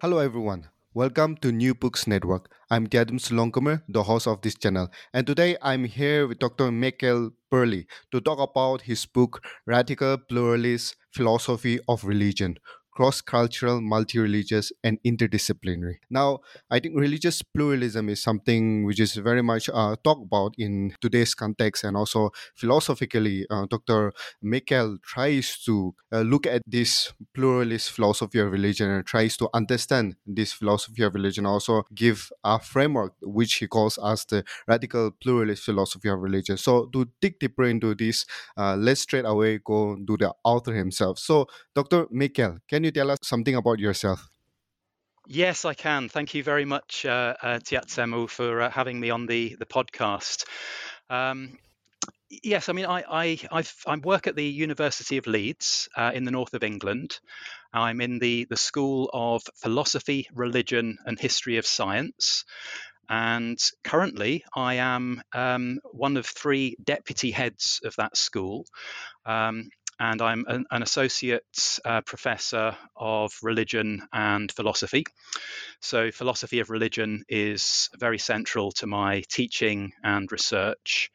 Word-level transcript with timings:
Hello 0.00 0.18
everyone. 0.18 0.68
Welcome 0.92 1.36
to 1.38 1.50
New 1.50 1.74
Books 1.74 2.06
Network. 2.06 2.50
I'm 2.70 2.86
Gadam 2.86 3.18
Slonkomer, 3.18 3.82
the 3.88 4.02
host 4.04 4.26
of 4.28 4.40
this 4.42 4.54
channel, 4.54 4.88
and 5.12 5.26
today 5.26 5.56
I'm 5.62 5.84
here 5.84 6.26
with 6.28 6.38
Dr. 6.38 6.70
Michael 6.70 7.30
Burley 7.50 7.86
to 8.12 8.20
talk 8.20 8.38
about 8.38 8.82
his 8.82 9.04
book 9.06 9.42
Radical 9.66 10.18
Pluralist 10.18 10.96
Philosophy 11.12 11.80
of 11.88 12.04
Religion 12.04 12.56
cross 12.94 13.20
cultural, 13.20 13.80
multi 13.80 14.18
religious, 14.18 14.72
and 14.82 14.98
interdisciplinary. 15.04 15.96
Now, 16.10 16.40
I 16.70 16.78
think 16.78 16.98
religious 16.98 17.42
pluralism 17.42 18.08
is 18.08 18.22
something 18.22 18.84
which 18.84 19.00
is 19.00 19.14
very 19.14 19.42
much 19.42 19.68
uh, 19.72 19.96
talked 20.04 20.24
about 20.24 20.54
in 20.58 20.94
today's 21.00 21.34
context, 21.34 21.84
and 21.84 21.96
also 21.96 22.30
philosophically, 22.54 23.46
uh, 23.50 23.66
Dr. 23.68 24.12
Michael 24.42 24.98
tries 25.02 25.58
to 25.64 25.94
uh, 26.12 26.20
look 26.20 26.46
at 26.46 26.62
this 26.66 27.12
pluralist 27.34 27.90
philosophy 27.90 28.38
of 28.38 28.52
religion 28.52 28.88
and 28.90 29.04
tries 29.04 29.36
to 29.38 29.48
understand 29.54 30.16
this 30.26 30.52
philosophy 30.52 31.02
of 31.02 31.14
religion, 31.14 31.46
also 31.46 31.82
give 31.94 32.30
a 32.44 32.58
framework 32.60 33.14
which 33.22 33.54
he 33.54 33.66
calls 33.66 33.98
as 34.04 34.24
the 34.26 34.44
radical 34.68 35.10
pluralist 35.10 35.64
philosophy 35.64 36.08
of 36.08 36.20
religion. 36.20 36.56
So, 36.56 36.86
to 36.92 37.08
dig 37.20 37.38
deeper 37.38 37.64
into 37.64 37.94
this, 37.94 38.24
uh, 38.56 38.76
let's 38.76 39.00
straight 39.00 39.24
away 39.26 39.58
go 39.58 39.96
to 39.96 40.16
the 40.16 40.32
author 40.44 40.74
himself. 40.74 41.18
So, 41.18 41.46
Dr. 41.74 42.06
Michael, 42.10 42.58
can 42.68 42.83
can 42.84 42.88
you 42.88 43.02
tell 43.02 43.10
us 43.10 43.20
something 43.22 43.54
about 43.54 43.78
yourself? 43.78 44.28
Yes, 45.26 45.64
I 45.64 45.72
can. 45.72 46.10
Thank 46.10 46.34
you 46.34 46.42
very 46.42 46.66
much, 46.66 47.06
uh, 47.06 47.34
uh, 47.40 47.58
Tiatsemu, 47.58 48.28
for 48.28 48.60
uh, 48.60 48.70
having 48.70 49.00
me 49.00 49.08
on 49.08 49.24
the 49.24 49.56
the 49.58 49.64
podcast. 49.64 50.44
Um, 51.08 51.56
yes, 52.28 52.68
I 52.68 52.72
mean, 52.74 52.84
I 52.84 53.02
I 53.08 53.38
I've, 53.50 53.74
i 53.86 53.96
work 53.96 54.26
at 54.26 54.36
the 54.36 54.44
University 54.44 55.16
of 55.16 55.26
Leeds 55.26 55.88
uh, 55.96 56.10
in 56.14 56.24
the 56.24 56.30
north 56.30 56.52
of 56.52 56.62
England. 56.62 57.18
I'm 57.72 58.02
in 58.02 58.18
the 58.18 58.46
the 58.50 58.58
School 58.58 59.08
of 59.14 59.42
Philosophy, 59.62 60.28
Religion, 60.34 60.98
and 61.06 61.18
History 61.18 61.56
of 61.56 61.66
Science. 61.66 62.44
And 63.08 63.58
currently, 63.82 64.44
I 64.54 64.74
am 64.74 65.22
um, 65.32 65.80
one 65.84 66.18
of 66.18 66.26
three 66.26 66.76
deputy 66.84 67.30
heads 67.30 67.80
of 67.82 67.96
that 67.96 68.16
school. 68.18 68.66
Um, 69.24 69.70
and 69.98 70.20
I'm 70.20 70.44
an, 70.48 70.64
an 70.70 70.82
associate 70.82 71.80
uh, 71.84 72.00
professor 72.02 72.76
of 72.96 73.32
religion 73.42 74.02
and 74.12 74.50
philosophy. 74.50 75.04
So, 75.80 76.10
philosophy 76.10 76.60
of 76.60 76.70
religion 76.70 77.24
is 77.28 77.90
very 77.98 78.18
central 78.18 78.72
to 78.72 78.86
my 78.86 79.22
teaching 79.28 79.92
and 80.02 80.30
research. 80.30 81.10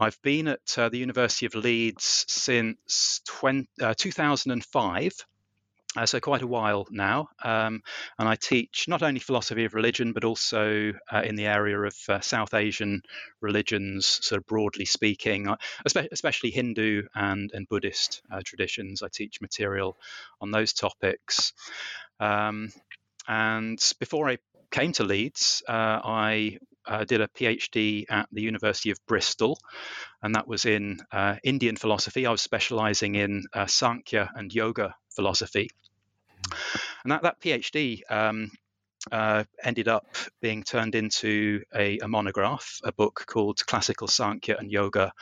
I've 0.00 0.20
been 0.22 0.48
at 0.48 0.78
uh, 0.78 0.88
the 0.88 0.98
University 0.98 1.46
of 1.46 1.54
Leeds 1.54 2.24
since 2.28 3.20
20, 3.26 3.68
uh, 3.82 3.94
2005 3.96 5.12
uh, 5.98 6.06
so 6.06 6.20
quite 6.20 6.42
a 6.42 6.46
while 6.46 6.86
now, 6.90 7.28
um, 7.42 7.82
and 8.18 8.28
I 8.28 8.36
teach 8.36 8.86
not 8.86 9.02
only 9.02 9.18
philosophy 9.18 9.64
of 9.64 9.74
religion 9.74 10.12
but 10.12 10.24
also 10.24 10.92
uh, 11.12 11.22
in 11.24 11.34
the 11.34 11.46
area 11.46 11.78
of 11.80 11.96
uh, 12.08 12.20
South 12.20 12.54
Asian 12.54 13.02
religions, 13.40 14.06
sort 14.06 14.38
of 14.38 14.46
broadly 14.46 14.84
speaking, 14.84 15.48
uh, 15.48 15.56
especially 15.84 16.50
Hindu 16.50 17.02
and 17.14 17.50
and 17.52 17.68
Buddhist 17.68 18.22
uh, 18.30 18.40
traditions. 18.44 19.02
I 19.02 19.08
teach 19.12 19.40
material 19.40 19.96
on 20.40 20.52
those 20.52 20.72
topics, 20.72 21.52
um, 22.20 22.70
and 23.26 23.78
before 23.98 24.28
I 24.28 24.38
came 24.70 24.92
to 24.92 25.04
Leeds, 25.04 25.62
uh, 25.68 26.00
I 26.04 26.58
uh, 26.86 27.04
did 27.04 27.20
a 27.20 27.28
PhD 27.28 28.04
at 28.08 28.28
the 28.32 28.42
University 28.42 28.90
of 28.90 28.98
Bristol, 29.06 29.58
and 30.22 30.34
that 30.34 30.46
was 30.46 30.64
in 30.64 31.00
uh, 31.12 31.36
Indian 31.42 31.76
philosophy. 31.76 32.24
I 32.24 32.30
was 32.30 32.42
specializing 32.42 33.16
in 33.16 33.44
uh, 33.52 33.66
Sankhya 33.66 34.30
and 34.34 34.54
yoga 34.54 34.94
philosophy. 35.14 35.70
And 37.02 37.12
that, 37.12 37.22
that 37.22 37.40
PhD 37.40 38.00
um, 38.10 38.50
uh, 39.12 39.44
ended 39.62 39.88
up 39.88 40.06
being 40.40 40.62
turned 40.62 40.94
into 40.94 41.62
a, 41.74 41.98
a, 41.98 42.08
monograph, 42.08 42.80
a 42.84 42.92
book 42.92 43.24
called 43.26 43.64
Classical 43.66 44.08
Sankhya 44.08 44.56
and 44.58 44.70
Yoga 44.70 45.12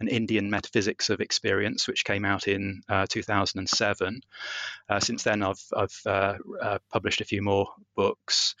An 0.00 0.08
Indian 0.08 0.50
Metaphysics 0.50 1.10
of 1.10 1.20
Experience, 1.20 1.86
which 1.86 2.04
came 2.04 2.24
out 2.24 2.48
in 2.48 2.82
uh, 2.88 3.06
2007. 3.08 4.20
Uh, 4.88 5.00
since 5.00 5.22
then, 5.22 5.42
I've, 5.42 5.62
I've 5.76 6.00
uh, 6.06 6.34
uh, 6.60 6.78
published 6.90 7.20
a 7.20 7.26
few 7.26 7.42
more 7.42 7.68
books. 7.94 8.54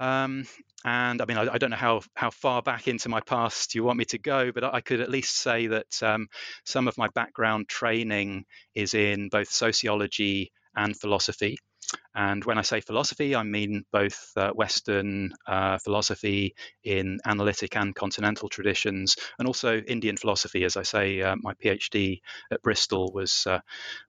Um, 0.00 0.46
and 0.84 1.20
I 1.20 1.24
mean, 1.24 1.36
I, 1.36 1.54
I, 1.54 1.58
don't 1.58 1.70
know 1.70 1.76
how, 1.76 2.02
how 2.14 2.30
far 2.30 2.62
back 2.62 2.86
into 2.86 3.08
my 3.08 3.20
past 3.20 3.74
you 3.74 3.82
want 3.82 3.98
me 3.98 4.04
to 4.06 4.18
go, 4.18 4.52
but 4.52 4.62
I 4.62 4.80
could 4.80 5.00
at 5.00 5.10
least 5.10 5.36
say 5.36 5.66
that 5.66 6.02
um, 6.04 6.28
some 6.64 6.86
of 6.86 6.96
my 6.96 7.08
background 7.08 7.68
training 7.68 8.44
is 8.76 8.94
in 8.94 9.28
both 9.28 9.50
sociology 9.50 10.52
and 10.78 10.98
philosophy. 10.98 11.58
And 12.14 12.44
when 12.44 12.58
I 12.58 12.62
say 12.62 12.80
philosophy, 12.80 13.34
I 13.34 13.42
mean 13.42 13.84
both 13.92 14.32
uh, 14.36 14.50
Western 14.50 15.32
uh, 15.46 15.78
philosophy 15.78 16.54
in 16.84 17.18
analytic 17.24 17.76
and 17.76 17.94
continental 17.94 18.48
traditions, 18.48 19.16
and 19.38 19.48
also 19.48 19.78
Indian 19.78 20.16
philosophy. 20.16 20.64
As 20.64 20.76
I 20.76 20.82
say, 20.82 21.22
uh, 21.22 21.36
my 21.40 21.54
PhD 21.54 22.20
at 22.50 22.62
Bristol 22.62 23.12
was 23.12 23.46
uh, 23.46 23.60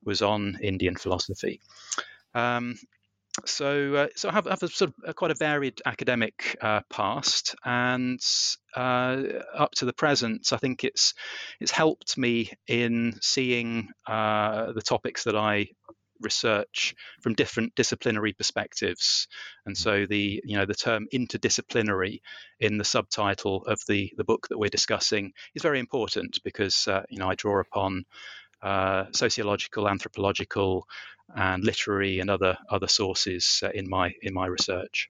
was 0.04 0.22
on 0.22 0.58
Indian 0.62 0.96
philosophy. 0.96 1.62
Um, 2.34 2.76
so, 3.46 3.96
uh, 3.96 4.08
so 4.16 4.28
I 4.28 4.34
have, 4.34 4.46
have, 4.46 4.64
a 4.64 4.68
sort 4.68 4.90
of 4.90 4.96
a, 5.06 5.14
quite 5.14 5.32
a 5.32 5.36
varied 5.36 5.82
academic 5.86 6.58
uh, 6.62 6.82
past, 6.90 7.56
and 7.64 8.20
up 8.76 9.72
to 9.76 9.86
the 9.86 9.94
present, 9.94 10.52
I 10.52 10.58
think 10.58 10.84
it's 10.84 11.14
it's 11.62 11.72
helped 11.72 12.18
me 12.18 12.52
in 12.68 13.18
seeing 13.22 13.90
the 14.06 14.84
topics 14.84 15.24
that 15.24 15.38
I 15.38 15.70
research 16.22 16.96
from 17.22 17.34
different 17.34 17.76
disciplinary 17.76 18.34
perspectives. 18.34 19.28
And 19.66 19.78
so 19.78 20.06
the 20.06 20.42
you 20.44 20.58
know 20.58 20.66
the 20.66 20.74
term 20.74 21.08
interdisciplinary 21.14 22.22
in 22.60 22.78
the 22.78 22.84
subtitle 22.84 23.66
of 23.66 23.80
the 23.88 24.12
the 24.18 24.24
book 24.24 24.48
that 24.50 24.58
we're 24.58 24.70
discussing 24.70 25.34
is 25.56 25.62
very 25.62 25.80
important 25.80 26.40
because 26.44 26.88
uh, 26.88 27.04
you 27.10 27.20
know 27.20 27.30
I 27.30 27.36
draw 27.36 27.60
upon 27.60 28.06
uh, 28.62 29.06
sociological, 29.14 29.88
anthropological, 29.88 30.86
and 31.36 31.64
literary 31.64 32.20
and 32.20 32.30
other 32.30 32.58
other 32.70 32.88
sources 32.88 33.62
uh, 33.64 33.70
in 33.74 33.90
my 33.90 34.12
in 34.22 34.34
my 34.34 34.48
research. 34.48 35.10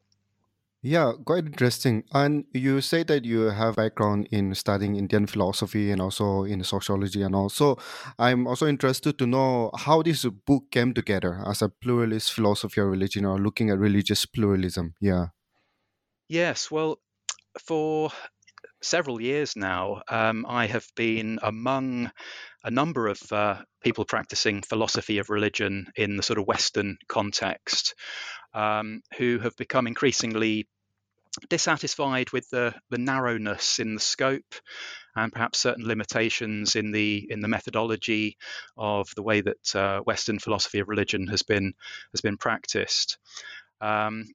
Yeah, 0.81 1.11
quite 1.25 1.45
interesting. 1.45 2.05
And 2.13 2.45
you 2.53 2.79
say 2.79 3.03
that 3.03 3.25
you 3.25 3.49
have 3.51 3.75
background 3.75 4.29
in 4.31 4.55
studying 4.55 4.95
Indian 4.95 5.27
philosophy 5.27 5.91
and 5.91 6.01
also 6.01 6.43
in 6.43 6.63
sociology 6.63 7.21
and 7.21 7.35
also 7.35 7.77
I'm 8.17 8.47
also 8.47 8.65
interested 8.65 9.17
to 9.19 9.27
know 9.27 9.71
how 9.77 10.01
this 10.01 10.23
book 10.23 10.71
came 10.71 10.93
together 10.93 11.43
as 11.45 11.61
a 11.61 11.67
pluralist 11.69 12.31
philosophy 12.33 12.79
of 12.79 12.87
religion 12.87 13.25
or 13.25 13.37
looking 13.39 13.69
at 13.69 13.77
religious 13.77 14.25
pluralism. 14.25 14.95
Yeah. 15.01 15.27
Yes, 16.29 16.71
well, 16.71 16.99
for 17.59 18.11
several 18.81 19.21
years 19.21 19.55
now, 19.55 20.03
um, 20.09 20.45
I 20.47 20.67
have 20.67 20.87
been 20.95 21.39
among 21.43 22.11
a 22.63 22.71
number 22.71 23.07
of 23.07 23.19
uh, 23.31 23.57
people 23.81 24.05
practicing 24.05 24.61
philosophy 24.61 25.17
of 25.17 25.29
religion 25.29 25.87
in 25.95 26.17
the 26.17 26.23
sort 26.23 26.39
of 26.39 26.47
Western 26.47 26.97
context 27.07 27.95
um, 28.53 29.01
who 29.17 29.39
have 29.39 29.55
become 29.55 29.87
increasingly 29.87 30.67
dissatisfied 31.47 32.31
with 32.31 32.49
the, 32.49 32.73
the 32.89 32.97
narrowness 32.97 33.79
in 33.79 33.93
the 33.93 33.99
scope 34.01 34.55
and 35.15 35.31
perhaps 35.31 35.59
certain 35.59 35.87
limitations 35.87 36.75
in 36.75 36.91
the 36.91 37.27
in 37.29 37.39
the 37.39 37.47
methodology 37.47 38.37
of 38.77 39.09
the 39.15 39.23
way 39.23 39.41
that 39.41 39.75
uh, 39.75 39.99
Western 40.01 40.39
philosophy 40.39 40.79
of 40.79 40.89
religion 40.89 41.27
has 41.27 41.43
been 41.43 41.73
has 42.11 42.21
been 42.21 42.37
practiced. 42.37 43.17
Um, 43.81 44.25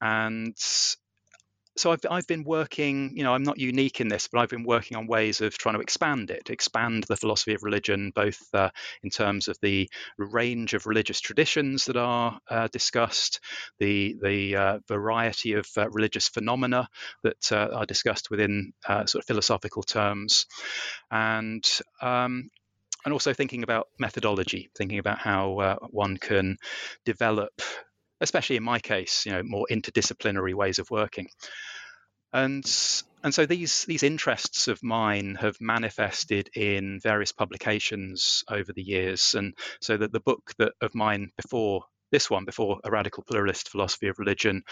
and 0.00 0.56
so 1.76 1.90
I've, 1.90 2.00
I've 2.08 2.26
been 2.26 2.44
working, 2.44 3.16
you 3.16 3.24
know, 3.24 3.34
I'm 3.34 3.42
not 3.42 3.58
unique 3.58 4.00
in 4.00 4.08
this, 4.08 4.28
but 4.28 4.40
I've 4.40 4.48
been 4.48 4.64
working 4.64 4.96
on 4.96 5.06
ways 5.06 5.40
of 5.40 5.58
trying 5.58 5.74
to 5.74 5.80
expand 5.80 6.30
it, 6.30 6.50
expand 6.50 7.04
the 7.04 7.16
philosophy 7.16 7.54
of 7.54 7.62
religion, 7.62 8.12
both 8.14 8.40
uh, 8.54 8.70
in 9.02 9.10
terms 9.10 9.48
of 9.48 9.58
the 9.60 9.90
range 10.16 10.74
of 10.74 10.86
religious 10.86 11.20
traditions 11.20 11.86
that 11.86 11.96
are 11.96 12.38
uh, 12.48 12.68
discussed, 12.68 13.40
the 13.78 14.16
the 14.22 14.56
uh, 14.56 14.78
variety 14.86 15.54
of 15.54 15.66
uh, 15.76 15.88
religious 15.90 16.28
phenomena 16.28 16.88
that 17.24 17.52
uh, 17.52 17.68
are 17.74 17.86
discussed 17.86 18.30
within 18.30 18.72
uh, 18.88 19.06
sort 19.06 19.22
of 19.22 19.26
philosophical 19.26 19.82
terms, 19.82 20.46
and 21.10 21.68
um, 22.00 22.50
and 23.04 23.12
also 23.12 23.34
thinking 23.34 23.64
about 23.64 23.88
methodology, 23.98 24.70
thinking 24.76 24.98
about 24.98 25.18
how 25.18 25.76
one 25.90 26.16
can 26.16 26.56
develop, 27.04 27.52
especially 28.24 28.56
in 28.56 28.64
my 28.64 28.80
case, 28.80 29.24
you 29.24 29.32
know, 29.32 29.42
more 29.44 29.66
interdisciplinary 29.70 30.54
ways 30.54 30.80
of 30.80 30.90
working. 30.90 31.28
And 32.32 32.64
and 33.22 33.32
so 33.32 33.46
these 33.46 33.84
these 33.84 34.02
interests 34.02 34.66
of 34.66 34.82
mine 34.82 35.36
have 35.40 35.56
manifested 35.60 36.50
in 36.56 36.98
various 37.00 37.30
publications 37.30 38.42
over 38.50 38.72
the 38.72 38.82
years, 38.82 39.34
and 39.34 39.54
so 39.80 39.96
that 39.96 40.12
the 40.12 40.20
book 40.20 40.52
that 40.58 40.72
of 40.80 40.94
mine 40.96 41.30
before 41.36 41.84
this 42.10 42.28
one, 42.28 42.44
before 42.44 42.80
a 42.84 42.90
radical 42.90 43.22
pluralist 43.22 43.68
philosophy 43.68 44.08
of 44.08 44.18
religion, 44.18 44.62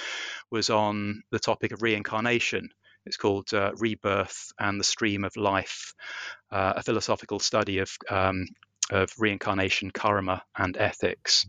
was 0.50 0.70
on 0.70 1.22
the 1.30 1.38
topic 1.38 1.72
of 1.72 1.82
reincarnation. 1.82 2.68
It's 3.06 3.16
called 3.16 3.52
uh, 3.52 3.72
Rebirth 3.78 4.52
and 4.58 4.78
the 4.78 4.84
Stream 4.84 5.24
of 5.24 5.36
Life, 5.36 5.94
uh, 6.50 6.74
a 6.76 6.82
philosophical 6.82 7.38
study 7.38 7.78
of 7.78 7.90
um, 8.10 8.46
of 8.90 9.12
reincarnation, 9.18 9.92
karma, 9.92 10.42
and 10.56 10.76
ethics 10.76 11.46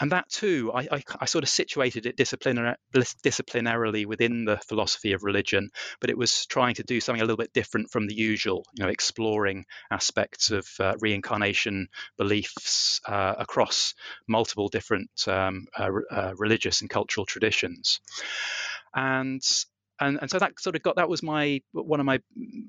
and 0.00 0.12
that 0.12 0.28
too, 0.28 0.72
I, 0.74 0.88
I, 0.90 1.02
I 1.20 1.24
sort 1.26 1.44
of 1.44 1.50
situated 1.50 2.06
it 2.06 2.16
disciplinar- 2.16 2.76
disciplinarily 2.92 4.06
within 4.06 4.44
the 4.44 4.56
philosophy 4.58 5.12
of 5.12 5.22
religion, 5.22 5.70
but 6.00 6.10
it 6.10 6.18
was 6.18 6.46
trying 6.46 6.74
to 6.76 6.82
do 6.82 7.00
something 7.00 7.20
a 7.20 7.24
little 7.24 7.36
bit 7.36 7.52
different 7.52 7.90
from 7.90 8.06
the 8.06 8.14
usual, 8.14 8.64
you 8.74 8.84
know, 8.84 8.90
exploring 8.90 9.66
aspects 9.90 10.50
of 10.50 10.66
uh, 10.80 10.94
reincarnation 11.00 11.88
beliefs 12.18 13.00
uh, 13.06 13.34
across 13.38 13.94
multiple 14.26 14.68
different 14.68 15.10
um, 15.28 15.66
uh, 15.76 15.90
uh 16.10 16.32
religious 16.36 16.80
and 16.80 16.90
cultural 16.90 17.26
traditions. 17.26 18.00
And 18.94 19.42
and, 20.00 20.18
and 20.20 20.30
so 20.30 20.38
that 20.38 20.58
sort 20.58 20.76
of 20.76 20.82
got 20.82 20.96
that 20.96 21.08
was 21.08 21.22
my 21.22 21.60
one 21.72 22.00
of 22.00 22.06
my 22.06 22.20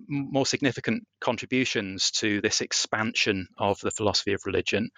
more 0.08 0.46
significant 0.46 1.04
contributions 1.20 2.12
to 2.12 2.40
this 2.42 2.62
expansion 2.62 3.48
of 3.58 3.80
the 3.82 3.92
philosophy 3.92 4.34
of 4.34 4.46
religion. 4.46 4.90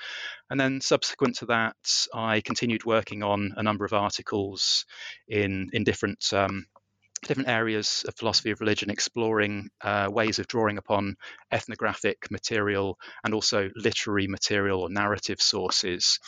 And 0.50 0.60
then 0.60 0.82
subsequent 0.82 1.38
to 1.38 1.46
that 1.48 1.76
i 2.14 2.42
continued 2.42 2.86
working 2.86 3.24
on 3.24 3.54
a 3.58 3.64
number 3.64 3.86
of 3.86 3.94
articles 3.94 4.86
in 5.28 5.70
in 5.72 5.84
different 5.84 6.34
um, 6.34 6.66
different 7.24 7.50
areas 7.50 8.06
of 8.08 8.16
philosophy 8.16 8.52
of 8.52 8.60
religion 8.60 8.90
exploring 8.90 9.70
uh, 9.82 10.08
ways 10.12 10.38
of 10.38 10.48
drawing 10.48 10.78
upon 10.78 11.16
ethnographic 11.52 12.30
material 12.30 12.98
and 13.24 13.34
also 13.34 13.70
literary 13.76 14.28
material 14.28 14.82
or 14.82 14.90
narrative 14.90 15.42
sources. 15.42 16.20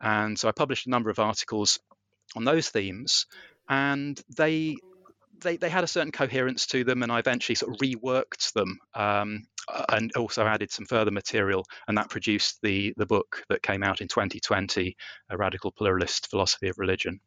And 0.00 0.38
so 0.38 0.48
i 0.48 0.52
published 0.52 0.86
a 0.86 0.90
number 0.90 1.10
of 1.10 1.18
articles 1.18 1.78
on 2.34 2.44
those 2.44 2.68
themes 2.70 3.26
and 3.68 4.20
they 4.36 4.76
they, 5.40 5.56
they 5.56 5.68
had 5.68 5.84
a 5.84 5.88
certain 5.88 6.12
coherence 6.12 6.66
to 6.66 6.84
them, 6.84 7.02
and 7.02 7.12
I 7.12 7.18
eventually 7.18 7.54
sort 7.54 7.74
of 7.74 7.80
reworked 7.80 8.52
them 8.52 8.78
um, 8.94 9.46
and 9.88 10.10
also 10.16 10.44
added 10.46 10.70
some 10.70 10.86
further 10.86 11.10
material, 11.10 11.64
and 11.86 11.96
that 11.98 12.10
produced 12.10 12.58
the 12.62 12.94
the 12.96 13.06
book 13.06 13.42
that 13.48 13.62
came 13.62 13.82
out 13.82 14.00
in 14.00 14.08
2020, 14.08 14.96
A 15.30 15.36
Radical 15.36 15.72
Pluralist 15.72 16.28
Philosophy 16.30 16.68
of 16.68 16.78
Religion. 16.78 17.20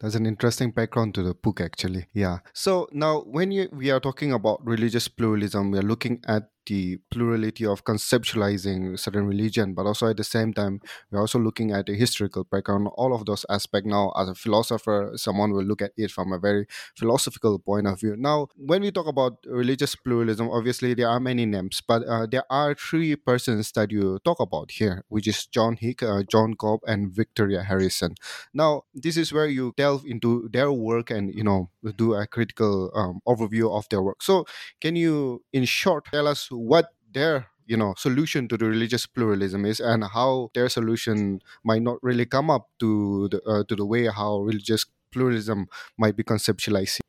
That's 0.00 0.14
an 0.14 0.24
interesting 0.24 0.70
background 0.70 1.14
to 1.16 1.22
the 1.22 1.34
book, 1.34 1.60
actually. 1.60 2.06
Yeah. 2.14 2.38
So 2.54 2.88
now, 2.90 3.20
when 3.20 3.52
you, 3.52 3.68
we 3.70 3.90
are 3.90 4.00
talking 4.00 4.32
about 4.32 4.66
religious 4.66 5.08
pluralism, 5.08 5.70
we 5.70 5.78
are 5.78 5.82
looking 5.82 6.24
at 6.26 6.48
the 6.66 6.98
plurality 7.10 7.66
of 7.66 7.84
conceptualizing 7.84 8.98
certain 8.98 9.26
religion, 9.26 9.74
but 9.74 9.86
also 9.86 10.08
at 10.08 10.16
the 10.16 10.24
same 10.24 10.52
time, 10.52 10.80
we're 11.10 11.20
also 11.20 11.38
looking 11.38 11.72
at 11.72 11.86
the 11.86 11.94
historical 11.94 12.44
background, 12.44 12.88
all 12.94 13.14
of 13.14 13.26
those 13.26 13.44
aspects. 13.48 13.88
Now, 13.88 14.12
as 14.16 14.28
a 14.28 14.34
philosopher, 14.34 15.12
someone 15.16 15.52
will 15.52 15.64
look 15.64 15.82
at 15.82 15.92
it 15.96 16.10
from 16.10 16.32
a 16.32 16.38
very 16.38 16.66
philosophical 16.96 17.58
point 17.58 17.86
of 17.86 18.00
view. 18.00 18.16
Now, 18.16 18.48
when 18.56 18.82
we 18.82 18.90
talk 18.90 19.06
about 19.06 19.38
religious 19.46 19.94
pluralism, 19.94 20.50
obviously 20.50 20.94
there 20.94 21.08
are 21.08 21.20
many 21.20 21.46
names, 21.46 21.80
but 21.86 22.02
uh, 22.06 22.26
there 22.26 22.44
are 22.50 22.74
three 22.74 23.16
persons 23.16 23.72
that 23.72 23.90
you 23.90 24.18
talk 24.24 24.40
about 24.40 24.72
here, 24.72 25.04
which 25.08 25.26
is 25.26 25.46
John 25.46 25.76
Hick, 25.76 26.02
uh, 26.02 26.22
John 26.30 26.54
Cobb, 26.54 26.80
and 26.86 27.12
Victoria 27.12 27.62
Harrison. 27.62 28.14
Now, 28.54 28.82
this 28.94 29.16
is 29.16 29.32
where 29.32 29.46
you 29.46 29.72
delve 29.76 30.04
into 30.06 30.48
their 30.52 30.72
work 30.72 31.10
and 31.10 31.34
you 31.34 31.44
know 31.44 31.70
do 31.96 32.14
a 32.14 32.26
critical 32.26 32.90
um, 32.94 33.20
overview 33.26 33.76
of 33.76 33.88
their 33.88 34.02
work. 34.02 34.22
So, 34.22 34.44
can 34.80 34.96
you, 34.96 35.42
in 35.52 35.64
short, 35.64 36.06
tell 36.12 36.26
us 36.28 36.49
what 36.50 36.90
their 37.12 37.46
you 37.66 37.76
know 37.76 37.94
solution 37.96 38.48
to 38.48 38.56
the 38.56 38.66
religious 38.66 39.06
pluralism 39.06 39.64
is 39.64 39.80
and 39.80 40.04
how 40.04 40.50
their 40.54 40.68
solution 40.68 41.40
might 41.64 41.82
not 41.82 41.98
really 42.02 42.26
come 42.26 42.50
up 42.50 42.68
to 42.78 43.28
the 43.30 43.40
uh, 43.44 43.64
to 43.64 43.76
the 43.76 43.86
way 43.86 44.06
how 44.08 44.40
religious 44.40 44.86
pluralism 45.12 45.66
might 45.98 46.16
be 46.16 46.22
conceptualized 46.24 46.99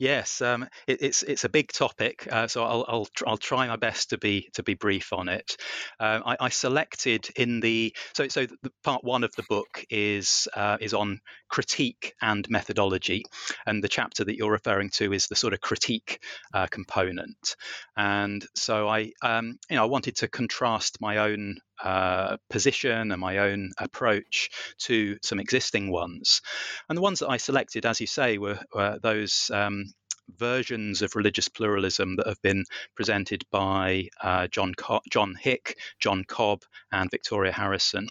Yes, 0.00 0.40
um, 0.40 0.66
it, 0.86 1.02
it's 1.02 1.22
it's 1.22 1.44
a 1.44 1.50
big 1.50 1.70
topic, 1.70 2.26
uh, 2.32 2.48
so 2.48 2.64
I'll, 2.64 2.86
I'll 2.88 3.08
I'll 3.26 3.36
try 3.36 3.66
my 3.66 3.76
best 3.76 4.10
to 4.10 4.18
be 4.18 4.48
to 4.54 4.62
be 4.62 4.72
brief 4.72 5.12
on 5.12 5.28
it. 5.28 5.58
Uh, 6.00 6.20
I, 6.24 6.36
I, 6.40 6.48
selected 6.48 7.28
in 7.36 7.60
the 7.60 7.94
so 8.14 8.26
so 8.28 8.46
the 8.46 8.72
part 8.82 9.04
one 9.04 9.24
of 9.24 9.36
the 9.36 9.42
book 9.42 9.84
is 9.90 10.48
uh, 10.56 10.78
is 10.80 10.94
on 10.94 11.20
critique 11.50 12.14
and 12.22 12.48
methodology, 12.48 13.24
and 13.66 13.84
the 13.84 13.88
chapter 13.88 14.24
that 14.24 14.36
you're 14.36 14.50
referring 14.50 14.88
to 14.94 15.12
is 15.12 15.26
the 15.26 15.36
sort 15.36 15.52
of 15.52 15.60
critique 15.60 16.24
uh, 16.54 16.66
component. 16.66 17.56
And 17.94 18.42
so 18.54 18.88
I 18.88 19.12
um, 19.20 19.58
you 19.68 19.76
know 19.76 19.82
I 19.82 19.86
wanted 19.86 20.16
to 20.16 20.28
contrast 20.28 20.98
my 21.02 21.18
own 21.18 21.58
uh, 21.82 22.36
position 22.48 23.12
and 23.12 23.20
my 23.20 23.38
own 23.38 23.72
approach 23.78 24.50
to 24.78 25.16
some 25.22 25.40
existing 25.40 25.90
ones. 25.90 26.42
And 26.88 26.96
the 26.96 27.02
ones 27.02 27.20
that 27.20 27.28
I 27.28 27.36
selected, 27.36 27.86
as 27.86 28.00
you 28.00 28.06
say, 28.06 28.38
were, 28.38 28.58
were 28.74 28.98
those 29.02 29.50
um, 29.52 29.92
versions 30.38 31.02
of 31.02 31.16
religious 31.16 31.48
pluralism 31.48 32.16
that 32.16 32.26
have 32.26 32.40
been 32.42 32.64
presented 32.94 33.44
by 33.50 34.08
uh, 34.22 34.46
John 34.48 34.74
Co- 34.74 35.00
John 35.10 35.34
Hick, 35.34 35.78
John 35.98 36.24
Cobb, 36.24 36.62
and 36.92 37.10
Victoria 37.10 37.52
Harrison. 37.52 38.08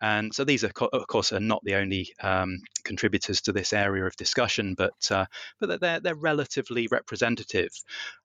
And 0.00 0.34
so 0.34 0.44
these, 0.44 0.64
are, 0.64 0.70
of 0.92 1.06
course, 1.06 1.32
are 1.32 1.40
not 1.40 1.62
the 1.64 1.76
only 1.76 2.08
um, 2.22 2.58
contributors 2.84 3.40
to 3.42 3.52
this 3.52 3.72
area 3.72 4.04
of 4.04 4.16
discussion, 4.16 4.74
but 4.76 5.10
uh, 5.10 5.26
but 5.60 5.80
they're 5.80 6.00
they're 6.00 6.14
relatively 6.14 6.86
representative. 6.88 7.70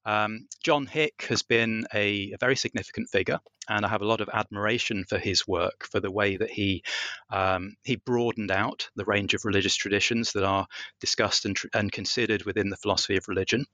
Um, 0.06 0.48
John 0.64 0.86
Hick 0.86 1.26
has 1.30 1.44
been 1.44 1.86
a, 1.94 2.32
a, 2.34 2.38
very 2.40 2.56
significant 2.56 3.10
figure, 3.10 3.40
and 3.70 3.86
I 3.86 3.90
have 3.90 4.02
a 4.02 4.08
lot 4.08 4.22
of 4.22 4.30
admiration 4.34 5.06
for 5.08 5.18
his 5.18 5.48
work, 5.48 5.88
for 5.90 6.00
the 6.00 6.12
way 6.12 6.38
that 6.38 6.50
he 6.50 6.84
um, 7.32 7.76
he 7.84 7.96
broadened 7.96 8.52
out 8.52 8.90
the 8.96 9.06
range 9.06 9.34
of 9.34 9.46
religious 9.46 9.76
traditions 9.76 10.34
that 10.34 10.44
are 10.44 10.68
discussed 11.00 11.46
and, 11.46 11.58
and 11.74 11.92
considered 11.92 12.44
within 12.44 12.70
the 12.70 12.78
philosophy 12.78 13.18
of 13.18 13.28
religion. 13.28 13.66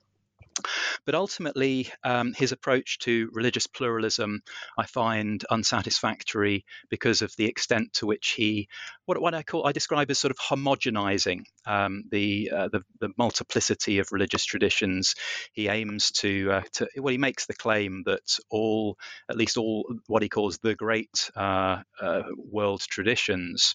But 1.06 1.16
ultimately, 1.16 1.90
um, 2.04 2.34
his 2.34 2.52
approach 2.52 3.00
to 3.00 3.30
religious 3.34 3.68
pluralism 3.68 4.42
I 4.78 4.86
find 4.86 5.44
unsatisfactory 5.50 6.66
because 6.90 7.22
of 7.22 7.34
the 7.38 7.46
extent 7.46 7.94
to 7.94 8.06
which 8.06 8.30
he, 8.32 8.68
what, 9.06 9.22
what 9.22 9.34
I 9.34 9.44
call, 9.44 9.68
I 9.68 9.72
describe 9.72 10.10
as 10.12 10.20
sort 10.20 10.32
of 10.32 10.38
homogenizing 10.38 11.42
um, 11.66 12.04
the, 12.12 12.52
uh, 12.56 12.70
the, 12.72 12.82
the 13.00 13.10
multiplicity 13.18 14.00
of 14.00 14.12
religious 14.12 14.46
traditions. 14.46 15.16
He 15.54 15.68
aims 15.68 16.12
to, 16.12 16.52
uh, 16.52 16.62
to, 16.74 16.88
well, 16.98 17.12
he 17.12 17.18
makes 17.18 17.46
the 17.46 17.54
claim 17.54 18.04
that 18.06 18.38
all, 18.50 18.98
at 19.30 19.38
least 19.38 19.58
all, 19.58 19.86
what 20.08 20.24
he 20.24 20.30
calls 20.30 20.58
the 20.60 20.76
great 20.76 21.32
uh, 21.36 21.82
uh 22.02 22.24
world 22.38 22.82
traditions, 22.82 23.74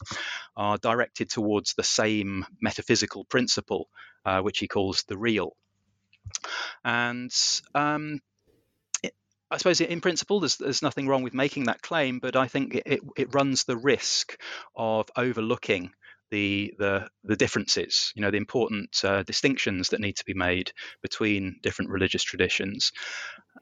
are 0.56 0.78
directed 0.78 1.30
towards 1.30 1.74
the 1.74 1.82
same 1.82 2.44
metaphysical 2.60 3.24
principle, 3.24 3.88
uh, 4.24 4.40
which 4.40 4.58
he 4.58 4.68
calls 4.68 5.04
the 5.08 5.18
real. 5.18 5.56
And 6.84 7.32
um, 7.74 8.20
it, 9.02 9.14
I 9.50 9.58
suppose 9.58 9.80
in 9.80 10.00
principle, 10.00 10.40
there's, 10.40 10.56
there's 10.56 10.82
nothing 10.82 11.06
wrong 11.06 11.22
with 11.22 11.34
making 11.34 11.64
that 11.64 11.82
claim, 11.82 12.18
but 12.18 12.36
I 12.36 12.48
think 12.48 12.74
it, 12.74 13.00
it 13.16 13.34
runs 13.34 13.64
the 13.64 13.76
risk 13.76 14.38
of 14.76 15.08
overlooking 15.16 15.92
the, 16.30 16.72
the, 16.78 17.08
the 17.24 17.36
differences, 17.36 18.12
you 18.16 18.22
know, 18.22 18.30
the 18.30 18.38
important 18.38 19.04
uh, 19.04 19.22
distinctions 19.22 19.90
that 19.90 20.00
need 20.00 20.16
to 20.16 20.24
be 20.24 20.34
made 20.34 20.72
between 21.02 21.56
different 21.62 21.90
religious 21.90 22.22
traditions. 22.22 22.92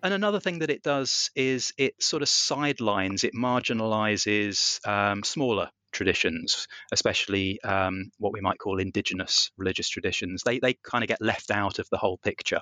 And 0.02 0.14
another 0.14 0.38
thing 0.38 0.60
that 0.60 0.70
it 0.70 0.82
does 0.82 1.30
is 1.34 1.72
it 1.76 2.00
sort 2.00 2.22
of 2.22 2.28
sidelines, 2.28 3.24
it 3.24 3.34
marginalizes 3.34 4.86
um, 4.86 5.24
smaller 5.24 5.70
traditions, 5.92 6.66
especially 6.92 7.60
um, 7.62 8.10
what 8.18 8.32
we 8.32 8.40
might 8.40 8.58
call 8.58 8.78
indigenous 8.78 9.50
religious 9.56 9.88
traditions. 9.88 10.42
They, 10.44 10.58
they 10.58 10.74
kind 10.82 11.04
of 11.04 11.08
get 11.08 11.20
left 11.20 11.50
out 11.50 11.78
of 11.78 11.88
the 11.90 11.98
whole 11.98 12.18
picture. 12.18 12.60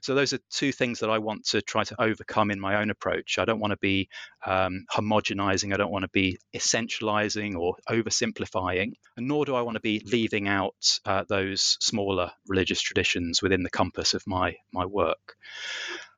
So, 0.00 0.14
those 0.14 0.32
are 0.32 0.38
two 0.50 0.72
things 0.72 1.00
that 1.00 1.10
I 1.10 1.18
want 1.18 1.46
to 1.48 1.62
try 1.62 1.84
to 1.84 2.00
overcome 2.00 2.50
in 2.50 2.60
my 2.60 2.80
own 2.80 2.90
approach. 2.90 3.38
I 3.38 3.44
don't 3.44 3.60
want 3.60 3.72
to 3.72 3.78
be 3.78 4.08
um, 4.46 4.84
homogenizing, 4.92 5.72
I 5.72 5.76
don't 5.76 5.92
want 5.92 6.04
to 6.04 6.10
be 6.12 6.38
essentializing 6.54 7.56
or 7.56 7.76
oversimplifying, 7.88 8.92
and 9.16 9.28
nor 9.28 9.44
do 9.44 9.54
I 9.54 9.62
want 9.62 9.76
to 9.76 9.80
be 9.80 10.02
leaving 10.04 10.48
out 10.48 10.98
uh, 11.04 11.24
those 11.28 11.76
smaller 11.80 12.32
religious 12.48 12.80
traditions 12.80 13.42
within 13.42 13.62
the 13.62 13.70
compass 13.70 14.14
of 14.14 14.22
my, 14.26 14.54
my 14.72 14.86
work. 14.86 15.36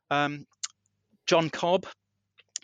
Um, 0.09 0.45
John 1.25 1.49
Cobb 1.49 1.87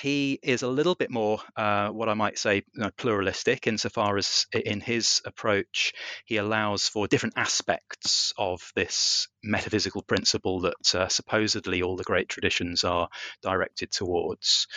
he 0.01 0.39
is 0.41 0.63
a 0.63 0.67
little 0.67 0.95
bit 0.95 1.11
more 1.11 1.39
uh, 1.55 1.89
what 1.89 2.09
I 2.09 2.13
might 2.13 2.37
say 2.37 2.63
you 2.73 2.81
know, 2.81 2.89
pluralistic 2.97 3.67
insofar 3.67 4.17
as 4.17 4.47
in 4.51 4.81
his 4.81 5.21
approach 5.25 5.93
he 6.25 6.37
allows 6.37 6.87
for 6.87 7.07
different 7.07 7.35
aspects 7.37 8.33
of 8.37 8.71
this 8.75 9.27
metaphysical 9.43 10.01
principle 10.01 10.61
that 10.61 10.95
uh, 10.95 11.07
supposedly 11.07 11.83
all 11.83 11.95
the 11.95 12.03
great 12.03 12.29
traditions 12.29 12.83
are 12.83 13.09
directed 13.41 13.91
towards. 13.91 14.67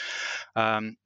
Um, 0.57 0.97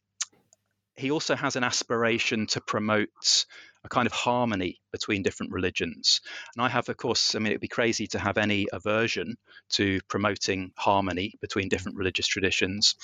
he 0.97 1.13
also 1.13 1.37
has 1.37 1.55
an 1.55 1.63
aspiration 1.63 2.49
to 2.49 2.61
promote 2.61 3.47
a 3.85 3.89
kind 3.89 4.07
of 4.07 4.13
harmony 4.13 4.81
between 4.93 5.23
different 5.23 5.53
religions. 5.53 6.21
And 6.57 6.65
I 6.65 6.69
have, 6.69 6.89
of 6.89 6.97
course, 6.97 7.35
I 7.35 7.39
mean, 7.39 7.49
it'd 7.49 7.61
be 7.61 7.69
crazy 7.69 8.07
to 8.09 8.19
have 8.19 8.39
any 8.39 8.67
aversion 8.73 9.37
to 9.71 10.01
promoting 10.09 10.73
harmony 10.77 11.35
between 11.41 11.69
different 11.69 11.97
religious 11.97 12.27
traditions. 12.27 12.97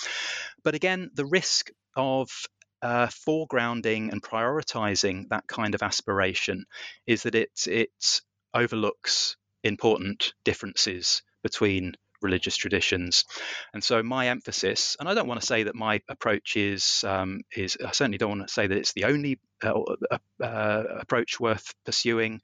But 0.62 0.74
again, 0.74 1.10
the 1.14 1.26
risk 1.26 1.70
of 1.96 2.28
uh, 2.82 3.06
foregrounding 3.06 4.12
and 4.12 4.22
prioritizing 4.22 5.28
that 5.30 5.46
kind 5.46 5.74
of 5.74 5.82
aspiration 5.82 6.66
is 7.06 7.22
that 7.22 7.34
it 7.34 7.50
it 7.66 8.20
overlooks 8.52 9.36
important 9.62 10.34
differences 10.44 11.22
between 11.42 11.94
religious 12.24 12.56
traditions. 12.56 13.24
And 13.72 13.84
so 13.84 14.02
my 14.02 14.28
emphasis, 14.28 14.96
and 14.98 15.08
I 15.08 15.14
don't 15.14 15.28
want 15.28 15.40
to 15.40 15.46
say 15.46 15.64
that 15.64 15.74
my 15.74 16.00
approach 16.08 16.56
is 16.56 17.04
um, 17.06 17.42
is 17.54 17.76
I 17.84 17.92
certainly 17.92 18.18
don't 18.18 18.38
want 18.38 18.48
to 18.48 18.52
say 18.52 18.66
that 18.66 18.76
it's 18.76 18.94
the 18.94 19.04
only 19.04 19.38
uh, 19.62 19.80
uh, 20.42 20.82
approach 21.00 21.38
worth 21.38 21.74
pursuing. 21.84 22.40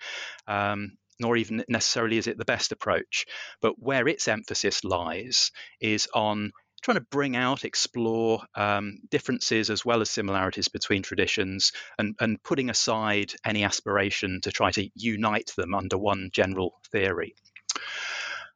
Um, 0.47 0.93
nor 1.23 1.37
even 1.37 1.63
necessarily 1.69 2.17
is 2.17 2.27
it 2.27 2.39
the 2.39 2.47
best 2.47 2.73
approach. 2.73 3.27
But 3.61 3.75
where 3.79 4.09
its 4.09 4.27
emphasis 4.27 4.85
lies 4.85 5.51
is 5.79 6.09
on 6.15 6.53
trying 6.83 6.97
to 6.97 7.07
bring 7.11 7.37
out, 7.37 7.65
explore 7.65 8.41
um, 8.55 9.01
differences 9.11 9.71
as 9.71 9.85
well 9.85 10.01
as 10.01 10.11
similarities 10.11 10.69
between 10.69 11.03
traditions, 11.03 11.73
and, 11.99 12.17
and 12.21 12.43
putting 12.43 12.71
aside 12.71 13.33
any 13.45 13.65
aspiration 13.65 14.41
to 14.43 14.51
try 14.51 14.71
to 14.71 14.89
unite 14.95 15.53
them 15.57 15.75
under 15.75 15.99
one 15.99 16.31
general 16.33 16.81
theory. 16.91 17.35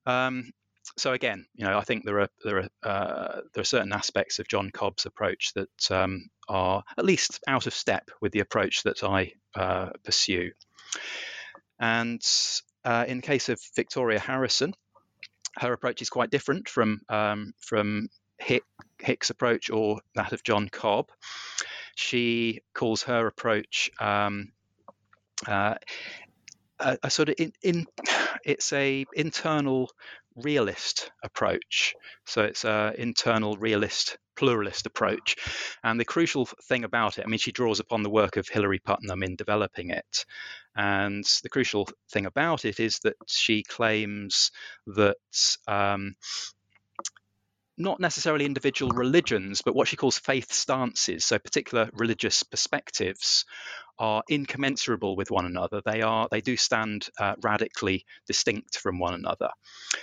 Um, 0.07 0.51
so 0.97 1.13
again, 1.13 1.47
you 1.55 1.65
know, 1.65 1.79
I 1.79 1.83
think 1.83 2.05
there 2.05 2.21
are 2.21 2.29
there 2.45 2.59
are 2.59 2.69
uh, 2.83 3.41
there 3.53 3.63
are 3.63 3.65
certain 3.65 3.93
aspects 3.93 4.39
of 4.39 4.49
John 4.49 4.71
Cobb's 4.71 5.07
approach 5.07 5.53
that 5.55 5.91
um, 5.91 6.29
are 6.49 6.83
at 6.97 7.05
least 7.05 7.41
out 7.47 7.67
of 7.67 7.75
step 7.75 8.11
with 8.21 8.33
the 8.33 8.41
approach 8.41 8.83
that 8.85 9.03
I 9.03 9.33
uh, 9.55 9.91
pursue. 10.05 10.53
And 11.79 12.23
uh, 12.85 13.05
in 13.09 13.19
the 13.19 13.27
case 13.27 13.49
of 13.49 13.61
Victoria 13.75 14.19
Harrison, 14.19 14.75
her 15.59 15.73
approach 15.73 16.03
is 16.03 16.11
quite 16.11 16.31
different 16.31 16.69
from 16.69 17.01
um, 17.09 17.55
from 17.59 18.09
Hick, 18.39 18.65
Hick's 19.01 19.31
approach 19.31 19.71
or 19.71 20.01
that 20.15 20.33
of 20.33 20.43
John 20.43 20.69
Cobb. 20.69 21.11
She 21.97 22.61
calls 22.75 23.05
her 23.05 23.27
approach 23.27 23.91
um, 24.01 24.53
uh, 25.47 25.77
a, 26.81 26.99
a, 27.05 27.11
sort 27.11 27.29
of 27.29 27.37
in, 27.39 27.53
in, 27.63 27.87
it's 28.45 28.73
a 28.73 29.07
internal 29.15 29.91
realist 30.37 31.11
approach. 31.23 31.95
So 32.27 32.43
it's 32.43 32.65
an 32.65 32.95
internal 32.97 33.57
realist 33.57 34.19
pluralist 34.37 34.87
approach. 34.87 35.37
And 35.83 35.99
the 35.99 36.05
crucial 36.05 36.47
thing 36.65 36.85
about 36.85 37.19
it, 37.19 37.25
I 37.25 37.29
mean, 37.29 37.39
she 37.39 37.53
draws 37.53 37.81
upon 37.81 38.03
the 38.03 38.11
work 38.11 38.37
of 38.37 38.49
Hilary 38.49 38.81
Putnam 38.81 39.23
in 39.23 39.37
developing 39.37 39.91
it. 39.91 40.25
And 40.77 41.25
the 41.43 41.49
crucial 41.49 41.89
thing 42.11 42.27
about 42.27 42.65
it 42.65 42.81
is 42.81 42.99
that 43.01 43.17
she 43.27 43.63
claims 43.63 44.51
that 44.89 45.17
um, 45.69 46.17
not 47.77 48.01
necessarily 48.01 48.45
individual 48.45 48.93
religions, 48.93 49.63
but 49.63 49.75
what 49.75 49.89
she 49.89 49.97
calls 49.97 50.19
faith 50.19 50.53
stances, 50.53 51.25
so 51.25 51.39
particular 51.39 51.91
religious 51.93 52.43
perspectives, 52.43 53.45
are 53.99 54.23
incommensurable 54.29 55.17
with 55.17 55.31
one 55.31 55.47
another. 55.47 55.81
They 55.85 56.03
are 56.03 56.29
they 56.31 56.41
do 56.41 56.57
stand 56.57 57.09
uh, 57.19 57.35
radically 57.43 58.05
distinct 58.27 58.79
from 58.79 58.99
one 58.99 59.15
another. 59.15 59.51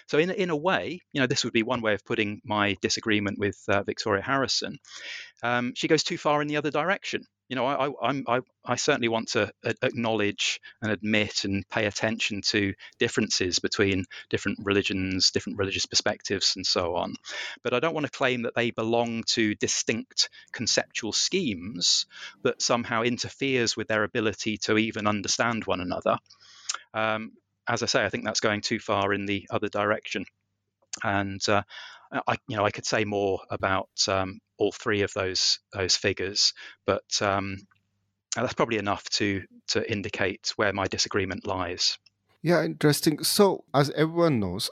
So 0.07 0.17
in 0.17 0.31
in 0.31 0.49
a 0.49 0.55
way, 0.55 0.99
you 1.13 1.21
know, 1.21 1.27
this 1.27 1.43
would 1.43 1.53
be 1.53 1.63
one 1.63 1.81
way 1.81 1.93
of 1.93 2.05
putting 2.05 2.41
my 2.43 2.77
disagreement 2.81 3.39
with 3.39 3.57
uh, 3.67 3.83
Victoria 3.83 4.23
Harrison. 4.23 4.77
Um, 5.43 5.73
she 5.75 5.87
goes 5.87 6.03
too 6.03 6.17
far 6.17 6.41
in 6.41 6.47
the 6.47 6.57
other 6.57 6.71
direction 6.71 7.23
you 7.51 7.55
know, 7.55 7.65
I, 7.65 7.89
I, 8.01 8.23
I, 8.27 8.39
I 8.63 8.75
certainly 8.77 9.09
want 9.09 9.27
to 9.31 9.51
acknowledge 9.83 10.61
and 10.81 10.89
admit 10.89 11.43
and 11.43 11.67
pay 11.67 11.85
attention 11.85 12.39
to 12.43 12.73
differences 12.97 13.59
between 13.59 14.05
different 14.29 14.59
religions, 14.63 15.31
different 15.31 15.59
religious 15.59 15.85
perspectives, 15.85 16.53
and 16.55 16.65
so 16.65 16.95
on. 16.95 17.15
But 17.61 17.73
I 17.73 17.81
don't 17.81 17.93
want 17.93 18.05
to 18.05 18.11
claim 18.11 18.43
that 18.43 18.55
they 18.55 18.71
belong 18.71 19.23
to 19.33 19.53
distinct 19.55 20.29
conceptual 20.53 21.11
schemes 21.11 22.05
that 22.43 22.61
somehow 22.61 23.01
interferes 23.01 23.75
with 23.75 23.89
their 23.89 24.05
ability 24.05 24.55
to 24.59 24.77
even 24.77 25.05
understand 25.05 25.65
one 25.65 25.81
another. 25.81 26.19
Um, 26.93 27.33
as 27.67 27.83
I 27.83 27.87
say, 27.87 28.05
I 28.05 28.07
think 28.07 28.23
that's 28.23 28.39
going 28.39 28.61
too 28.61 28.79
far 28.79 29.11
in 29.11 29.25
the 29.25 29.45
other 29.51 29.67
direction. 29.67 30.23
And 31.03 31.41
uh, 31.49 31.63
I, 32.13 32.37
you 32.47 32.55
know, 32.55 32.63
I 32.63 32.71
could 32.71 32.85
say 32.85 33.03
more 33.03 33.41
about 33.49 33.89
um, 34.07 34.39
all 34.61 34.71
three 34.71 35.01
of 35.01 35.11
those 35.13 35.59
those 35.73 35.95
figures, 35.95 36.53
but 36.85 37.09
um, 37.21 37.57
that's 38.35 38.53
probably 38.53 38.77
enough 38.77 39.03
to 39.09 39.41
to 39.69 39.91
indicate 39.91 40.53
where 40.55 40.71
my 40.71 40.85
disagreement 40.87 41.47
lies. 41.47 41.97
Yeah, 42.43 42.63
interesting. 42.63 43.23
So, 43.23 43.63
as 43.73 43.89
everyone 43.91 44.39
knows, 44.39 44.69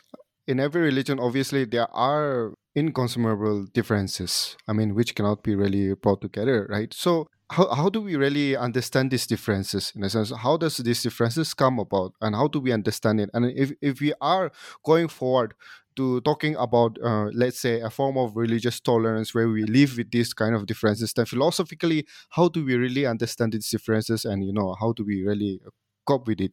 in 0.48 0.60
every 0.60 0.82
religion, 0.82 1.20
obviously 1.20 1.66
there 1.66 1.90
are 1.92 2.54
inconsumable 2.76 3.66
differences. 3.74 4.58
I 4.68 4.74
mean, 4.74 4.94
which 4.96 5.16
cannot 5.16 5.44
be 5.44 5.56
really 5.56 5.96
brought 5.96 6.22
together, 6.22 6.68
right? 6.70 6.94
So, 6.94 7.28
how, 7.52 7.74
how 7.74 7.90
do 7.90 8.02
we 8.02 8.16
really 8.16 8.56
understand 8.56 9.10
these 9.10 9.26
differences 9.26 9.92
in 9.96 10.04
a 10.04 10.10
sense 10.10 10.32
how 10.46 10.56
does 10.56 10.78
these 10.78 11.02
differences 11.02 11.56
come 11.56 11.80
about 11.80 12.14
and 12.22 12.36
how 12.36 12.48
do 12.48 12.60
we 12.60 12.72
understand 12.72 13.20
it 13.20 13.30
and 13.34 13.46
if, 13.46 13.72
if 13.82 14.00
we 14.02 14.14
are 14.22 14.52
going 14.86 15.08
forward 15.08 15.56
to 16.00 16.22
talking 16.22 16.56
about, 16.56 16.98
uh, 17.04 17.28
let's 17.34 17.60
say, 17.60 17.82
a 17.82 17.90
form 17.90 18.18
of 18.18 18.38
religious 18.38 18.80
tolerance 18.80 19.36
where 19.36 19.50
we 19.50 19.64
live 19.66 19.98
with 19.98 20.12
these 20.12 20.34
kind 20.34 20.56
of 20.56 20.66
differences, 20.66 21.12
then 21.12 21.26
philosophically, 21.26 22.08
how 22.30 22.48
do 22.48 22.64
we 22.64 22.76
really 22.76 23.06
understand 23.06 23.52
these 23.52 23.70
differences, 23.70 24.24
and 24.24 24.46
you 24.46 24.54
know, 24.54 24.76
how 24.80 24.94
do 24.94 25.04
we 25.04 25.24
really 25.24 25.60
cope 26.08 26.26
with 26.26 26.40
it? 26.40 26.52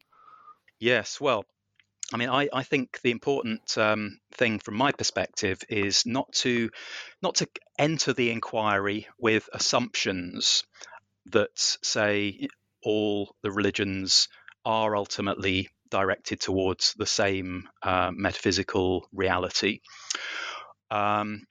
Yes, 0.81 1.21
well, 1.21 1.45
I 2.12 2.17
mean, 2.17 2.29
I, 2.29 2.49
I 2.53 2.65
think 2.65 3.00
the 3.03 3.12
important 3.12 3.79
um, 3.79 4.19
thing 4.35 4.59
from 4.59 4.75
my 4.75 4.91
perspective 4.91 5.61
is 5.69 6.05
not 6.05 6.33
to 6.43 6.71
not 7.23 7.37
to 7.37 7.47
enter 7.79 8.12
the 8.12 8.31
inquiry 8.31 9.07
with 9.19 9.49
assumptions 9.53 10.65
that 11.26 11.57
say 11.57 12.49
all 12.83 13.35
the 13.43 13.53
religions 13.53 14.29
are 14.65 14.97
ultimately 14.97 15.69
directed 16.00 16.38
towards 16.41 16.95
the 16.99 17.07
same 17.07 17.50
uh, 17.83 18.11
metaphysical 18.12 19.09
reality. 19.12 19.81
Um, 20.91 21.47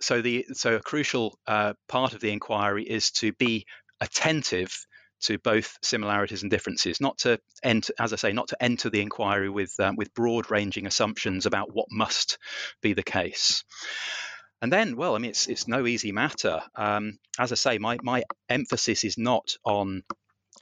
so 0.00 0.22
the 0.22 0.46
so 0.52 0.76
a 0.76 0.80
crucial 0.80 1.38
uh, 1.46 1.72
part 1.88 2.14
of 2.14 2.20
the 2.20 2.32
inquiry 2.32 2.84
is 2.98 3.10
to 3.20 3.32
be 3.32 3.64
attentive 4.00 4.72
to 5.20 5.38
both 5.38 5.78
similarities 5.82 6.42
and 6.42 6.50
differences, 6.50 7.00
not 7.00 7.18
to 7.18 7.38
enter, 7.62 7.92
as 7.98 8.12
I 8.12 8.16
say, 8.16 8.32
not 8.32 8.48
to 8.48 8.56
enter 8.60 8.90
the 8.90 9.00
inquiry 9.00 9.48
with 9.48 9.72
um, 9.78 9.96
with 9.96 10.14
broad-ranging 10.14 10.86
assumptions 10.86 11.46
about 11.46 11.74
what 11.74 11.86
must 11.90 12.38
be 12.80 12.94
the 12.94 13.10
case. 13.18 13.64
And 14.60 14.72
then, 14.72 14.96
well, 14.96 15.14
I 15.14 15.18
mean, 15.18 15.30
it's 15.30 15.48
it's 15.48 15.68
no 15.68 15.86
easy 15.86 16.12
matter. 16.12 16.62
Um, 16.74 17.18
as 17.38 17.52
I 17.52 17.56
say, 17.56 17.78
my 17.78 17.98
my 18.02 18.22
emphasis 18.48 19.04
is 19.04 19.16
not 19.16 19.56
on 19.64 20.02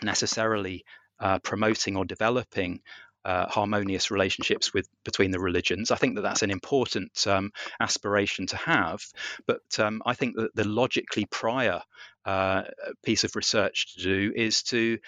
necessarily 0.03 0.85
uh, 1.21 1.39
promoting 1.41 1.97
or 1.97 2.05
developing 2.05 2.81
uh, 3.25 3.47
harmonious 3.49 4.11
relationships 4.11 4.73
with 4.73 4.89
between 5.05 5.31
the 5.31 5.41
religions. 5.41 5.91
I 5.91 5.97
think 5.97 6.17
that 6.17 6.23
that's 6.23 6.43
an 6.43 6.51
important 6.51 7.27
um, 7.27 7.51
aspiration 7.79 8.47
to 8.47 8.57
have, 8.57 9.03
but 9.47 9.61
um, 9.79 10.03
I 10.07 10.15
think 10.15 10.37
that 10.37 10.55
the 10.55 10.67
logically 10.67 11.27
prior 11.27 11.83
uh, 12.25 12.63
piece 13.05 13.25
of 13.25 13.37
research 13.37 13.95
to 13.95 14.03
do 14.03 14.33
is 14.35 14.63
to 14.65 14.99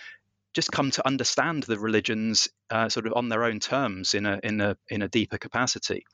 just 0.55 0.73
come 0.73 0.91
to 0.93 1.07
understand 1.07 1.63
the 1.65 1.79
religions 1.79 2.49
uh, 2.71 2.89
sort 2.89 3.07
of 3.07 3.15
on 3.15 3.29
their 3.29 3.45
own 3.45 3.61
terms 3.61 4.15
in 4.15 4.27
a 4.27 4.41
in 4.43 4.61
a 4.61 4.77
in 4.89 5.03
a 5.03 5.09
deeper 5.09 5.39
capacity, 5.39 6.05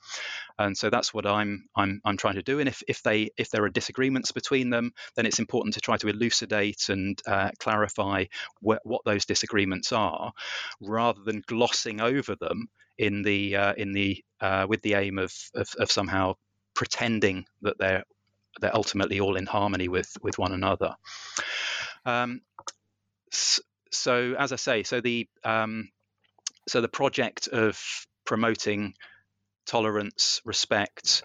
and 0.59 0.77
so 0.77 0.91
that's 0.91 1.13
what 1.13 1.27
I'm 1.27 1.67
I'm 1.77 2.01
I'm 2.05 2.17
trying 2.17 2.37
to 2.37 2.43
do. 2.43 2.61
And 2.61 2.69
if 2.69 2.83
if 2.89 3.03
they 3.03 3.31
if 3.37 3.51
there 3.51 3.65
are 3.65 3.69
disagreements 3.71 4.33
between 4.33 4.71
them, 4.71 4.93
then 5.17 5.27
it's 5.27 5.39
important 5.39 5.75
to 5.75 5.81
try 5.81 5.97
to 5.97 6.09
elucidate 6.09 6.89
and 6.89 7.21
uh, 7.27 7.51
clarify 7.59 8.25
wh- 8.61 8.85
what 8.85 9.03
those 9.05 9.25
disagreements 9.27 9.93
are, 9.93 10.33
rather 10.81 11.21
than 11.25 11.43
glossing 11.47 12.01
over 12.01 12.37
them 12.37 12.69
in 12.99 13.23
the 13.23 13.57
uh, 13.57 13.75
in 13.77 13.93
the 13.93 14.23
uh, 14.41 14.67
with 14.69 14.83
the 14.83 14.95
aim 14.95 15.19
of, 15.19 15.33
of 15.55 15.69
of 15.79 15.91
somehow 15.91 16.35
pretending 16.75 17.45
that 17.63 17.79
they're 17.79 18.05
they're 18.61 18.77
ultimately 18.77 19.21
all 19.21 19.37
in 19.37 19.47
harmony 19.47 19.89
with 19.89 20.11
with 20.23 20.39
one 20.39 20.53
another. 20.53 20.95
Um, 22.05 22.41
so 23.93 24.35
as 24.39 24.53
I 24.53 24.57
say, 24.57 24.83
so 24.83 25.01
the 25.01 25.29
um, 25.45 25.91
so 26.69 26.81
the 26.81 26.89
project 26.89 27.49
of 27.49 27.81
promoting 28.25 28.95
tolerance, 29.67 30.41
respect, 30.45 31.23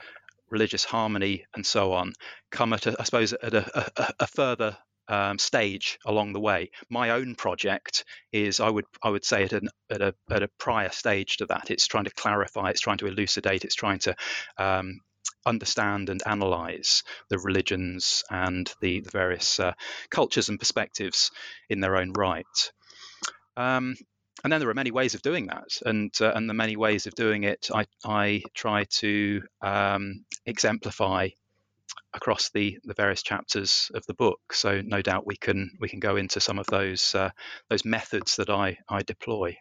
religious 0.49 0.83
harmony, 0.83 1.45
and 1.55 1.65
so 1.65 1.93
on, 1.93 2.13
come 2.51 2.73
at, 2.73 2.85
a, 2.85 2.95
I 2.99 3.03
suppose, 3.03 3.33
at 3.33 3.53
a, 3.53 3.91
a, 3.97 4.13
a 4.21 4.27
further 4.27 4.77
um, 5.07 5.37
stage 5.37 5.99
along 6.05 6.33
the 6.33 6.39
way. 6.39 6.69
My 6.89 7.11
own 7.11 7.35
project 7.35 8.05
is, 8.31 8.59
I 8.59 8.69
would, 8.69 8.85
I 9.01 9.09
would 9.09 9.25
say, 9.25 9.43
at, 9.43 9.53
an, 9.53 9.69
at, 9.89 10.01
a, 10.01 10.15
at 10.29 10.43
a 10.43 10.49
prior 10.59 10.89
stage 10.91 11.37
to 11.37 11.45
that. 11.47 11.71
It's 11.71 11.87
trying 11.87 12.05
to 12.05 12.11
clarify, 12.11 12.69
it's 12.69 12.81
trying 12.81 12.99
to 12.99 13.07
elucidate, 13.07 13.65
it's 13.65 13.75
trying 13.75 13.99
to 13.99 14.15
um, 14.57 14.99
understand 15.45 16.09
and 16.09 16.21
analyze 16.25 17.03
the 17.29 17.39
religions 17.39 18.23
and 18.29 18.71
the, 18.81 19.01
the 19.01 19.11
various 19.11 19.59
uh, 19.59 19.73
cultures 20.09 20.49
and 20.49 20.59
perspectives 20.59 21.31
in 21.69 21.79
their 21.79 21.97
own 21.97 22.13
right. 22.13 22.71
Um, 23.57 23.95
and 24.43 24.51
then 24.51 24.59
there 24.59 24.69
are 24.69 24.73
many 24.73 24.91
ways 24.91 25.13
of 25.13 25.21
doing 25.21 25.47
that, 25.47 25.79
and 25.85 26.11
uh, 26.19 26.33
and 26.35 26.49
the 26.49 26.53
many 26.53 26.75
ways 26.75 27.07
of 27.07 27.15
doing 27.15 27.43
it, 27.43 27.69
I 27.73 27.85
I 28.03 28.41
try 28.53 28.83
to 28.99 29.41
um, 29.61 30.25
exemplify 30.45 31.29
across 32.13 32.49
the 32.49 32.77
the 32.83 32.93
various 32.93 33.23
chapters 33.23 33.89
of 33.93 34.05
the 34.05 34.13
book. 34.13 34.39
So 34.51 34.81
no 34.81 35.01
doubt 35.01 35.25
we 35.25 35.37
can 35.37 35.71
we 35.79 35.87
can 35.87 35.99
go 35.99 36.17
into 36.17 36.39
some 36.39 36.59
of 36.59 36.65
those 36.67 37.15
uh, 37.15 37.29
those 37.69 37.85
methods 37.85 38.35
that 38.35 38.49
I 38.49 38.77
I 38.89 39.03
deploy. 39.03 39.57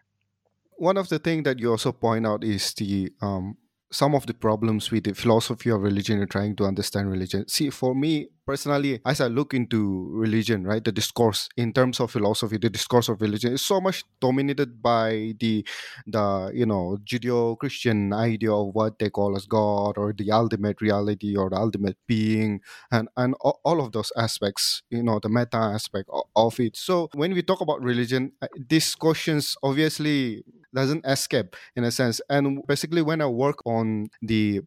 One 0.79 0.97
of 0.97 1.09
the 1.09 1.19
things 1.21 1.45
that 1.45 1.61
you 1.61 1.71
also 1.71 1.93
point 1.93 2.27
out 2.27 2.43
is 2.43 2.75
the 2.75 3.12
um, 3.21 3.57
some 3.92 4.14
of 4.14 4.26
the 4.26 4.34
problems 4.34 4.90
with 4.90 5.04
the 5.04 5.14
philosophy 5.14 5.70
of 5.70 5.82
religion 5.82 6.20
and 6.20 6.30
trying 6.30 6.56
to 6.56 6.64
understand 6.64 7.11
religion. 7.11 7.46
See, 7.49 7.70
for 7.70 7.94
me 7.94 8.28
personally, 8.46 9.00
as 9.06 9.20
I 9.20 9.28
look 9.28 9.54
into 9.54 10.08
religion, 10.11 10.64
right, 10.64 10.82
the 10.82 10.92
discourse 10.92 11.49
in 11.56 11.72
terms 11.72 12.00
of 12.00 12.11
philosophy, 12.11 12.56
the 12.56 12.70
discourse 12.70 13.08
of 13.08 13.20
religion 13.20 13.52
is 13.52 13.62
so 13.62 13.80
much 13.80 14.04
dominated 14.20 14.82
by 14.82 15.34
the 15.38 15.64
the 16.06 16.50
you 16.54 16.66
know 16.66 16.99
Judeo-Christian 17.04 18.12
idea 18.12 18.52
of 18.52 18.75
what 18.75 18.99
they 18.99 19.11
call 19.11 19.37
as 19.37 19.46
God 19.46 19.99
or 19.99 20.12
the 20.12 20.32
ultimate 20.32 20.80
reality 20.80 21.37
or 21.37 21.50
the 21.50 21.56
ultimate 21.56 21.96
being, 22.06 22.61
and 22.90 23.08
and 23.16 23.34
all 23.40 23.80
of 23.80 23.92
those 23.92 24.12
aspects, 24.16 24.82
you 24.90 25.02
know, 25.02 25.20
the 25.22 25.28
meta 25.28 25.56
aspect 25.56 26.08
of 26.34 26.61
it. 26.61 26.76
So 26.76 27.08
when 27.14 27.34
we 27.34 27.42
talk 27.42 27.61
about 27.61 27.82
religion, 27.82 28.32
uh, 28.40 28.49
these 28.68 28.94
questions 28.94 29.56
obviously 29.62 30.44
doesn't 30.75 31.05
escape 31.07 31.57
in 31.76 31.85
a 31.85 31.91
sense. 31.91 32.21
And 32.29 32.67
basically, 32.67 33.02
when 33.02 33.21
I 33.21 33.26
work 33.26 33.64
on 33.67 34.09
the 34.23 34.61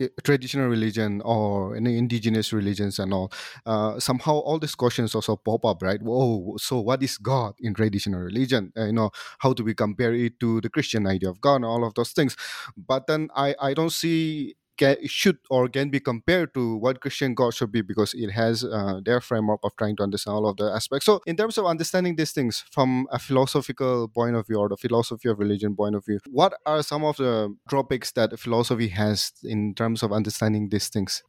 eh, 0.00 0.08
traditional 0.24 0.68
religion 0.68 1.20
or 1.24 1.76
indigenous 1.76 2.52
religions 2.52 2.98
and 2.98 3.12
all 3.12 3.32
uh, 3.66 3.98
somehow 4.00 4.34
all 4.38 4.58
these 4.58 4.74
questions 4.74 5.14
also 5.14 5.36
pop 5.36 5.64
up 5.64 5.82
right? 5.82 6.00
Whoa 6.02 6.56
so 6.58 6.80
what 6.80 7.02
is 7.02 7.18
god 7.18 7.54
in 7.60 7.74
traditional 7.74 8.20
religion? 8.20 8.72
Uh, 8.76 8.86
you 8.86 8.92
know 8.92 9.10
how 9.38 9.52
do 9.52 9.64
we 9.64 9.74
compare 9.74 10.14
it 10.14 10.40
to 10.40 10.60
the 10.60 10.70
christian 10.70 11.06
idea 11.06 11.30
of 11.30 11.40
god 11.40 11.56
and 11.56 11.64
all 11.66 11.84
of 11.84 11.94
those 11.94 12.12
things? 12.12 12.36
But 12.76 13.06
then 13.06 13.28
i 13.36 13.54
i 13.60 13.74
don't 13.74 13.92
see 13.92 14.56
can, 14.76 14.96
should 15.06 15.38
or 15.50 15.68
can 15.68 15.90
be 15.90 16.00
compared 16.00 16.54
to 16.54 16.76
what 16.76 17.00
Christian 17.00 17.34
God 17.34 17.54
should 17.54 17.72
be 17.72 17.82
because 17.82 18.14
it 18.14 18.30
has 18.30 18.64
uh, 18.64 19.00
their 19.04 19.20
framework 19.20 19.60
of 19.62 19.76
trying 19.76 19.96
to 19.96 20.02
understand 20.02 20.34
all 20.34 20.48
of 20.48 20.56
the 20.56 20.64
aspects. 20.64 21.06
So, 21.06 21.20
in 21.26 21.36
terms 21.36 21.58
of 21.58 21.66
understanding 21.66 22.16
these 22.16 22.32
things 22.32 22.64
from 22.72 23.06
a 23.10 23.18
philosophical 23.18 24.08
point 24.08 24.36
of 24.36 24.46
view 24.46 24.56
or 24.56 24.68
the 24.68 24.76
philosophy 24.76 25.28
of 25.28 25.38
religion 25.38 25.76
point 25.76 25.94
of 25.94 26.04
view, 26.04 26.18
what 26.30 26.54
are 26.66 26.82
some 26.82 27.04
of 27.04 27.16
the 27.16 27.54
topics 27.70 28.12
that 28.12 28.38
philosophy 28.38 28.88
has 28.88 29.32
in 29.44 29.74
terms 29.74 30.02
of 30.02 30.12
understanding 30.12 30.68
these 30.68 30.88
things? 30.88 31.22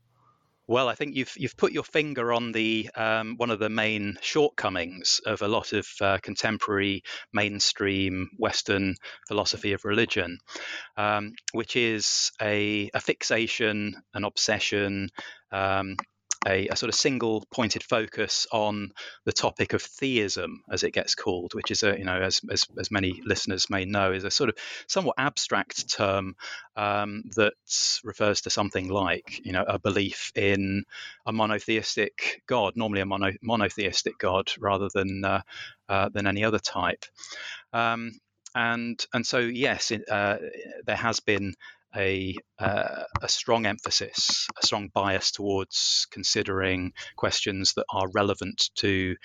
Well, 0.74 0.90
I 0.90 0.96
think 0.96 1.16
you've 1.16 1.32
you've 1.38 1.56
put 1.56 1.72
your 1.72 1.84
finger 1.84 2.34
on 2.34 2.52
the 2.52 2.90
um, 2.96 3.36
one 3.38 3.52
of 3.52 3.60
the 3.60 3.70
main 3.70 4.18
shortcomings 4.22 5.22
of 5.24 5.44
a 5.44 5.48
lot 5.48 5.72
of 5.72 5.88
uh, 6.02 6.18
contemporary 6.18 7.04
mainstream 7.32 8.32
Western 8.40 8.96
philosophy 9.28 9.74
of 9.74 9.86
religion, 9.86 10.40
um, 10.98 11.34
which 11.52 11.76
is 11.76 12.32
a, 12.42 12.90
a, 12.92 13.00
fixation, 13.00 14.02
an 14.16 14.24
obsession, 14.24 15.10
um, 15.52 15.96
a, 16.48 16.68
a, 16.68 16.76
sort 16.76 16.90
of 16.90 16.96
single 16.96 17.46
pointed 17.52 17.84
focus 17.84 18.48
on 18.52 18.92
the 19.26 19.32
topic 19.32 19.74
of 19.74 19.82
theism, 19.82 20.62
as 20.72 20.84
it 20.84 20.92
gets 20.92 21.16
called, 21.16 21.54
which 21.54 21.72
is 21.72 21.84
a, 21.84 21.98
you 21.98 22.06
know, 22.06 22.22
as, 22.22 22.42
as, 22.52 22.66
as 22.80 22.92
many 22.92 23.22
listeners 23.26 23.70
may 23.70 23.86
know, 23.86 24.12
is 24.12 24.24
a 24.24 24.32
sort 24.32 24.50
of 24.50 24.56
somewhat 24.88 25.16
abstract 25.18 25.90
term 25.90 26.36
um, 26.76 27.24
that 27.36 27.54
refers 28.04 28.42
to 28.42 28.50
something 28.50 28.90
like, 28.90 29.46
you 29.46 29.52
know, 29.52 29.64
a 29.68 29.80
belief 29.80 30.32
in 30.36 30.84
a 31.26 31.32
monotheistic 31.32 32.42
God, 32.48 32.74
normally 32.76 33.02
a 33.02 33.06
mono, 33.06 33.32
monotheistic 33.42 34.18
God 34.18 34.52
rather 34.60 34.90
than 34.94 35.24
uh, 35.24 35.42
uh, 35.90 36.10
than 36.10 36.28
any 36.28 36.44
other 36.44 36.60
type. 36.60 37.06
Um, 37.72 38.12
and 38.56 39.04
and 39.14 39.26
so 39.26 39.40
yes, 39.40 39.92
uh, 39.92 40.38
there 40.86 40.96
has 40.96 41.20
been 41.20 41.54
a, 41.96 42.36
uh, 42.60 43.04
a 43.22 43.30
strong 43.30 43.66
emphasis, 43.66 44.48
a 44.62 44.66
strong 44.66 44.90
bias 44.94 45.32
towards 45.32 46.08
considering 46.12 46.94
questions 47.16 47.74
that 47.76 47.86
are 47.90 48.08
relevant 48.14 48.70
to 48.76 49.16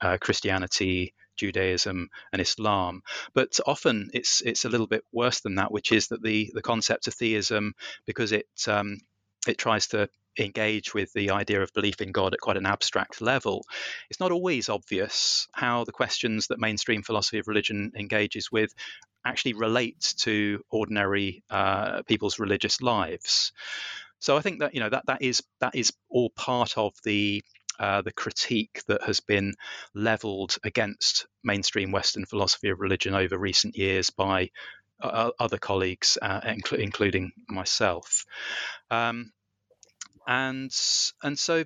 uh, 0.00 0.18
Christianity, 0.20 1.14
Judaism, 1.36 2.08
and 2.32 2.42
Islam. 2.42 3.02
But 3.34 3.58
often 3.66 4.10
it's 4.12 4.42
it's 4.42 4.64
a 4.64 4.68
little 4.68 4.86
bit 4.86 5.04
worse 5.12 5.40
than 5.40 5.56
that, 5.56 5.72
which 5.72 5.92
is 5.92 6.08
that 6.08 6.22
the 6.22 6.50
the 6.54 6.62
concept 6.62 7.06
of 7.06 7.14
theism, 7.14 7.74
because 8.06 8.32
it 8.32 8.48
um, 8.66 8.98
it 9.46 9.58
tries 9.58 9.88
to 9.88 10.08
engage 10.38 10.94
with 10.94 11.12
the 11.12 11.30
idea 11.30 11.62
of 11.62 11.72
belief 11.74 12.00
in 12.00 12.10
God 12.12 12.32
at 12.32 12.40
quite 12.40 12.56
an 12.56 12.66
abstract 12.66 13.20
level, 13.20 13.64
it's 14.08 14.20
not 14.20 14.32
always 14.32 14.68
obvious 14.68 15.46
how 15.52 15.84
the 15.84 15.92
questions 15.92 16.46
that 16.46 16.58
mainstream 16.58 17.02
philosophy 17.02 17.38
of 17.38 17.48
religion 17.48 17.92
engages 17.96 18.50
with 18.50 18.74
actually 19.24 19.54
relate 19.54 20.14
to 20.18 20.62
ordinary 20.70 21.42
uh, 21.50 22.02
people's 22.02 22.38
religious 22.38 22.80
lives. 22.80 23.52
So 24.18 24.36
I 24.36 24.40
think 24.40 24.60
that 24.60 24.74
you 24.74 24.80
know 24.80 24.90
that 24.90 25.06
that 25.06 25.22
is 25.22 25.42
that 25.60 25.74
is 25.74 25.92
all 26.08 26.30
part 26.30 26.78
of 26.78 26.94
the 27.04 27.42
uh, 27.78 28.02
the 28.02 28.12
critique 28.12 28.82
that 28.86 29.02
has 29.02 29.20
been 29.20 29.54
leveled 29.94 30.56
against 30.62 31.26
mainstream 31.42 31.90
Western 31.90 32.26
philosophy 32.26 32.68
of 32.68 32.80
religion 32.80 33.14
over 33.14 33.36
recent 33.38 33.76
years 33.76 34.10
by 34.10 34.50
uh, 35.00 35.30
other 35.38 35.58
colleagues, 35.58 36.16
uh, 36.22 36.40
incl- 36.42 36.78
including 36.78 37.32
myself. 37.48 38.24
Um, 38.90 39.32
and 40.26 40.70
and 41.22 41.38
so 41.38 41.64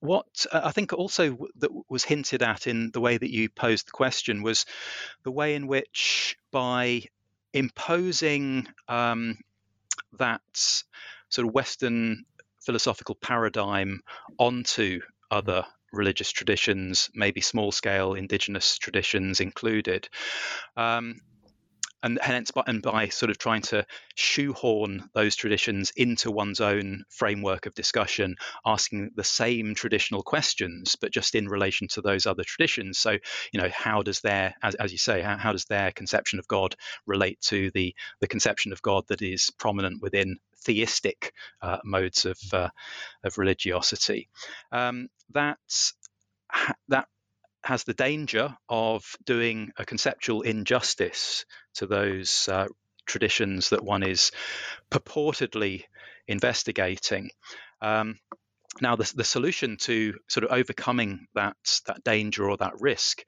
what 0.00 0.46
uh, 0.52 0.60
I 0.64 0.72
think 0.72 0.92
also 0.92 1.48
that 1.56 1.70
was 1.88 2.04
hinted 2.04 2.42
at 2.42 2.66
in 2.66 2.90
the 2.92 3.00
way 3.00 3.16
that 3.16 3.30
you 3.30 3.48
posed 3.48 3.88
the 3.88 3.92
question 3.92 4.42
was 4.42 4.66
the 5.24 5.30
way 5.30 5.54
in 5.54 5.66
which 5.66 6.36
by 6.50 7.02
imposing 7.52 8.66
um, 8.88 9.38
that 10.18 10.40
sort 11.28 11.46
of 11.46 11.54
Western 11.54 12.24
philosophical 12.64 13.14
paradigm 13.14 14.00
onto 14.38 15.00
other 15.30 15.64
religious 15.92 16.30
traditions, 16.30 17.10
maybe 17.14 17.40
small 17.40 17.72
scale 17.72 18.14
indigenous 18.14 18.78
traditions 18.78 19.40
included, 19.40 20.08
um, 20.76 21.20
and 22.02 22.18
hence 22.20 22.50
by, 22.50 22.62
and 22.66 22.82
by 22.82 23.08
sort 23.08 23.30
of 23.30 23.38
trying 23.38 23.62
to 23.62 23.84
shoehorn 24.14 25.08
those 25.14 25.36
traditions 25.36 25.92
into 25.96 26.30
one's 26.30 26.60
own 26.60 27.04
framework 27.10 27.66
of 27.66 27.74
discussion 27.74 28.36
asking 28.64 29.10
the 29.16 29.24
same 29.24 29.74
traditional 29.74 30.22
questions 30.22 30.96
but 31.00 31.12
just 31.12 31.34
in 31.34 31.48
relation 31.48 31.88
to 31.88 32.00
those 32.00 32.26
other 32.26 32.44
traditions. 32.44 32.98
So 32.98 33.12
you 33.52 33.60
know 33.60 33.70
how 33.72 34.02
does 34.02 34.20
their 34.20 34.54
as, 34.62 34.74
as 34.76 34.92
you 34.92 34.98
say 34.98 35.22
how, 35.22 35.36
how 35.36 35.52
does 35.52 35.64
their 35.66 35.92
conception 35.92 36.38
of 36.38 36.48
god 36.48 36.76
relate 37.06 37.40
to 37.42 37.70
the 37.72 37.94
the 38.20 38.28
conception 38.28 38.72
of 38.72 38.82
god 38.82 39.04
that 39.08 39.22
is 39.22 39.50
prominent 39.58 40.02
within 40.02 40.38
theistic 40.64 41.32
uh, 41.62 41.78
modes 41.84 42.24
of 42.24 42.38
uh, 42.52 42.68
of 43.24 43.38
religiosity? 43.38 44.28
Um, 44.72 45.08
that 45.32 45.58
that 46.88 47.08
has 47.64 47.84
the 47.84 47.94
danger 47.94 48.56
of 48.68 49.04
doing 49.24 49.70
a 49.76 49.84
conceptual 49.84 50.42
injustice 50.42 51.44
to 51.74 51.86
those 51.86 52.48
uh, 52.50 52.66
traditions 53.06 53.70
that 53.70 53.84
one 53.84 54.02
is 54.02 54.30
purportedly 54.90 55.84
investigating. 56.26 57.30
Um, 57.80 58.18
now, 58.80 58.96
the, 58.96 59.10
the 59.16 59.24
solution 59.24 59.76
to 59.78 60.14
sort 60.28 60.44
of 60.44 60.52
overcoming 60.52 61.26
that 61.34 61.56
that 61.86 62.04
danger 62.04 62.48
or 62.48 62.56
that 62.58 62.74
risk 62.80 63.22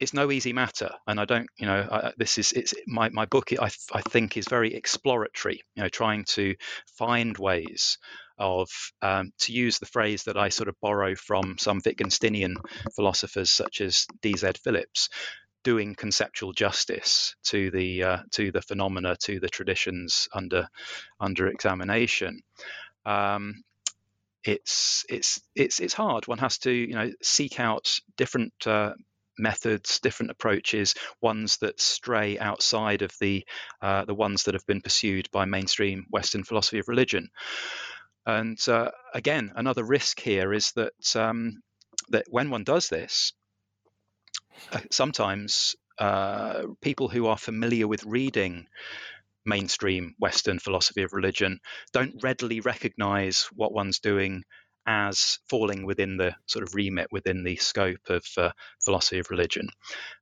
it's 0.00 0.14
no 0.14 0.30
easy 0.30 0.52
matter 0.52 0.90
and 1.06 1.20
i 1.20 1.24
don't 1.24 1.46
you 1.56 1.66
know 1.66 1.88
I, 1.90 2.12
this 2.18 2.36
is 2.36 2.52
it's 2.52 2.74
my, 2.86 3.08
my 3.10 3.26
book 3.26 3.50
I, 3.52 3.70
I 3.92 4.00
think 4.02 4.36
is 4.36 4.48
very 4.48 4.74
exploratory 4.74 5.62
you 5.74 5.82
know 5.82 5.88
trying 5.88 6.24
to 6.30 6.56
find 6.98 7.36
ways 7.38 7.98
of 8.38 8.68
um, 9.02 9.32
to 9.38 9.52
use 9.52 9.78
the 9.78 9.86
phrase 9.86 10.24
that 10.24 10.36
i 10.36 10.48
sort 10.48 10.68
of 10.68 10.80
borrow 10.80 11.14
from 11.14 11.56
some 11.58 11.80
wittgensteinian 11.80 12.54
philosophers 12.94 13.50
such 13.50 13.80
as 13.80 14.06
dz 14.22 14.58
phillips 14.58 15.08
doing 15.62 15.94
conceptual 15.94 16.52
justice 16.52 17.36
to 17.42 17.70
the 17.70 18.02
uh, 18.02 18.18
to 18.30 18.52
the 18.52 18.62
phenomena 18.62 19.16
to 19.16 19.40
the 19.40 19.48
traditions 19.48 20.28
under 20.32 20.68
under 21.20 21.48
examination 21.48 22.42
um, 23.06 23.62
it's 24.44 25.04
it's 25.08 25.40
it's 25.54 25.80
it's 25.80 25.94
hard 25.94 26.26
one 26.26 26.38
has 26.38 26.58
to 26.58 26.70
you 26.70 26.94
know 26.94 27.10
seek 27.22 27.58
out 27.60 28.00
different 28.16 28.52
uh, 28.66 28.92
methods, 29.38 30.00
different 30.00 30.30
approaches, 30.30 30.94
ones 31.20 31.58
that 31.58 31.80
stray 31.80 32.38
outside 32.38 33.02
of 33.02 33.12
the 33.20 33.44
uh, 33.80 34.04
the 34.04 34.14
ones 34.14 34.44
that 34.44 34.54
have 34.54 34.66
been 34.66 34.80
pursued 34.80 35.28
by 35.32 35.44
mainstream 35.44 36.06
Western 36.10 36.44
philosophy 36.44 36.78
of 36.78 36.88
religion. 36.88 37.28
And 38.26 38.58
uh, 38.68 38.90
again, 39.12 39.52
another 39.54 39.84
risk 39.84 40.20
here 40.20 40.52
is 40.52 40.72
that 40.72 41.16
um, 41.16 41.62
that 42.08 42.26
when 42.28 42.50
one 42.50 42.64
does 42.64 42.88
this, 42.88 43.32
uh, 44.72 44.80
sometimes 44.90 45.76
uh, 45.98 46.64
people 46.80 47.08
who 47.08 47.26
are 47.26 47.38
familiar 47.38 47.86
with 47.86 48.04
reading 48.04 48.66
mainstream 49.44 50.14
Western 50.18 50.58
philosophy 50.58 51.02
of 51.02 51.12
religion 51.12 51.60
don't 51.92 52.22
readily 52.22 52.60
recognize 52.60 53.48
what 53.52 53.72
one's 53.72 54.00
doing 54.00 54.42
as 54.86 55.38
falling 55.48 55.86
within 55.86 56.16
the 56.16 56.34
sort 56.46 56.62
of 56.62 56.74
remit, 56.74 57.08
within 57.10 57.42
the 57.42 57.56
scope 57.56 58.08
of 58.08 58.24
uh, 58.36 58.50
philosophy 58.84 59.18
of 59.18 59.30
religion. 59.30 59.68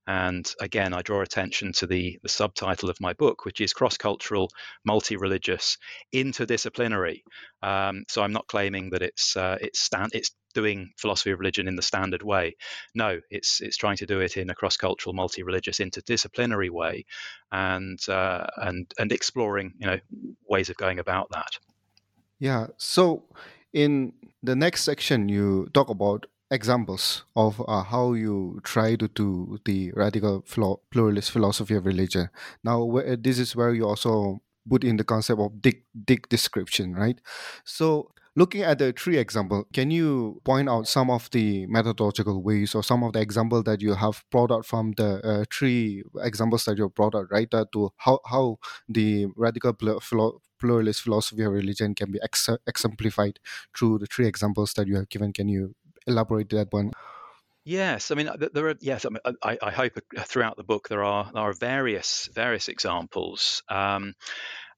And 0.07 0.49
again, 0.59 0.93
I 0.93 1.01
draw 1.01 1.21
attention 1.21 1.73
to 1.73 1.87
the, 1.87 2.19
the 2.23 2.29
subtitle 2.29 2.89
of 2.89 3.01
my 3.01 3.13
book, 3.13 3.45
which 3.45 3.61
is 3.61 3.73
Cross 3.73 3.97
Cultural, 3.97 4.49
Multi 4.85 5.17
Religious, 5.17 5.77
Interdisciplinary. 6.13 7.23
Um, 7.61 8.03
so 8.07 8.21
I'm 8.23 8.33
not 8.33 8.47
claiming 8.47 8.89
that 8.91 9.01
it's, 9.01 9.35
uh, 9.35 9.57
it's, 9.61 9.79
stand, 9.79 10.11
it's 10.13 10.31
doing 10.53 10.91
philosophy 10.97 11.31
of 11.31 11.39
religion 11.39 11.67
in 11.67 11.75
the 11.75 11.81
standard 11.81 12.23
way. 12.23 12.55
No, 12.95 13.19
it's 13.29 13.59
it's 13.61 13.77
trying 13.77 13.97
to 13.97 14.05
do 14.05 14.19
it 14.19 14.37
in 14.37 14.49
a 14.49 14.55
cross-cultural, 14.55 15.13
multi-religious, 15.13 15.79
interdisciplinary 15.79 16.69
way, 16.69 17.05
and 17.51 17.99
uh, 18.07 18.45
and 18.57 18.91
and 18.97 19.11
exploring 19.11 19.73
you 19.79 19.87
know 19.87 19.99
ways 20.47 20.69
of 20.69 20.77
going 20.77 20.99
about 20.99 21.29
that. 21.31 21.59
Yeah. 22.39 22.67
So 22.77 23.23
in 23.73 24.13
the 24.41 24.55
next 24.55 24.83
section, 24.83 25.29
you 25.29 25.69
talk 25.73 25.89
about 25.89 26.27
examples 26.51 27.23
of 27.35 27.61
uh, 27.67 27.81
how 27.83 28.13
you 28.13 28.59
try 28.63 28.95
to 28.95 29.07
do 29.09 29.57
the 29.65 29.91
radical 29.93 30.45
pluralist 30.91 31.31
philosophy 31.31 31.73
of 31.73 31.85
religion. 31.85 32.29
Now, 32.63 33.01
this 33.19 33.39
is 33.39 33.55
where 33.55 33.73
you 33.73 33.87
also 33.87 34.41
put 34.69 34.83
in 34.83 34.97
the 34.97 35.03
concept 35.03 35.41
of 35.41 35.51
thick, 35.63 36.29
description, 36.29 36.93
right? 36.93 37.19
So, 37.65 38.11
looking 38.35 38.61
at 38.61 38.79
the 38.79 38.93
three 38.93 39.17
example, 39.17 39.67
can 39.73 39.89
you 39.89 40.41
point 40.45 40.69
out 40.69 40.87
some 40.87 41.09
of 41.09 41.29
the 41.31 41.65
methodological 41.67 42.41
ways 42.43 42.75
or 42.75 42.83
some 42.83 43.03
of 43.03 43.13
the 43.13 43.21
example 43.21 43.63
that 43.63 43.81
you 43.81 43.95
have 43.95 44.23
brought 44.31 44.51
out 44.51 44.65
from 44.65 44.93
the 44.97 45.19
uh, 45.25 45.45
three 45.51 46.03
examples 46.21 46.65
that 46.65 46.77
you 46.77 46.87
brought 46.89 47.15
out, 47.15 47.31
right? 47.31 47.51
Uh, 47.53 47.65
to 47.73 47.91
how 47.97 48.19
how 48.25 48.57
the 48.87 49.25
radical 49.35 49.73
pluralist 50.63 51.01
philosophy 51.01 51.43
of 51.43 51.51
religion 51.51 51.93
can 51.93 52.11
be 52.11 52.19
ex- 52.23 52.49
exemplified 52.65 53.39
through 53.77 53.99
the 53.99 54.05
three 54.07 54.27
examples 54.27 54.73
that 54.73 54.87
you 54.87 54.95
have 54.95 55.09
given. 55.09 55.33
Can 55.33 55.49
you 55.49 55.75
elaborate 56.07 56.49
that 56.49 56.71
one? 56.71 56.91
Yes, 57.65 58.11
I 58.11 58.15
mean 58.15 58.27
uh, 58.27 58.37
there 58.53 58.69
are. 58.69 58.75
Yes, 58.79 59.05
I, 59.05 59.09
mean, 59.09 59.35
I, 59.41 59.57
I 59.61 59.71
hope 59.71 59.93
uh, 59.97 60.23
throughout 60.23 60.57
the 60.57 60.63
book 60.63 60.89
there 60.89 61.03
are 61.03 61.29
there 61.33 61.43
are 61.43 61.53
various 61.53 62.29
various 62.33 62.67
examples, 62.67 63.63
um, 63.69 64.15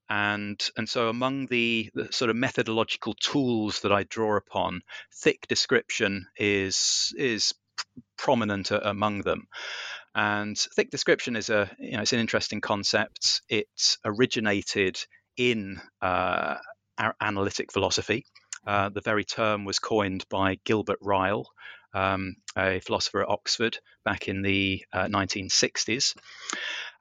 and 0.08 0.60
and 0.78 0.88
so 0.88 1.10
among 1.10 1.48
the, 1.48 1.90
the 1.96 2.12
sort 2.12 2.30
of 2.30 2.36
methodological 2.36 3.16
tools 3.16 3.82
that 3.82 3.92
I 3.92 4.04
draw 4.04 4.38
upon, 4.38 4.82
thick 5.12 5.48
description 5.48 6.28
is 6.38 7.12
is 7.18 7.54
prominent 8.18 8.72
uh, 8.72 8.82
among 8.84 9.22
them. 9.22 9.48
And 10.14 10.58
thick 10.76 10.92
description 10.92 11.36
is 11.36 11.50
a 11.50 11.72
you 11.80 11.94
know 11.94 12.04
it's 12.04 12.14
an 12.14 12.20
interesting 12.20 12.62
concept. 12.62 13.42
It 13.50 13.98
originated 14.06 15.04
in 15.38 15.80
uh, 16.02 16.56
analytic 17.22 17.72
philosophy. 17.72 18.26
Uh, 18.66 18.90
the 18.90 19.02
very 19.02 19.24
term 19.24 19.66
was 19.66 19.80
coined 19.80 20.26
by 20.30 20.58
Gilbert 20.64 21.00
Ryle, 21.02 21.48
um, 21.94 22.36
a 22.58 22.80
philosopher 22.80 23.22
at 23.22 23.30
Oxford 23.30 23.78
back 24.04 24.28
in 24.28 24.42
the 24.42 24.84
uh, 24.92 25.06
1960s. 25.06 26.16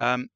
Um, 0.01 0.29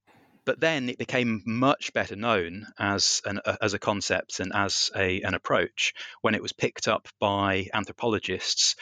but 0.45 0.61
then 0.61 0.89
it 0.89 0.97
became 0.97 1.43
much 1.45 1.93
better 1.93 2.17
known 2.17 2.67
as 2.79 3.21
an 3.27 3.39
uh, 3.45 3.57
as 3.61 3.75
a 3.75 3.79
concept 3.79 4.41
and 4.41 4.51
as 4.55 4.91
a, 4.97 5.21
an 5.21 5.35
approach 5.35 5.93
when 6.23 6.35
it 6.35 6.41
was 6.41 6.55
picked 6.55 6.89
up 6.89 7.07
by 7.21 7.67
anthropologists, 7.75 8.75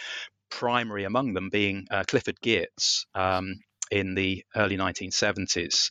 primary 0.48 1.02
among 1.02 1.34
them 1.34 1.50
being 1.50 1.88
uh, 1.90 2.04
Clifford 2.06 2.40
Geertz 2.40 3.06
um, 3.16 3.56
in 3.90 4.14
the 4.14 4.44
early 4.54 4.76
1970s. 4.76 5.90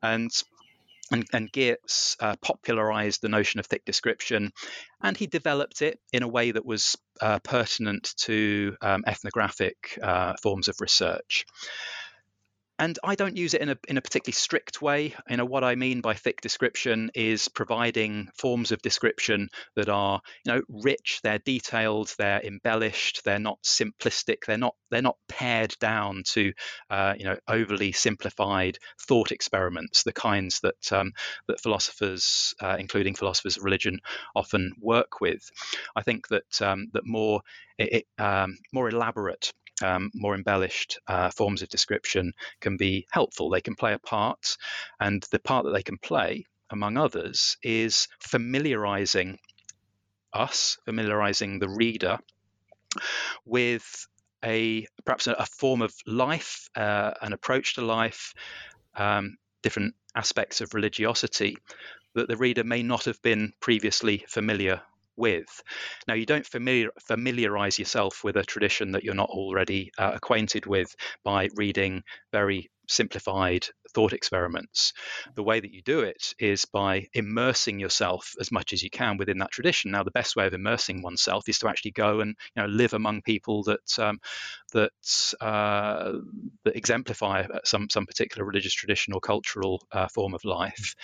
And 0.00 0.30
and, 1.10 1.26
and 1.32 1.52
Geertz 1.52 2.16
uh, 2.20 2.36
popularized 2.40 3.22
the 3.22 3.28
notion 3.28 3.60
of 3.60 3.66
thick 3.66 3.84
description, 3.84 4.52
and 5.02 5.16
he 5.16 5.26
developed 5.26 5.82
it 5.82 5.98
in 6.12 6.22
a 6.22 6.28
way 6.28 6.50
that 6.50 6.64
was 6.64 6.96
uh, 7.20 7.38
pertinent 7.40 8.14
to 8.18 8.76
um, 8.80 9.04
ethnographic 9.06 9.98
uh, 10.02 10.34
forms 10.42 10.68
of 10.68 10.76
research 10.80 11.44
and 12.80 12.98
I 13.04 13.14
don't 13.14 13.36
use 13.36 13.52
it 13.52 13.60
in 13.60 13.68
a 13.68 13.76
in 13.88 13.98
a 13.98 14.00
particularly 14.00 14.32
strict 14.32 14.80
way. 14.80 15.14
You 15.28 15.36
know 15.36 15.44
what 15.44 15.62
I 15.62 15.74
mean 15.74 16.00
by 16.00 16.14
thick 16.14 16.40
description 16.40 17.10
is 17.14 17.48
providing 17.48 18.30
forms 18.34 18.72
of 18.72 18.80
description 18.80 19.50
that 19.76 19.90
are 19.90 20.22
you 20.44 20.52
know 20.52 20.62
rich, 20.68 21.20
they're 21.22 21.38
detailed, 21.38 22.12
they're 22.16 22.40
embellished, 22.40 23.22
they're 23.24 23.38
not 23.38 23.62
simplistic, 23.62 24.46
they're 24.46 24.56
not 24.56 24.74
they're 24.90 25.02
not 25.02 25.18
pared 25.28 25.76
down 25.78 26.22
to 26.32 26.52
uh, 26.88 27.14
you 27.18 27.26
know 27.26 27.36
overly 27.46 27.92
simplified 27.92 28.78
thought 28.98 29.30
experiments, 29.30 30.02
the 30.02 30.12
kinds 30.14 30.60
that 30.60 30.92
um, 30.92 31.12
that 31.48 31.60
philosophers, 31.60 32.54
uh, 32.60 32.76
including 32.78 33.14
philosophers 33.14 33.58
of 33.58 33.64
religion, 33.64 34.00
often 34.34 34.72
work 34.80 35.20
with. 35.20 35.50
I 35.94 36.02
think 36.02 36.28
that 36.28 36.62
um, 36.62 36.88
that 36.94 37.06
more 37.06 37.42
it, 37.76 38.06
um, 38.18 38.58
more 38.72 38.88
elaborate 38.88 39.52
um, 39.82 40.10
more 40.14 40.34
embellished 40.34 40.98
uh, 41.06 41.30
forms 41.30 41.62
of 41.62 41.68
description 41.68 42.32
can 42.60 42.76
be 42.76 43.06
helpful. 43.10 43.50
They 43.50 43.60
can 43.60 43.74
play 43.74 43.92
a 43.92 43.98
part, 43.98 44.56
and 44.98 45.24
the 45.30 45.38
part 45.38 45.64
that 45.64 45.72
they 45.72 45.82
can 45.82 45.98
play, 45.98 46.44
among 46.70 46.96
others, 46.96 47.56
is 47.62 48.08
familiarizing 48.20 49.38
us, 50.32 50.78
familiarizing 50.84 51.58
the 51.58 51.68
reader 51.68 52.18
with 53.44 54.06
a 54.44 54.86
perhaps 55.04 55.26
a, 55.26 55.46
form 55.46 55.82
of 55.82 55.94
life, 56.06 56.68
uh, 56.76 57.12
an 57.20 57.32
approach 57.32 57.74
to 57.74 57.82
life, 57.82 58.34
um, 58.96 59.36
different 59.62 59.94
aspects 60.14 60.60
of 60.60 60.74
religiosity 60.74 61.56
that 62.14 62.28
the 62.28 62.36
reader 62.36 62.64
may 62.64 62.82
not 62.82 63.04
have 63.04 63.20
been 63.22 63.52
previously 63.60 64.24
familiar 64.28 64.82
with. 65.16 65.62
Now, 66.08 66.14
you 66.14 66.26
don't 66.26 66.46
familiar, 66.46 66.90
familiarize 67.06 67.78
yourself 67.78 68.24
with 68.24 68.36
a 68.36 68.44
tradition 68.44 68.92
that 68.92 69.04
you're 69.04 69.14
not 69.14 69.30
already 69.30 69.92
uh, 69.98 70.12
acquainted 70.14 70.66
with 70.66 70.94
by 71.24 71.48
reading 71.56 72.02
very 72.32 72.70
simplified 72.88 73.66
thought 73.94 74.12
experiments. 74.12 74.92
The 75.36 75.42
way 75.42 75.60
that 75.60 75.72
you 75.72 75.82
do 75.82 76.00
it 76.00 76.34
is 76.38 76.64
by 76.64 77.06
immersing 77.14 77.78
yourself 77.78 78.34
as 78.40 78.50
much 78.52 78.72
as 78.72 78.82
you 78.82 78.90
can 78.90 79.16
within 79.16 79.38
that 79.38 79.52
tradition. 79.52 79.92
Now, 79.92 80.02
the 80.02 80.10
best 80.10 80.36
way 80.36 80.46
of 80.46 80.54
immersing 80.54 81.02
oneself 81.02 81.48
is 81.48 81.58
to 81.60 81.68
actually 81.68 81.92
go 81.92 82.20
and 82.20 82.34
you 82.54 82.62
know 82.62 82.68
live 82.68 82.94
among 82.94 83.22
people 83.22 83.62
that 83.64 83.98
um, 83.98 84.18
that 84.72 84.90
uh, 85.40 86.12
that 86.64 86.76
exemplify 86.76 87.46
some 87.64 87.88
some 87.88 88.06
particular 88.06 88.44
religious 88.44 88.74
tradition 88.74 89.12
or 89.14 89.20
cultural 89.20 89.82
uh, 89.92 90.08
form 90.08 90.34
of 90.34 90.44
life, 90.44 90.94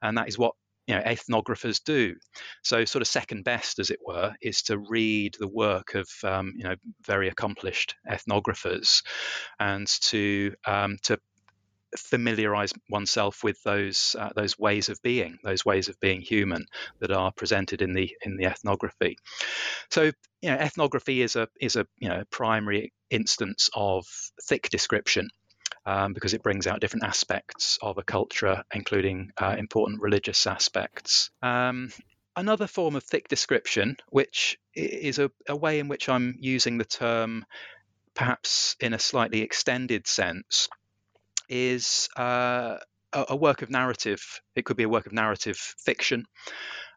and 0.00 0.16
that 0.18 0.28
is 0.28 0.38
what 0.38 0.54
you 0.92 0.98
know 0.98 1.04
ethnographers 1.04 1.82
do. 1.82 2.14
So 2.62 2.84
sort 2.84 3.00
of 3.00 3.08
second 3.08 3.44
best, 3.44 3.78
as 3.78 3.90
it 3.90 4.00
were, 4.06 4.34
is 4.42 4.62
to 4.62 4.78
read 4.78 5.36
the 5.38 5.48
work 5.48 5.94
of 5.94 6.08
um, 6.22 6.52
you 6.56 6.64
know 6.64 6.74
very 7.06 7.28
accomplished 7.28 7.94
ethnographers, 8.08 9.02
and 9.58 9.86
to 10.02 10.54
um, 10.66 10.98
to 11.04 11.18
familiarize 11.96 12.72
oneself 12.90 13.42
with 13.42 13.62
those 13.62 14.14
uh, 14.18 14.30
those 14.36 14.58
ways 14.58 14.90
of 14.90 15.00
being, 15.02 15.38
those 15.44 15.64
ways 15.64 15.88
of 15.88 15.98
being 16.00 16.20
human 16.20 16.66
that 17.00 17.10
are 17.10 17.32
presented 17.32 17.80
in 17.80 17.94
the 17.94 18.14
in 18.22 18.36
the 18.36 18.44
ethnography. 18.44 19.16
So 19.90 20.12
you 20.42 20.50
know, 20.50 20.56
ethnography 20.56 21.22
is 21.22 21.36
a 21.36 21.48
is 21.58 21.76
a 21.76 21.86
you 21.98 22.10
know 22.10 22.22
primary 22.30 22.92
instance 23.10 23.70
of 23.74 24.04
thick 24.46 24.68
description 24.68 25.28
um, 25.86 26.12
because 26.12 26.34
it 26.34 26.42
brings 26.42 26.66
out 26.66 26.80
different 26.80 27.04
aspects 27.04 27.78
of 27.82 27.98
a 27.98 28.02
culture, 28.02 28.62
including 28.72 29.32
uh, 29.36 29.56
important 29.58 30.00
religious 30.00 30.46
aspects. 30.46 31.30
Um, 31.42 31.90
another 32.36 32.66
form 32.66 32.96
of 32.96 33.04
thick 33.04 33.28
description, 33.28 33.96
which 34.10 34.58
is 34.74 35.18
a, 35.18 35.30
a, 35.48 35.56
way 35.56 35.78
in 35.78 35.88
which 35.88 36.08
I'm 36.08 36.36
using 36.40 36.78
the 36.78 36.84
term 36.84 37.44
perhaps 38.14 38.76
in 38.80 38.92
a 38.92 38.98
slightly 38.98 39.40
extended 39.40 40.06
sense, 40.06 40.68
is 41.48 42.08
uh, 42.16 42.76
a, 43.12 43.26
a, 43.30 43.36
work 43.36 43.62
of 43.62 43.70
narrative. 43.70 44.40
It 44.54 44.64
could 44.64 44.76
be 44.76 44.84
a 44.84 44.88
work 44.88 45.06
of 45.06 45.12
narrative 45.12 45.56
fiction, 45.56 46.26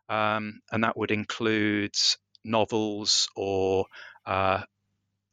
um, 0.10 0.62
and 0.72 0.84
that 0.84 0.98
would 0.98 1.12
include 1.12 1.96
novels 2.44 3.28
or 3.36 3.86
uh, 4.26 4.62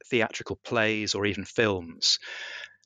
theatrical 0.07 0.59
plays 0.65 1.15
or 1.15 1.27
even 1.27 1.45
films. 1.45 2.19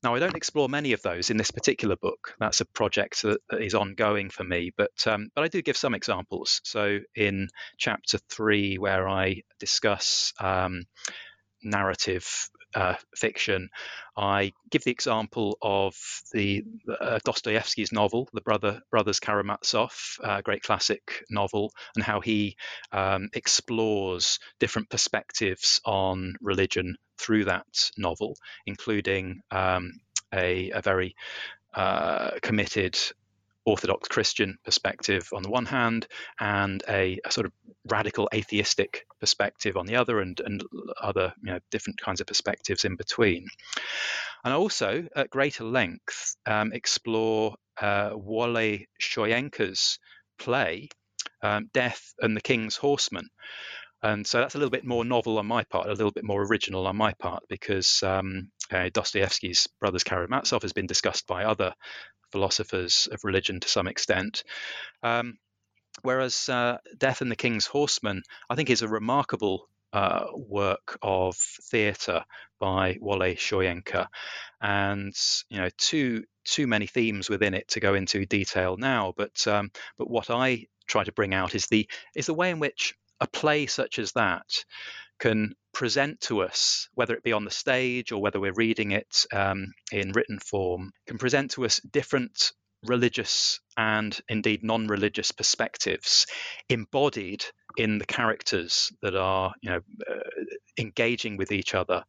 Now, 0.06 0.14
I 0.14 0.20
don't 0.20 0.36
explore 0.36 0.68
many 0.68 0.92
of 0.92 1.02
those 1.02 1.30
in 1.30 1.36
this 1.36 1.50
particular 1.50 1.96
book. 1.96 2.36
That's 2.38 2.60
a 2.60 2.64
project 2.64 3.22
that, 3.22 3.40
that 3.50 3.60
is 3.60 3.74
ongoing 3.74 4.30
for 4.30 4.44
me, 4.44 4.70
but 4.76 4.92
um, 5.04 5.30
but 5.34 5.42
I 5.42 5.48
do 5.48 5.62
give 5.62 5.76
some 5.76 5.96
examples. 5.96 6.60
So 6.62 7.00
in 7.16 7.48
chapter 7.76 8.18
three, 8.30 8.78
where 8.78 9.08
I 9.08 9.42
discuss 9.58 10.32
um, 10.38 10.84
narrative 11.64 12.48
uh, 12.76 12.94
fiction, 13.16 13.70
I 14.16 14.52
give 14.70 14.84
the 14.84 14.90
example 14.90 15.56
of 15.62 15.96
the 16.32 16.62
uh, 17.00 17.18
Dostoevsky's 17.24 17.90
novel, 17.90 18.28
The 18.34 18.42
Brother 18.42 18.82
Brothers 18.90 19.18
Karamazov, 19.18 20.18
a 20.22 20.42
great 20.42 20.62
classic 20.62 21.24
novel, 21.30 21.72
and 21.94 22.04
how 22.04 22.20
he 22.20 22.56
um, 22.92 23.30
explores 23.32 24.38
different 24.60 24.90
perspectives 24.90 25.80
on 25.86 26.34
religion 26.42 26.96
through 27.18 27.46
that 27.46 27.90
novel, 27.96 28.36
including 28.66 29.40
um, 29.50 29.92
a, 30.34 30.70
a, 30.70 30.82
very 30.82 31.16
uh, 31.74 32.32
committed 32.42 32.98
Orthodox 33.66 34.08
Christian 34.08 34.58
perspective 34.64 35.28
on 35.34 35.42
the 35.42 35.50
one 35.50 35.66
hand, 35.66 36.06
and 36.40 36.82
a, 36.88 37.18
a, 37.24 37.30
sort 37.32 37.46
of 37.46 37.52
radical 37.90 38.28
atheistic 38.32 39.06
perspective 39.20 39.76
on 39.76 39.86
the 39.86 39.96
other, 39.96 40.20
and, 40.20 40.40
and 40.40 40.62
other 41.02 41.34
you 41.42 41.52
know, 41.52 41.58
different 41.70 42.00
kinds 42.00 42.20
of 42.20 42.26
perspectives 42.26 42.84
in 42.84 42.96
between. 42.96 43.46
And 44.44 44.54
I 44.54 44.56
also, 44.56 45.06
at 45.16 45.30
greater 45.30 45.64
length, 45.64 46.36
um, 46.46 46.72
explore 46.72 47.56
uh, 47.80 48.10
Wole 48.10 48.78
Soyinka's 49.02 49.98
play, 50.38 50.88
um, 51.42 51.68
Death 51.72 52.14
and 52.20 52.36
the 52.36 52.40
King's 52.40 52.76
Horseman. 52.76 53.28
And 54.02 54.26
so 54.26 54.38
that's 54.38 54.54
a 54.54 54.58
little 54.58 54.70
bit 54.70 54.84
more 54.84 55.04
novel 55.04 55.38
on 55.38 55.46
my 55.46 55.64
part, 55.64 55.86
a 55.88 55.90
little 55.90 56.12
bit 56.12 56.24
more 56.24 56.42
original 56.44 56.86
on 56.86 56.96
my 56.96 57.12
part, 57.14 57.42
because 57.48 58.02
um, 58.02 58.50
uh, 58.70 58.90
Dostoevsky's 58.92 59.68
Brothers 59.80 60.04
Karamazov 60.04 60.62
has 60.62 60.72
been 60.72 60.86
discussed 60.86 61.26
by 61.26 61.44
other 61.44 61.72
philosophers 62.36 63.08
of 63.10 63.24
religion 63.24 63.60
to 63.60 63.68
some 63.68 63.88
extent. 63.88 64.44
Um, 65.02 65.38
whereas 66.02 66.48
uh, 66.50 66.76
Death 66.98 67.22
and 67.22 67.30
the 67.30 67.36
King's 67.36 67.66
Horseman, 67.66 68.22
I 68.50 68.54
think, 68.54 68.68
is 68.68 68.82
a 68.82 68.88
remarkable 68.88 69.68
uh, 69.94 70.26
work 70.34 70.98
of 71.00 71.36
theatre 71.70 72.24
by 72.60 72.98
Wole 73.00 73.34
Soyinka, 73.36 74.08
and 74.60 75.14
you 75.48 75.58
know, 75.58 75.70
too 75.78 76.24
too 76.44 76.66
many 76.66 76.86
themes 76.86 77.30
within 77.30 77.54
it 77.54 77.68
to 77.68 77.80
go 77.80 77.94
into 77.94 78.26
detail 78.26 78.76
now. 78.76 79.14
But 79.16 79.46
um, 79.46 79.70
but 79.96 80.10
what 80.10 80.28
I 80.28 80.66
try 80.86 81.04
to 81.04 81.12
bring 81.12 81.32
out 81.32 81.54
is 81.54 81.66
the 81.66 81.88
is 82.14 82.26
the 82.26 82.34
way 82.34 82.50
in 82.50 82.58
which 82.58 82.94
a 83.20 83.26
play 83.26 83.64
such 83.66 83.98
as 83.98 84.12
that 84.12 84.64
can 85.18 85.54
present 85.76 86.18
to 86.22 86.40
us, 86.40 86.88
whether 86.94 87.12
it 87.14 87.22
be 87.22 87.34
on 87.34 87.44
the 87.44 87.50
stage 87.50 88.10
or 88.10 88.22
whether 88.22 88.40
we're 88.40 88.54
reading 88.54 88.92
it 88.92 89.26
um, 89.30 89.74
in 89.92 90.10
written 90.12 90.38
form, 90.38 90.90
can 91.06 91.18
present 91.18 91.50
to 91.50 91.66
us 91.66 91.80
different 91.80 92.52
religious 92.84 93.60
and 93.76 94.18
indeed 94.30 94.64
non 94.64 94.86
religious 94.86 95.32
perspectives 95.32 96.26
embodied 96.70 97.44
in 97.76 97.98
the 97.98 98.06
characters 98.06 98.90
that 99.02 99.14
are 99.14 99.52
you 99.60 99.68
know, 99.68 99.80
uh, 100.10 100.44
engaging 100.78 101.36
with 101.36 101.52
each 101.52 101.74
other. 101.74 102.02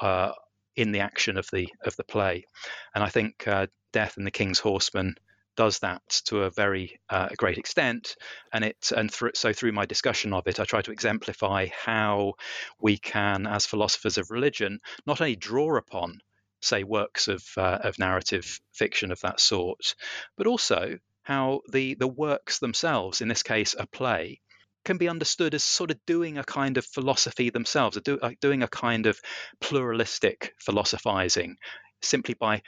Uh, 0.00 0.32
in 0.74 0.90
the 0.90 1.00
action 1.00 1.36
of 1.36 1.46
the 1.52 1.68
of 1.84 1.94
the 1.96 2.04
play, 2.04 2.46
and 2.94 3.04
I 3.04 3.10
think 3.10 3.46
uh, 3.46 3.66
Death 3.92 4.16
and 4.16 4.26
the 4.26 4.30
King's 4.30 4.58
Horseman 4.58 5.16
does 5.56 5.78
that 5.80 6.02
to 6.26 6.42
a 6.42 6.50
very 6.50 6.98
uh, 7.08 7.28
great 7.36 7.58
extent. 7.58 8.16
And 8.52 8.64
it 8.64 8.90
and 8.96 9.12
th- 9.12 9.36
so 9.36 9.52
through 9.52 9.72
my 9.72 9.86
discussion 9.86 10.32
of 10.32 10.46
it 10.46 10.60
i 10.60 10.64
try 10.64 10.82
to 10.82 10.92
exemplify 10.92 11.66
how 11.66 12.34
we 12.80 12.98
can 12.98 13.46
as 13.46 13.66
philosophers 13.66 14.18
of 14.18 14.30
religion 14.30 14.80
not 15.06 15.20
only 15.20 15.36
draw 15.36 15.76
upon 15.76 16.20
say 16.60 16.84
works 16.84 17.28
of 17.28 17.42
uh, 17.56 17.78
of 17.82 17.98
narrative 17.98 18.60
fiction 18.72 19.10
of 19.12 19.20
that 19.20 19.40
sort 19.40 19.94
but 20.36 20.46
also 20.46 20.98
how 21.22 21.60
the 21.70 21.94
the 21.94 22.08
works 22.08 22.58
themselves 22.58 23.20
in 23.20 23.28
this 23.28 23.42
case 23.42 23.74
a 23.78 23.86
play 23.86 24.40
can 24.84 24.96
be 24.96 25.08
understood 25.08 25.54
as 25.54 25.62
sort 25.62 25.90
of 25.90 26.04
doing 26.06 26.38
a 26.38 26.44
kind 26.44 26.76
of 26.76 26.84
philosophy 26.84 27.50
themselves, 27.50 27.96
do, 28.02 28.18
doing 28.40 28.64
a 28.64 28.68
kind 28.68 29.06
of 29.06 29.20
pluralistic 29.60 30.54
philosophizing, 30.58 31.56
simply 32.00 32.34
by 32.34 32.62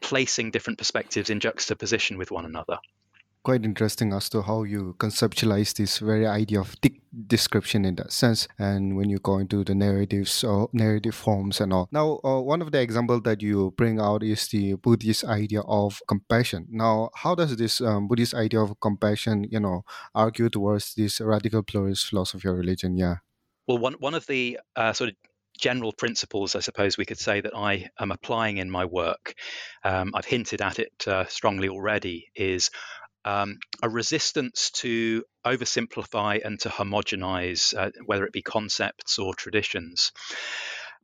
placing 0.00 0.50
different 0.50 0.78
perspectives 0.78 1.30
in 1.30 1.40
juxtaposition 1.40 2.18
with 2.18 2.30
one 2.30 2.44
another. 2.44 2.78
Quite 3.42 3.64
interesting 3.64 4.12
as 4.12 4.28
to 4.30 4.42
how 4.42 4.64
you 4.64 4.94
conceptualize 4.98 5.74
this 5.74 5.98
very 5.98 6.26
idea 6.26 6.60
of 6.60 6.76
thick 6.82 7.00
description 7.26 7.86
in 7.86 7.94
that 7.94 8.12
sense, 8.12 8.46
and 8.58 8.98
when 8.98 9.08
you 9.08 9.18
go 9.18 9.38
into 9.38 9.64
the 9.64 9.74
narratives 9.74 10.44
or 10.44 10.68
narrative 10.74 11.14
forms 11.14 11.58
and 11.58 11.72
all. 11.72 11.88
Now, 11.90 12.20
uh, 12.22 12.40
one 12.42 12.60
of 12.60 12.70
the 12.70 12.80
examples 12.82 13.22
that 13.24 13.40
you 13.40 13.72
bring 13.78 13.98
out 13.98 14.22
is 14.22 14.46
the 14.48 14.74
Buddhist 14.74 15.24
idea 15.24 15.62
of 15.62 16.02
compassion. 16.06 16.66
Now, 16.70 17.08
how 17.14 17.34
does 17.34 17.56
this 17.56 17.80
um, 17.80 18.08
Buddhist 18.08 18.34
idea 18.34 18.60
of 18.60 18.78
compassion, 18.78 19.46
you 19.50 19.60
know, 19.60 19.84
argue 20.14 20.50
towards 20.50 20.94
this 20.94 21.18
radical 21.18 21.62
pluralist 21.62 22.08
philosophy 22.08 22.46
of 22.46 22.56
religion? 22.56 22.94
Yeah. 22.94 23.16
Well, 23.66 23.78
one 23.78 23.94
one 23.94 24.14
of 24.14 24.26
the 24.26 24.60
uh, 24.76 24.92
sort 24.92 25.10
of 25.10 25.16
general 25.58 25.92
principles, 25.92 26.54
I 26.54 26.60
suppose 26.60 26.96
we 26.96 27.04
could 27.04 27.18
say, 27.18 27.40
that 27.40 27.56
I 27.56 27.88
am 27.98 28.10
applying 28.10 28.58
in 28.58 28.70
my 28.70 28.84
work, 28.84 29.34
um, 29.84 30.12
I've 30.14 30.24
hinted 30.24 30.62
at 30.62 30.78
it 30.78 30.92
uh, 31.06 31.26
strongly 31.26 31.68
already, 31.68 32.30
is 32.34 32.70
um, 33.24 33.58
a 33.82 33.88
resistance 33.88 34.70
to 34.70 35.24
oversimplify 35.44 36.44
and 36.44 36.58
to 36.60 36.68
homogenize, 36.68 37.76
uh, 37.76 37.90
whether 38.06 38.24
it 38.24 38.32
be 38.32 38.42
concepts 38.42 39.18
or 39.18 39.34
traditions. 39.34 40.12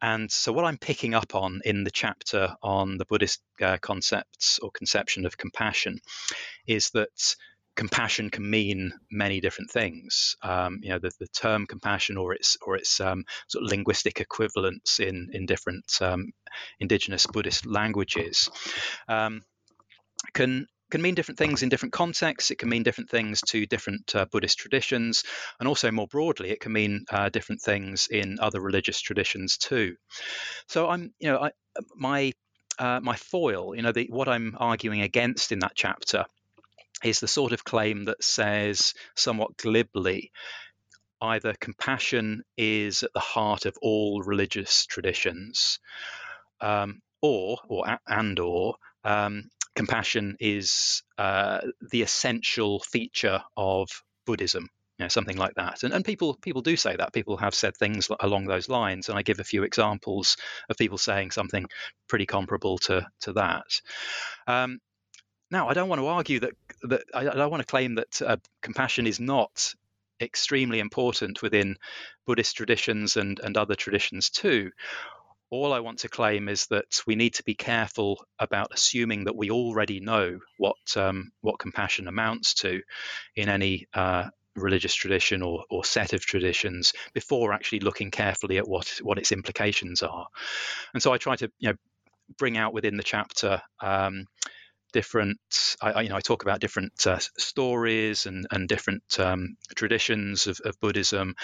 And 0.03 0.31
so, 0.31 0.53
what 0.53 0.67
I'm 0.67 0.79
picking 0.79 1.15
up 1.15 1.35
on 1.35 1.61
in 1.65 1.85
the 1.85 1.91
chapter 1.91 2.55
on 2.63 2.99
the 2.99 3.07
Buddhist 3.07 3.41
uh, 3.63 3.79
concepts 3.81 4.59
or 4.59 4.71
conception 4.71 5.25
of 5.25 5.39
compassion 5.39 6.01
is 6.67 6.91
that 6.91 7.35
compassion 7.77 8.31
can 8.31 8.49
mean 8.49 8.93
many 9.11 9.41
different 9.41 9.71
things. 9.71 10.37
Um, 10.43 10.81
you 10.83 10.91
know, 10.91 10.99
the, 10.99 11.13
the, 11.21 11.29
term 11.29 11.67
compassion 11.67 12.17
or 12.17 12.33
its 12.33 12.57
or 12.63 12.77
its 12.77 13.01
um, 13.01 13.25
sort 13.49 13.65
of 13.65 13.71
linguistic 13.71 14.21
equivalents 14.21 14.99
in 14.99 15.29
in 15.33 15.47
different 15.47 15.85
um, 16.01 16.33
indigenous 16.81 17.27
Buddhist 17.27 17.67
languages 17.67 18.49
um, 19.09 19.43
can 20.33 20.67
can 20.91 21.03
mean 21.03 21.15
different 21.15 21.39
things 21.39 21.63
in 21.63 21.69
different 21.69 21.93
contexts. 21.93 22.51
It 22.51 22.59
can 22.59 22.69
mean 22.69 22.83
different 22.83 23.11
things 23.11 23.41
to 23.49 23.67
different 23.67 24.15
uh, 24.15 24.25
Buddhist 24.31 24.59
traditions, 24.59 25.25
and 25.59 25.69
also 25.69 25.91
more 25.91 26.07
broadly, 26.07 26.51
it 26.51 26.61
can 26.61 26.73
mean 26.73 27.05
uh, 27.11 27.29
different 27.29 27.61
things 27.61 28.09
in 28.11 28.39
other 28.41 28.61
religious 28.61 29.01
traditions 29.01 29.59
too. 29.59 29.97
So 30.69 30.89
I'm, 30.89 31.13
you 31.19 31.29
know, 31.29 31.39
I, 31.39 31.51
my 31.95 32.33
uh, 32.79 33.01
my 33.03 33.17
foil, 33.17 33.75
you 33.75 33.83
know, 33.83 33.93
the, 33.93 34.07
what 34.11 34.29
I'm 34.29 34.55
arguing 34.59 35.01
against 35.01 35.51
in 35.51 35.61
that 35.61 35.73
chapter 35.75 36.25
is 37.05 37.21
the 37.21 37.29
sort 37.29 37.53
of 37.53 37.65
claim 37.65 38.05
that 38.05 38.23
says, 38.23 38.95
somewhat 39.15 39.57
glibly, 39.57 40.33
either 41.21 41.55
compassion 41.61 42.43
is 42.57 43.03
at 43.03 43.13
the 43.13 43.21
heart 43.21 43.67
of 43.67 43.77
all 43.83 44.23
religious 44.23 44.87
traditions, 44.87 45.79
um, 46.61 47.01
or 47.23 47.59
or 47.69 47.99
and 48.07 48.39
or 48.39 48.77
um, 49.05 49.51
compassion 49.75 50.37
is 50.41 51.03
uh, 51.19 51.61
the 51.91 52.03
essential 52.03 52.81
feature 52.81 53.43
of 53.57 53.89
Buddhism. 54.27 54.69
You 54.99 55.05
know, 55.05 55.09
something 55.09 55.37
like 55.37 55.55
that, 55.57 55.83
and 55.83 55.93
and 55.93 56.03
people 56.03 56.35
people 56.41 56.63
do 56.63 56.75
say 56.75 56.97
that. 56.97 57.13
People 57.13 57.37
have 57.37 57.55
said 57.55 57.77
things 57.77 58.09
along 58.21 58.47
those 58.47 58.71
lines, 58.71 59.11
and 59.11 59.19
I 59.19 59.23
give 59.23 59.41
a 59.41 59.45
few 59.45 59.63
examples 59.63 60.39
of 60.71 60.79
people 60.79 60.97
saying 60.97 61.33
something 61.33 61.67
pretty 62.09 62.25
comparable 62.25 62.79
to 62.79 63.07
to 63.21 63.35
that. 63.35 63.67
Um, 64.47 64.79
now, 65.51 65.69
I 65.69 65.75
don't 65.75 65.89
want 65.89 66.01
to 66.01 66.07
argue 66.07 66.41
that 66.41 66.55
that 66.87 67.03
I, 67.15 67.25
don't 67.25 67.51
want 67.51 67.61
to 67.63 67.67
claim 67.67 67.97
that 67.97 68.23
uh, 68.23 68.37
compassion 68.63 69.07
is 69.07 69.21
not 69.21 69.75
extremely 70.21 70.81
important 70.81 71.43
within 71.43 71.77
Buddhist 72.27 72.57
traditions 72.57 73.17
and, 73.17 73.39
and 73.41 73.57
other 73.57 73.75
traditions 73.75 74.31
too. 74.31 74.71
All 75.51 75.73
I 75.73 75.81
want 75.81 76.01
to 76.01 76.09
claim 76.09 76.49
is 76.49 76.67
that 76.67 77.03
we 77.07 77.15
need 77.15 77.35
to 77.35 77.45
be 77.45 77.55
careful 77.55 78.25
about 78.39 78.73
assuming 78.73 79.25
that 79.25 79.37
we 79.37 79.51
already 79.51 80.01
know 80.01 80.41
what 80.59 80.77
um, 80.97 81.31
what 81.41 81.61
compassion 81.61 82.09
amounts 82.09 82.55
to 82.55 82.83
in 83.37 83.49
any 83.49 83.87
uh, 83.95 84.25
religious 84.57 84.95
tradition 84.95 85.43
or, 85.43 85.65
or 85.71 85.85
set 85.85 86.15
of 86.15 86.21
traditions 86.21 86.95
before 87.13 87.53
actually 87.53 87.81
looking 87.81 88.11
carefully 88.11 88.59
at 88.59 88.67
what 88.67 88.89
what 89.03 89.19
its 89.19 89.31
implications 89.31 90.03
are. 90.03 90.27
And 90.95 91.03
so 91.03 91.13
I 91.13 91.19
try 91.19 91.37
to 91.37 91.51
you 91.59 91.69
know 91.69 91.77
bring 92.39 92.57
out 92.57 92.73
within 92.73 92.97
the 92.97 93.05
chapter 93.05 93.63
um, 93.81 94.27
different 94.97 95.39
I, 95.83 96.01
you 96.01 96.09
know 96.09 96.17
I 96.17 96.21
talk 96.21 96.43
about 96.43 96.59
different 96.59 97.07
uh, 97.07 97.19
stories 97.37 98.25
and 98.25 98.47
and 98.51 98.67
different 98.67 99.03
um, 99.19 99.57
traditions 99.75 100.47
of, 100.47 100.59
of, 100.65 100.81
Buddhism 100.81 101.35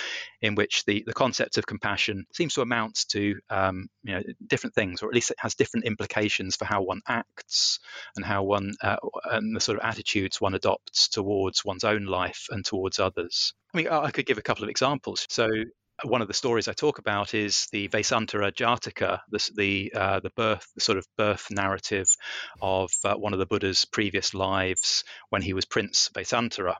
in 0.40 0.54
which 0.54 0.86
the 0.86 1.04
the 1.06 1.12
concept 1.12 1.58
of 1.58 1.66
compassion 1.66 2.24
seems 2.32 2.54
to 2.54 2.62
amount 2.62 3.04
to 3.08 3.38
um, 3.50 3.88
you 4.04 4.14
know 4.14 4.22
different 4.46 4.74
things 4.74 5.02
or 5.02 5.08
at 5.08 5.14
least 5.14 5.30
it 5.30 5.36
has 5.38 5.54
different 5.54 5.84
implications 5.84 6.56
for 6.56 6.64
how 6.64 6.80
one 6.80 7.02
acts 7.06 7.78
and 8.16 8.24
how 8.24 8.42
one 8.42 8.72
uh, 8.82 8.96
and 9.24 9.54
the 9.54 9.60
sort 9.60 9.76
of 9.78 9.84
attitudes 9.84 10.40
one 10.40 10.54
adopts 10.54 11.08
towards 11.08 11.62
one's 11.62 11.84
own 11.84 12.06
life 12.06 12.46
and 12.48 12.64
towards 12.64 12.98
others. 12.98 13.52
I 13.74 13.76
mean 13.76 13.88
I 13.88 14.10
could 14.12 14.24
give 14.24 14.38
a 14.38 14.48
couple 14.48 14.64
of 14.64 14.70
examples. 14.70 15.26
So 15.28 15.46
one 16.04 16.22
of 16.22 16.28
the 16.28 16.34
stories 16.34 16.68
I 16.68 16.72
talk 16.72 16.98
about 16.98 17.34
is 17.34 17.68
the 17.72 17.88
Vesantara 17.88 18.52
Jataka, 18.52 19.20
the 19.30 19.50
the, 19.54 19.92
uh, 19.94 20.20
the 20.20 20.30
birth, 20.30 20.66
the 20.74 20.80
sort 20.80 20.98
of 20.98 21.06
birth 21.16 21.48
narrative 21.50 22.08
of 22.60 22.92
uh, 23.04 23.14
one 23.14 23.32
of 23.32 23.38
the 23.38 23.46
Buddha's 23.46 23.84
previous 23.84 24.34
lives 24.34 25.04
when 25.30 25.42
he 25.42 25.52
was 25.52 25.64
Prince 25.64 26.10
Vesantara, 26.14 26.76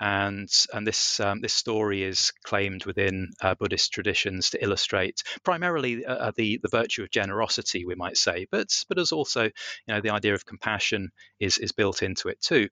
and 0.00 0.48
and 0.72 0.86
this 0.86 1.20
um, 1.20 1.40
this 1.40 1.54
story 1.54 2.02
is 2.02 2.32
claimed 2.44 2.84
within 2.84 3.30
uh, 3.40 3.54
Buddhist 3.54 3.92
traditions 3.92 4.50
to 4.50 4.62
illustrate 4.62 5.22
primarily 5.44 6.04
uh, 6.04 6.14
uh, 6.14 6.32
the 6.36 6.58
the 6.62 6.68
virtue 6.68 7.02
of 7.02 7.10
generosity, 7.10 7.84
we 7.84 7.94
might 7.94 8.16
say, 8.16 8.46
but 8.50 8.68
but 8.88 8.98
as 8.98 9.12
also 9.12 9.44
you 9.44 9.50
know 9.88 10.00
the 10.00 10.10
idea 10.10 10.34
of 10.34 10.46
compassion 10.46 11.10
is 11.40 11.58
is 11.58 11.72
built 11.72 12.02
into 12.02 12.28
it 12.28 12.40
too. 12.40 12.68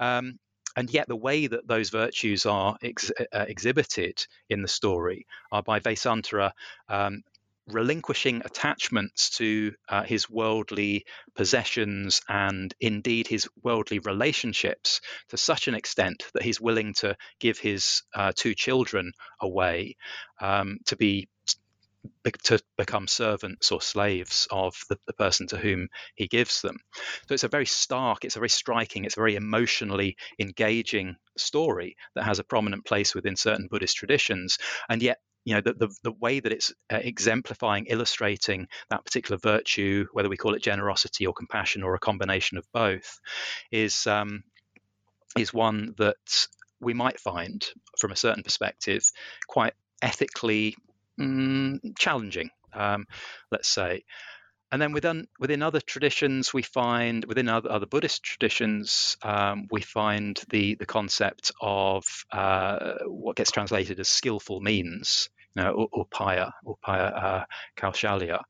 Um, 0.00 0.38
and 0.76 0.90
yet 0.90 1.08
the 1.08 1.16
way 1.16 1.46
that 1.46 1.66
those 1.66 1.90
virtues 1.90 2.46
are 2.46 2.76
ex- 2.82 3.10
uh, 3.32 3.44
exhibited 3.48 4.26
in 4.48 4.62
the 4.62 4.68
story 4.68 5.26
are 5.50 5.62
by 5.62 5.80
Vesantara 5.80 6.52
um, 6.88 7.22
relinquishing 7.68 8.42
attachments 8.44 9.30
to 9.30 9.72
uh, 9.88 10.02
his 10.02 10.28
worldly 10.28 11.04
possessions 11.34 12.20
and 12.28 12.74
indeed 12.80 13.28
his 13.28 13.48
worldly 13.62 14.00
relationships 14.00 15.00
to 15.28 15.36
such 15.36 15.68
an 15.68 15.74
extent 15.74 16.24
that 16.34 16.42
he's 16.42 16.60
willing 16.60 16.92
to 16.92 17.16
give 17.38 17.58
his 17.58 18.02
uh, 18.14 18.32
two 18.34 18.54
children 18.54 19.12
away 19.40 19.96
um, 20.40 20.78
to 20.86 20.96
be 20.96 21.28
to 22.44 22.60
become 22.76 23.06
servants 23.06 23.70
or 23.70 23.80
slaves 23.80 24.48
of 24.50 24.74
the, 24.88 24.98
the, 25.06 25.12
person 25.12 25.46
to 25.48 25.56
whom 25.56 25.88
he 26.14 26.26
gives 26.26 26.62
them. 26.62 26.76
So 27.28 27.34
it's 27.34 27.44
a 27.44 27.48
very 27.48 27.66
stark, 27.66 28.24
it's 28.24 28.36
a 28.36 28.40
very 28.40 28.48
striking, 28.48 29.04
it's 29.04 29.16
a 29.16 29.20
very 29.20 29.36
emotionally 29.36 30.16
engaging 30.38 31.16
story 31.36 31.96
that 32.14 32.24
has 32.24 32.38
a 32.38 32.44
prominent 32.44 32.84
place 32.84 33.14
within 33.14 33.36
certain 33.36 33.68
Buddhist 33.70 33.96
traditions. 33.96 34.58
And 34.88 35.02
yet, 35.02 35.18
you 35.44 35.54
know, 35.54 35.60
the, 35.60 35.74
the, 35.74 35.94
the 36.04 36.12
way 36.12 36.40
that 36.40 36.52
it's 36.52 36.72
uh, 36.92 36.98
exemplifying, 37.02 37.86
illustrating 37.86 38.68
that 38.90 39.04
particular 39.04 39.38
virtue, 39.42 40.06
whether 40.12 40.28
we 40.28 40.36
call 40.36 40.54
it 40.54 40.62
generosity 40.62 41.26
or 41.26 41.32
compassion 41.32 41.82
or 41.82 41.94
a 41.94 42.00
combination 42.00 42.58
of 42.58 42.66
both, 42.72 43.18
is 43.72 44.06
um, 44.06 44.44
is 45.36 45.52
one 45.52 45.94
that 45.98 46.46
we 46.80 46.94
might 46.94 47.18
find, 47.18 47.66
from 47.98 48.12
a 48.12 48.16
certain 48.16 48.42
perspective, 48.42 49.04
quite 49.48 49.72
ethically 50.02 50.76
mm, 51.20 51.78
challenging, 51.98 52.50
um, 52.72 53.06
let's 53.50 53.68
say. 53.68 54.04
And 54.70 54.80
then 54.80 54.92
within 54.92 55.28
within 55.38 55.62
other 55.62 55.80
traditions, 55.80 56.54
we 56.54 56.62
find 56.62 57.26
within 57.26 57.48
other, 57.48 57.70
other 57.70 57.84
Buddhist 57.84 58.22
traditions, 58.22 59.18
um, 59.22 59.68
we 59.70 59.82
find 59.82 60.40
the 60.48 60.76
the 60.76 60.86
concept 60.86 61.52
of 61.60 62.06
uh, 62.32 62.94
what 63.04 63.36
gets 63.36 63.50
translated 63.50 64.00
as 64.00 64.08
skillful 64.08 64.60
means, 64.62 65.28
you 65.54 65.62
know, 65.62 65.88
upaya, 65.94 66.52
upaya 66.66 67.24
uh, 67.24 67.44
kaushalya, 67.76 68.40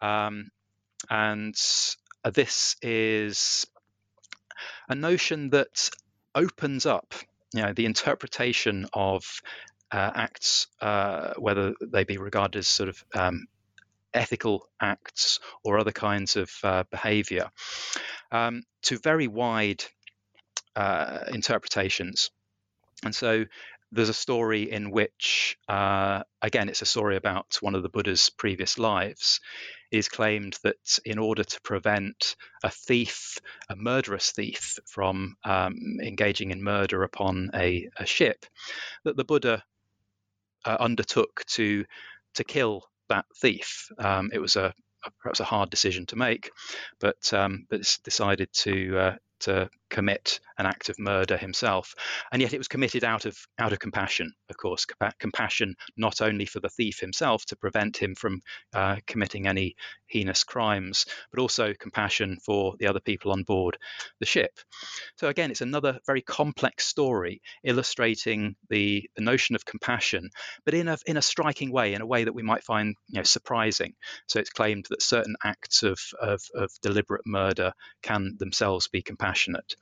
um, 0.00 0.48
and 1.10 1.54
this 2.32 2.76
is 2.80 3.66
a 4.88 4.94
notion 4.94 5.50
that 5.50 5.90
opens 6.34 6.86
up, 6.86 7.14
you 7.52 7.62
know, 7.62 7.72
the 7.72 7.86
interpretation 7.86 8.86
of 8.94 9.42
uh, 9.90 10.10
acts, 10.14 10.66
uh, 10.80 11.34
whether 11.38 11.74
they 11.80 12.04
be 12.04 12.18
regarded 12.18 12.58
as 12.58 12.66
sort 12.66 12.88
of 12.88 13.04
um, 13.14 13.46
ethical 14.14 14.68
acts 14.80 15.40
or 15.64 15.78
other 15.78 15.92
kinds 15.92 16.36
of 16.36 16.50
uh, 16.62 16.84
behavior, 16.90 17.50
um, 18.32 18.62
to 18.82 18.98
very 18.98 19.28
wide 19.28 19.84
uh, 20.76 21.24
interpretations. 21.32 22.30
And 23.04 23.14
so 23.14 23.44
there's 23.90 24.08
a 24.08 24.14
story 24.14 24.70
in 24.70 24.90
which, 24.90 25.56
uh, 25.68 26.22
again, 26.42 26.68
it's 26.68 26.82
a 26.82 26.86
story 26.86 27.16
about 27.16 27.56
one 27.60 27.74
of 27.74 27.82
the 27.82 27.88
Buddha's 27.88 28.30
previous 28.30 28.78
lives. 28.78 29.40
It 29.90 29.98
is 29.98 30.08
claimed 30.08 30.58
that 30.62 30.98
in 31.06 31.18
order 31.18 31.42
to 31.42 31.60
prevent 31.62 32.36
a 32.62 32.70
thief, 32.70 33.38
a 33.70 33.76
murderous 33.76 34.32
thief, 34.32 34.78
from 34.86 35.36
um, 35.44 35.74
engaging 36.02 36.50
in 36.50 36.62
murder 36.62 37.02
upon 37.02 37.50
a, 37.54 37.88
a 37.96 38.04
ship, 38.04 38.44
that 39.04 39.16
the 39.16 39.24
Buddha 39.24 39.64
uh, 40.64 40.76
undertook 40.80 41.44
to 41.48 41.84
to 42.34 42.44
kill 42.44 42.84
that 43.08 43.24
thief. 43.40 43.88
Um, 43.98 44.30
it 44.32 44.38
was 44.38 44.56
a, 44.56 44.72
a, 45.04 45.10
perhaps 45.22 45.40
a 45.40 45.44
hard 45.44 45.70
decision 45.70 46.06
to 46.06 46.16
make, 46.16 46.50
but 47.00 47.32
um, 47.32 47.66
but 47.70 47.98
decided 48.04 48.52
to 48.52 48.98
uh, 48.98 49.16
to 49.40 49.70
commit 49.90 50.40
an 50.58 50.66
act 50.66 50.88
of 50.88 50.98
murder 50.98 51.36
himself, 51.36 51.94
and 52.32 52.42
yet 52.42 52.52
it 52.52 52.58
was 52.58 52.68
committed 52.68 53.04
out 53.04 53.24
of 53.24 53.36
out 53.58 53.72
of 53.72 53.78
compassion, 53.78 54.32
of 54.50 54.56
course, 54.56 54.86
compassion 55.18 55.74
not 55.96 56.20
only 56.20 56.46
for 56.46 56.60
the 56.60 56.68
thief 56.68 56.98
himself 57.00 57.44
to 57.46 57.56
prevent 57.56 57.96
him 57.96 58.14
from 58.14 58.40
uh, 58.74 58.96
committing 59.06 59.46
any 59.46 59.74
heinous 60.06 60.44
crimes, 60.44 61.06
but 61.30 61.40
also 61.40 61.74
compassion 61.74 62.38
for 62.44 62.74
the 62.78 62.86
other 62.86 63.00
people 63.00 63.32
on 63.32 63.42
board 63.42 63.78
the 64.20 64.26
ship. 64.26 64.58
So 65.16 65.28
again, 65.28 65.50
it's 65.50 65.60
another 65.60 65.98
very 66.06 66.22
complex 66.22 66.86
story 66.86 67.40
illustrating 67.64 68.56
the, 68.68 69.08
the 69.16 69.22
notion 69.22 69.54
of 69.54 69.64
compassion, 69.64 70.30
but 70.64 70.74
in 70.74 70.88
a 70.88 70.98
in 71.06 71.16
a 71.16 71.22
striking 71.22 71.70
way, 71.70 71.94
in 71.94 72.02
a 72.02 72.06
way 72.06 72.24
that 72.24 72.34
we 72.34 72.42
might 72.42 72.64
find 72.64 72.94
you 73.08 73.18
know 73.18 73.24
surprising. 73.24 73.94
So 74.26 74.38
it's 74.40 74.50
claimed 74.50 74.86
that 74.90 75.02
certain 75.02 75.36
acts 75.44 75.82
of 75.82 75.98
of, 76.20 76.42
of 76.54 76.70
deliberate 76.82 77.26
murder 77.26 77.72
can 78.02 78.36
themselves 78.38 78.88
be 78.88 79.02
compassionate. 79.02 79.76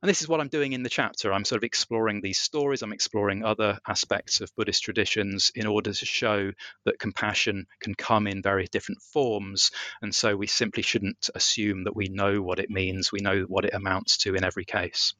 And 0.00 0.08
this 0.08 0.22
is 0.22 0.28
what 0.28 0.40
I'm 0.40 0.48
doing 0.48 0.74
in 0.74 0.84
the 0.84 0.88
chapter. 0.88 1.32
I'm 1.32 1.44
sort 1.44 1.58
of 1.58 1.64
exploring 1.64 2.20
these 2.20 2.38
stories, 2.38 2.82
I'm 2.82 2.92
exploring 2.92 3.44
other 3.44 3.78
aspects 3.88 4.40
of 4.40 4.54
Buddhist 4.54 4.84
traditions 4.84 5.50
in 5.56 5.66
order 5.66 5.92
to 5.92 6.06
show 6.06 6.52
that 6.84 7.00
compassion 7.00 7.66
can 7.80 7.96
come 7.96 8.28
in 8.28 8.40
very 8.40 8.66
different 8.70 9.02
forms. 9.02 9.72
And 10.00 10.14
so 10.14 10.36
we 10.36 10.46
simply 10.46 10.84
shouldn't 10.84 11.30
assume 11.34 11.82
that 11.84 11.96
we 11.96 12.08
know 12.08 12.40
what 12.40 12.60
it 12.60 12.70
means, 12.70 13.10
we 13.10 13.20
know 13.20 13.42
what 13.42 13.64
it 13.64 13.74
amounts 13.74 14.18
to 14.18 14.36
in 14.36 14.44
every 14.44 14.64
case. 14.64 15.14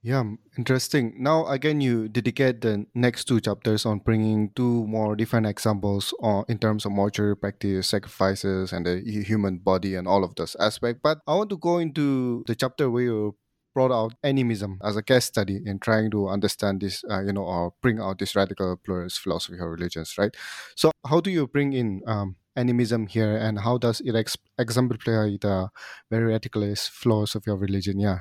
Yeah, 0.00 0.22
interesting. 0.56 1.14
Now, 1.18 1.46
again, 1.48 1.80
you 1.80 2.08
dedicate 2.08 2.60
the 2.60 2.86
next 2.94 3.24
two 3.24 3.40
chapters 3.40 3.84
on 3.84 3.98
bringing 3.98 4.50
two 4.54 4.86
more 4.86 5.16
different 5.16 5.46
examples 5.46 6.14
on, 6.20 6.44
in 6.48 6.58
terms 6.58 6.84
of 6.86 6.92
mortuary 6.92 7.36
practice, 7.36 7.88
sacrifices, 7.88 8.72
and 8.72 8.86
the 8.86 9.00
human 9.26 9.58
body, 9.58 9.96
and 9.96 10.06
all 10.06 10.22
of 10.22 10.36
those 10.36 10.54
aspects. 10.60 11.00
But 11.02 11.18
I 11.26 11.34
want 11.34 11.50
to 11.50 11.56
go 11.56 11.78
into 11.78 12.44
the 12.46 12.54
chapter 12.54 12.88
where 12.88 13.02
you 13.02 13.36
brought 13.74 13.90
out 13.90 14.14
animism 14.22 14.78
as 14.84 14.96
a 14.96 15.02
case 15.02 15.24
study 15.24 15.60
in 15.66 15.80
trying 15.80 16.12
to 16.12 16.28
understand 16.28 16.80
this, 16.80 17.02
uh, 17.10 17.20
you 17.22 17.32
know, 17.32 17.44
or 17.44 17.74
bring 17.82 17.98
out 18.00 18.20
this 18.20 18.36
radical 18.36 18.76
pluralist 18.76 19.18
philosophy 19.18 19.58
of 19.58 19.68
religions, 19.68 20.14
right? 20.16 20.34
So, 20.76 20.92
how 21.08 21.20
do 21.20 21.30
you 21.32 21.48
bring 21.48 21.72
in 21.72 22.02
um, 22.06 22.36
animism 22.54 23.08
here, 23.08 23.36
and 23.36 23.58
how 23.58 23.78
does 23.78 24.00
it 24.04 24.14
ex- 24.14 24.36
exemplify 24.58 25.30
the 25.40 25.70
very 26.08 26.32
radicalist 26.38 26.90
philosophy 26.90 27.50
of 27.50 27.60
religion? 27.60 27.98
Yeah. 27.98 28.20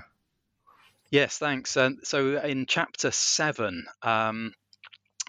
Yes, 1.09 1.37
thanks. 1.37 1.77
Um, 1.77 1.99
so, 2.03 2.37
in 2.37 2.65
chapter 2.65 3.11
seven, 3.11 3.85
um, 4.01 4.51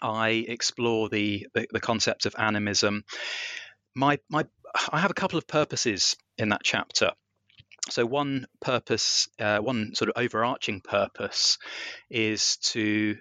I 0.02 0.30
explore 0.48 1.08
the, 1.08 1.46
the, 1.54 1.66
the 1.72 1.80
concept 1.80 2.26
of 2.26 2.34
animism. 2.38 3.04
My 3.94 4.18
my 4.28 4.44
I 4.90 5.00
have 5.00 5.10
a 5.10 5.14
couple 5.14 5.38
of 5.38 5.46
purposes 5.46 6.16
in 6.36 6.50
that 6.50 6.62
chapter. 6.64 7.12
So, 7.90 8.04
one 8.04 8.46
purpose, 8.60 9.28
uh, 9.38 9.58
one 9.58 9.94
sort 9.94 10.10
of 10.10 10.22
overarching 10.22 10.80
purpose, 10.80 11.58
is 12.10 12.56
to 12.72 13.16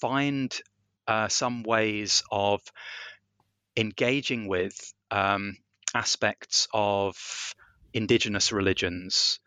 find 0.00 0.54
uh, 1.08 1.28
some 1.28 1.62
ways 1.62 2.22
of 2.30 2.60
engaging 3.76 4.48
with 4.48 4.92
um, 5.10 5.56
aspects 5.94 6.68
of 6.72 7.16
indigenous 7.94 8.52
religions 8.52 9.40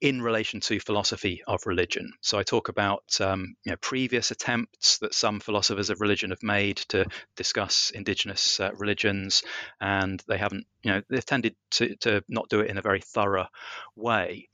in 0.00 0.22
relation 0.22 0.60
to 0.60 0.80
philosophy 0.80 1.42
of 1.46 1.66
religion. 1.66 2.12
So 2.22 2.38
I 2.38 2.42
talk 2.42 2.68
about 2.68 3.20
um, 3.20 3.54
you 3.64 3.72
know, 3.72 3.76
previous 3.76 4.30
attempts 4.30 4.98
that 4.98 5.14
some 5.14 5.40
philosophers 5.40 5.90
of 5.90 6.00
religion 6.00 6.30
have 6.30 6.42
made 6.42 6.78
to 6.88 7.06
discuss 7.36 7.90
indigenous 7.90 8.60
uh, 8.60 8.70
religions, 8.76 9.42
and 9.80 10.22
they 10.26 10.38
haven't, 10.38 10.66
you 10.82 10.92
know, 10.92 11.02
they've 11.10 11.24
tended 11.24 11.54
to, 11.72 11.96
to 11.96 12.22
not 12.28 12.48
do 12.48 12.60
it 12.60 12.70
in 12.70 12.78
a 12.78 12.82
very 12.82 13.00
thorough 13.00 13.48
way. 13.94 14.48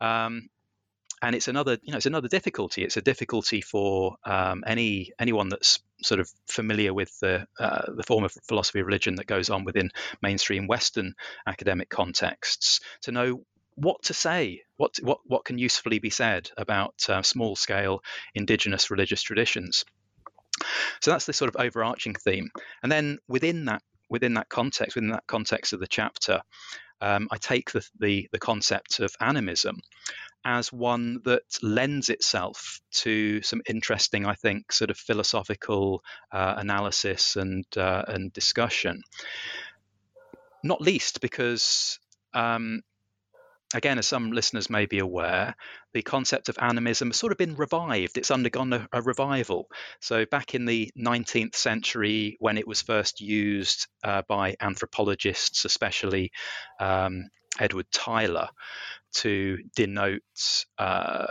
Um, 0.00 0.48
and 1.22 1.36
it's 1.36 1.48
another, 1.48 1.78
you 1.82 1.92
know, 1.92 1.98
it's 1.98 2.06
another 2.06 2.28
difficulty. 2.28 2.82
It's 2.82 2.96
a 2.96 3.02
difficulty 3.02 3.60
for 3.60 4.16
um, 4.24 4.64
any 4.66 5.12
anyone 5.18 5.50
that's 5.50 5.80
sort 6.02 6.18
of 6.18 6.30
familiar 6.46 6.94
with 6.94 7.18
the 7.20 7.46
uh, 7.58 7.92
the 7.94 8.02
form 8.02 8.24
of 8.24 8.32
philosophy 8.48 8.80
of 8.80 8.86
religion 8.86 9.16
that 9.16 9.26
goes 9.26 9.50
on 9.50 9.64
within 9.64 9.90
mainstream 10.22 10.66
Western 10.66 11.14
academic 11.46 11.90
contexts 11.90 12.80
to 13.02 13.12
know 13.12 13.44
what 13.80 14.02
to 14.04 14.14
say, 14.14 14.62
what 14.76 14.96
what 15.02 15.18
what 15.24 15.44
can 15.44 15.58
usefully 15.58 15.98
be 15.98 16.10
said 16.10 16.50
about 16.56 16.94
uh, 17.08 17.22
small 17.22 17.56
scale 17.56 18.02
indigenous 18.34 18.90
religious 18.90 19.22
traditions. 19.22 19.84
So 21.00 21.10
that's 21.10 21.26
the 21.26 21.32
sort 21.32 21.54
of 21.54 21.60
overarching 21.60 22.14
theme, 22.14 22.50
and 22.82 22.92
then 22.92 23.18
within 23.28 23.64
that 23.66 23.82
within 24.10 24.34
that 24.34 24.48
context, 24.48 24.96
within 24.96 25.10
that 25.10 25.26
context 25.26 25.72
of 25.72 25.80
the 25.80 25.86
chapter, 25.86 26.42
um, 27.00 27.28
I 27.30 27.38
take 27.38 27.70
the, 27.70 27.86
the, 27.98 28.28
the 28.32 28.38
concept 28.38 29.00
of 29.00 29.14
animism 29.20 29.80
as 30.44 30.72
one 30.72 31.20
that 31.24 31.42
lends 31.62 32.08
itself 32.08 32.80
to 32.90 33.42
some 33.42 33.62
interesting, 33.68 34.26
I 34.26 34.34
think, 34.34 34.72
sort 34.72 34.90
of 34.90 34.96
philosophical 34.96 36.02
uh, 36.32 36.54
analysis 36.56 37.36
and 37.36 37.64
uh, 37.76 38.02
and 38.08 38.32
discussion. 38.32 39.02
Not 40.62 40.80
least 40.80 41.20
because 41.20 41.98
um, 42.34 42.82
again, 43.74 43.98
as 43.98 44.08
some 44.08 44.32
listeners 44.32 44.68
may 44.70 44.86
be 44.86 44.98
aware, 44.98 45.54
the 45.92 46.02
concept 46.02 46.48
of 46.48 46.58
animism 46.60 47.08
has 47.08 47.16
sort 47.16 47.32
of 47.32 47.38
been 47.38 47.56
revived. 47.56 48.18
It's 48.18 48.30
undergone 48.30 48.72
a, 48.72 48.88
a 48.92 49.02
revival. 49.02 49.68
So, 50.00 50.26
back 50.26 50.54
in 50.54 50.64
the 50.64 50.90
19th 50.98 51.54
century, 51.54 52.36
when 52.40 52.58
it 52.58 52.66
was 52.66 52.82
first 52.82 53.20
used 53.20 53.86
uh, 54.04 54.22
by 54.28 54.56
anthropologists, 54.60 55.64
especially 55.64 56.32
um, 56.80 57.28
Edward 57.58 57.86
Tylor, 57.92 58.48
to 59.12 59.58
denote 59.74 60.64
uh, 60.78 61.26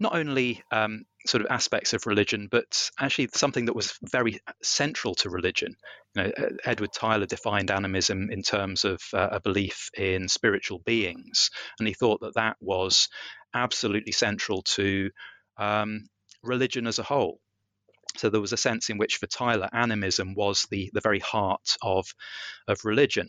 not 0.00 0.14
only 0.14 0.62
um, 0.70 1.04
sort 1.26 1.44
of 1.44 1.50
aspects 1.50 1.92
of 1.92 2.06
religion, 2.06 2.48
but 2.50 2.90
actually 2.98 3.28
something 3.34 3.66
that 3.66 3.76
was 3.76 3.98
very 4.02 4.40
central 4.62 5.14
to 5.16 5.30
religion. 5.30 5.74
You 6.14 6.22
know, 6.22 6.32
Edward 6.64 6.92
Tylor 6.92 7.26
defined 7.26 7.70
animism 7.70 8.30
in 8.30 8.42
terms 8.42 8.84
of 8.84 9.00
uh, 9.12 9.28
a 9.32 9.40
belief 9.40 9.90
in 9.96 10.28
spiritual 10.28 10.80
beings, 10.80 11.50
and 11.78 11.86
he 11.86 11.94
thought 11.94 12.20
that 12.20 12.34
that 12.34 12.56
was 12.60 13.08
absolutely 13.54 14.12
central 14.12 14.62
to 14.62 15.10
um, 15.58 16.06
religion 16.42 16.86
as 16.86 16.98
a 16.98 17.04
whole. 17.04 17.38
So 18.16 18.28
there 18.28 18.40
was 18.40 18.52
a 18.52 18.58
sense 18.58 18.90
in 18.90 18.98
which, 18.98 19.16
for 19.16 19.26
Tylor, 19.26 19.68
animism 19.72 20.34
was 20.34 20.66
the 20.70 20.90
the 20.92 21.00
very 21.00 21.20
heart 21.20 21.76
of 21.82 22.06
of 22.68 22.84
religion. 22.84 23.28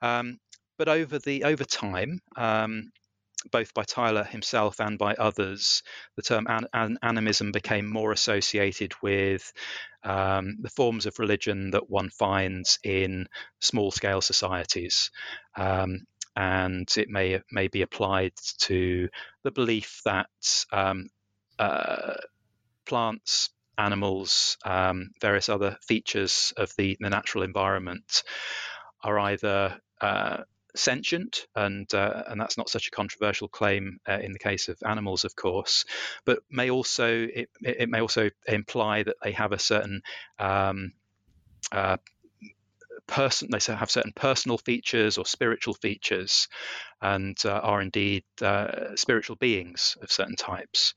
Um, 0.00 0.38
but 0.78 0.88
over 0.88 1.18
the 1.18 1.44
over 1.44 1.64
time, 1.64 2.20
um, 2.36 2.90
both 3.50 3.74
by 3.74 3.82
Tylor 3.84 4.24
himself 4.24 4.80
and 4.80 4.98
by 4.98 5.14
others, 5.14 5.82
the 6.16 6.22
term 6.22 6.46
an- 6.48 6.68
an- 6.72 6.98
animism 7.02 7.52
became 7.52 7.90
more 7.90 8.12
associated 8.12 8.94
with 9.02 9.52
um, 10.04 10.56
the 10.60 10.70
forms 10.70 11.06
of 11.06 11.18
religion 11.18 11.70
that 11.72 11.90
one 11.90 12.10
finds 12.10 12.78
in 12.82 13.28
small 13.60 13.90
scale 13.90 14.20
societies. 14.20 15.10
Um, 15.56 16.06
and 16.34 16.88
it 16.96 17.08
may, 17.08 17.40
may 17.50 17.68
be 17.68 17.82
applied 17.82 18.32
to 18.62 19.08
the 19.42 19.50
belief 19.50 20.00
that 20.04 20.28
um, 20.72 21.08
uh, 21.58 22.14
plants, 22.86 23.50
animals, 23.78 24.56
um, 24.64 25.10
various 25.20 25.48
other 25.48 25.76
features 25.86 26.52
of 26.56 26.72
the, 26.76 26.96
the 27.00 27.10
natural 27.10 27.44
environment 27.44 28.22
are 29.02 29.18
either 29.18 29.78
uh, 30.00 30.38
sentient, 30.74 31.46
and 31.54 31.92
uh, 31.94 32.24
and 32.28 32.40
that's 32.40 32.58
not 32.58 32.68
such 32.68 32.88
a 32.88 32.90
controversial 32.90 33.48
claim 33.48 33.98
uh, 34.08 34.18
in 34.22 34.32
the 34.32 34.38
case 34.38 34.68
of 34.68 34.78
animals, 34.84 35.24
of 35.24 35.36
course, 35.36 35.84
but 36.24 36.40
may 36.50 36.70
also 36.70 37.08
it, 37.08 37.50
it 37.60 37.88
may 37.88 38.00
also 38.00 38.30
imply 38.46 39.02
that 39.02 39.16
they 39.22 39.32
have 39.32 39.52
a 39.52 39.58
certain 39.58 40.02
um, 40.38 40.92
uh, 41.70 41.96
person 43.06 43.48
they 43.50 43.74
have 43.74 43.90
certain 43.90 44.12
personal 44.14 44.58
features 44.58 45.18
or 45.18 45.26
spiritual 45.26 45.74
features, 45.74 46.48
and 47.00 47.36
uh, 47.44 47.60
are 47.62 47.82
indeed 47.82 48.24
uh, 48.40 48.96
spiritual 48.96 49.36
beings 49.36 49.96
of 50.02 50.10
certain 50.10 50.36
types, 50.36 50.94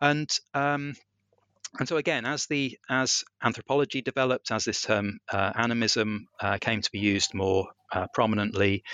and 0.00 0.30
um, 0.54 0.94
and 1.78 1.88
so 1.88 1.96
again, 1.96 2.24
as 2.24 2.46
the 2.46 2.78
as 2.88 3.24
anthropology 3.42 4.02
developed, 4.02 4.50
as 4.50 4.64
this 4.64 4.82
term 4.82 5.18
uh, 5.30 5.52
animism 5.54 6.28
uh, 6.40 6.58
came 6.58 6.80
to 6.80 6.90
be 6.90 6.98
used 6.98 7.34
more 7.34 7.68
uh, 7.92 8.06
prominently, 8.14 8.84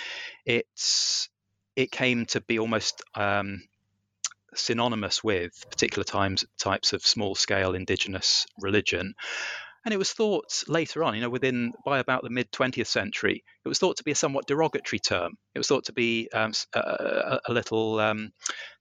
it's 0.45 1.29
it 1.77 1.91
came 1.91 2.27
to 2.27 2.41
be 2.41 2.59
almost 2.59 3.03
um, 3.14 3.62
synonymous 4.55 5.23
with 5.23 5.53
particular 5.70 6.05
times 6.05 6.45
types 6.59 6.93
of 6.93 7.07
small 7.07 7.35
scale 7.35 7.75
indigenous 7.75 8.47
religion. 8.59 9.14
And 9.85 9.93
it 9.93 9.99
was 9.99 10.12
thought 10.12 10.62
later 10.68 11.03
on, 11.03 11.14
you 11.14 11.20
know, 11.20 11.30
within 11.30 11.72
by 11.85 11.99
about 11.99 12.22
the 12.22 12.30
mid 12.30 12.53
20th 12.53 12.87
century, 12.87 13.43
it 13.64 13.68
was 13.68 13.78
thought 13.78 13.97
to 13.97 14.05
be 14.05 14.12
a 14.12 14.16
somewhat 14.16 14.47
derogatory 14.47 15.01
term. 15.01 15.37
It 15.55 15.59
was 15.59 15.66
thought 15.66 15.87
to 15.87 15.93
be 15.93 16.28
um, 16.33 16.53
a, 16.74 17.41
a, 17.49 17.53
little 17.53 17.99
um, 17.99 18.33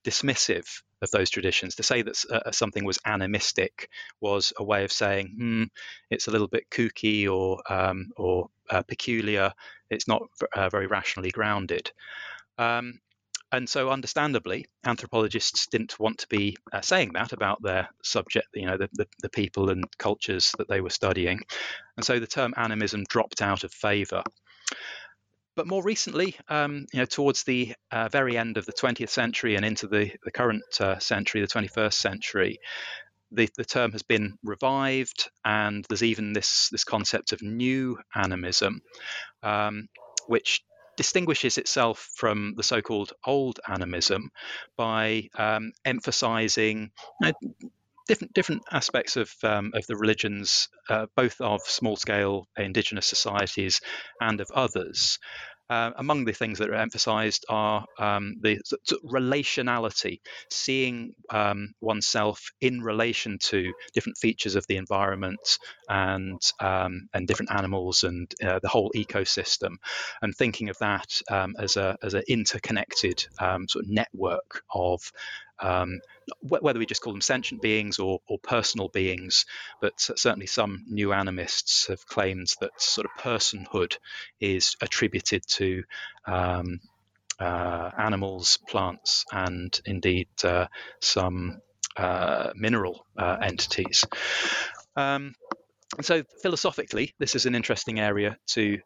dismissive 0.04 0.68
of 1.02 1.10
those 1.10 1.32
traditions. 1.32 1.76
To 1.76 1.84
say 1.84 2.04
that 2.04 2.24
uh, 2.32 2.52
something 2.52 2.86
was 2.86 3.00
animistic 3.04 3.90
was 4.20 4.54
a 4.58 4.64
way 4.64 4.84
of 4.84 4.92
saying, 4.92 5.34
hmm, 5.36 5.64
it's 6.12 6.28
a 6.28 6.32
little 6.32 6.48
bit 6.48 6.70
kooky 6.70 7.28
or 7.28 7.62
um, 7.68 8.12
or 8.16 8.50
uh, 8.70 8.84
peculiar. 8.84 9.54
It's 9.90 10.08
not 10.08 10.22
uh, 10.54 10.70
very 10.70 10.86
rationally 10.86 11.32
grounded. 11.32 11.92
Um, 12.60 13.00
and 13.52 13.68
so, 13.68 13.90
understandably, 13.90 14.66
anthropologists 14.86 15.68
didn't 15.68 16.00
want 16.00 16.20
to 16.20 16.28
be 16.28 16.58
uh, 16.72 16.82
saying 16.82 17.12
that 17.14 17.34
about 17.34 17.62
their 17.62 17.90
subject, 18.04 18.48
you 18.54 18.66
know, 18.66 18.78
the, 18.78 18.90
the, 18.94 19.08
the, 19.22 19.30
people 19.30 19.70
and 19.70 19.86
cultures 19.98 20.54
that 20.58 20.70
they 20.70 20.80
were 20.80 20.90
studying. 20.90 21.42
And 21.98 22.06
so 22.06 22.20
the 22.20 22.28
term 22.28 22.54
animism 22.56 23.04
dropped 23.10 23.42
out 23.42 23.64
of 23.64 23.74
favor. 23.74 24.24
But 25.56 25.68
more 25.68 25.84
recently, 25.84 26.38
um, 26.48 26.86
you 26.94 27.00
know, 27.00 27.06
towards 27.06 27.44
the 27.44 27.74
uh, 27.92 28.08
very 28.08 28.38
end 28.38 28.58
of 28.58 28.66
the 28.66 28.74
20th 28.74 29.10
century 29.10 29.56
and 29.56 29.66
into 29.66 29.88
the, 29.88 30.12
the 30.24 30.32
current 30.32 30.64
uh, 30.80 31.00
century, 31.00 31.42
the 31.42 31.48
21st 31.48 31.94
century, 31.94 32.60
the, 33.32 33.50
the 33.58 33.66
term 33.66 33.92
has 33.92 34.04
been 34.04 34.38
revived, 34.44 35.30
and 35.44 35.86
there's 35.90 36.04
even 36.04 36.34
this 36.34 36.70
this 36.70 36.84
concept 36.84 37.32
of 37.32 37.42
new 37.42 37.98
animism, 38.14 38.82
um, 39.42 39.88
which 40.28 40.62
distinguishes 41.02 41.58
itself 41.58 42.10
from 42.16 42.54
the 42.58 42.62
so-called 42.62 43.12
old 43.26 43.60
animism 43.68 44.30
by 44.78 45.28
um, 45.36 45.72
emphasizing 45.84 46.92
different 48.08 48.34
different 48.34 48.62
aspects 48.72 49.18
of 49.18 49.34
um, 49.42 49.72
of 49.74 49.84
the 49.88 49.96
religions, 49.96 50.70
uh, 50.90 51.08
both 51.16 51.42
of 51.42 51.60
small-scale 51.62 52.48
indigenous 52.56 53.08
societies 53.08 53.82
and 54.20 54.42
of 54.42 54.52
others. 54.54 55.18
Uh, 55.72 55.92
among 55.96 56.26
the 56.26 56.34
things 56.34 56.60
that 56.60 56.70
are 56.70 56.76
emphasized 56.76 57.46
are 57.48 57.86
um, 57.98 58.36
the 58.42 58.60
relationality, 59.06 60.20
seeing 60.50 61.16
um, 61.30 61.74
oneself 61.80 62.52
in 62.60 62.82
relation 62.82 63.38
to 63.40 63.72
different 63.94 64.18
features 64.18 64.56
of 64.56 64.68
the 64.68 64.76
environment 64.76 65.60
and 65.88 66.42
um, 66.60 67.08
and 67.14 67.26
different 67.26 67.54
animals 67.54 68.04
and 68.04 68.36
uh, 68.44 68.60
the 68.62 68.68
whole 68.68 68.92
ecosystem, 68.98 69.78
and 70.22 70.36
thinking 70.36 70.68
of 70.68 70.78
that 70.80 71.22
um, 71.32 71.56
as 71.58 71.78
a 71.78 71.98
as 72.04 72.16
an 72.16 72.24
interconnected 72.28 73.26
um, 73.40 73.66
sort 73.70 73.86
of 73.86 73.92
network 73.92 74.64
of 74.76 75.10
um, 75.62 76.02
whether 76.42 76.80
we 76.80 76.86
just 76.86 77.02
call 77.02 77.14
them 77.14 77.22
sentient 77.22 77.62
beings 77.62 78.00
or, 78.00 78.20
or 78.28 78.40
personal 78.40 78.90
beings, 78.90 79.46
but 79.82 79.94
certainly 80.00 80.48
some 80.48 80.84
new 80.88 81.12
animists 81.14 81.88
have 81.88 82.06
claimed 82.06 82.48
that 82.62 82.72
sort 82.82 83.06
of 83.06 83.24
personhood 83.24 83.98
is 84.40 84.76
attributed 84.82 85.44
to 85.48 85.84
um, 86.26 86.80
uh, 87.40 87.90
animals, 87.98 88.60
plants, 88.68 89.26
and 89.32 89.80
indeed 89.86 90.28
uh, 90.44 90.68
some 91.00 91.62
uh, 91.98 92.52
mineral 92.56 93.06
uh, 93.18 93.38
entities. 93.42 94.06
Um, 94.96 95.34
and 95.98 96.06
so, 96.06 96.24
philosophically, 96.42 97.14
this 97.20 97.36
is 97.36 97.46
an 97.46 97.56
interesting 97.56 98.00
area 98.00 98.38
to 98.48 98.80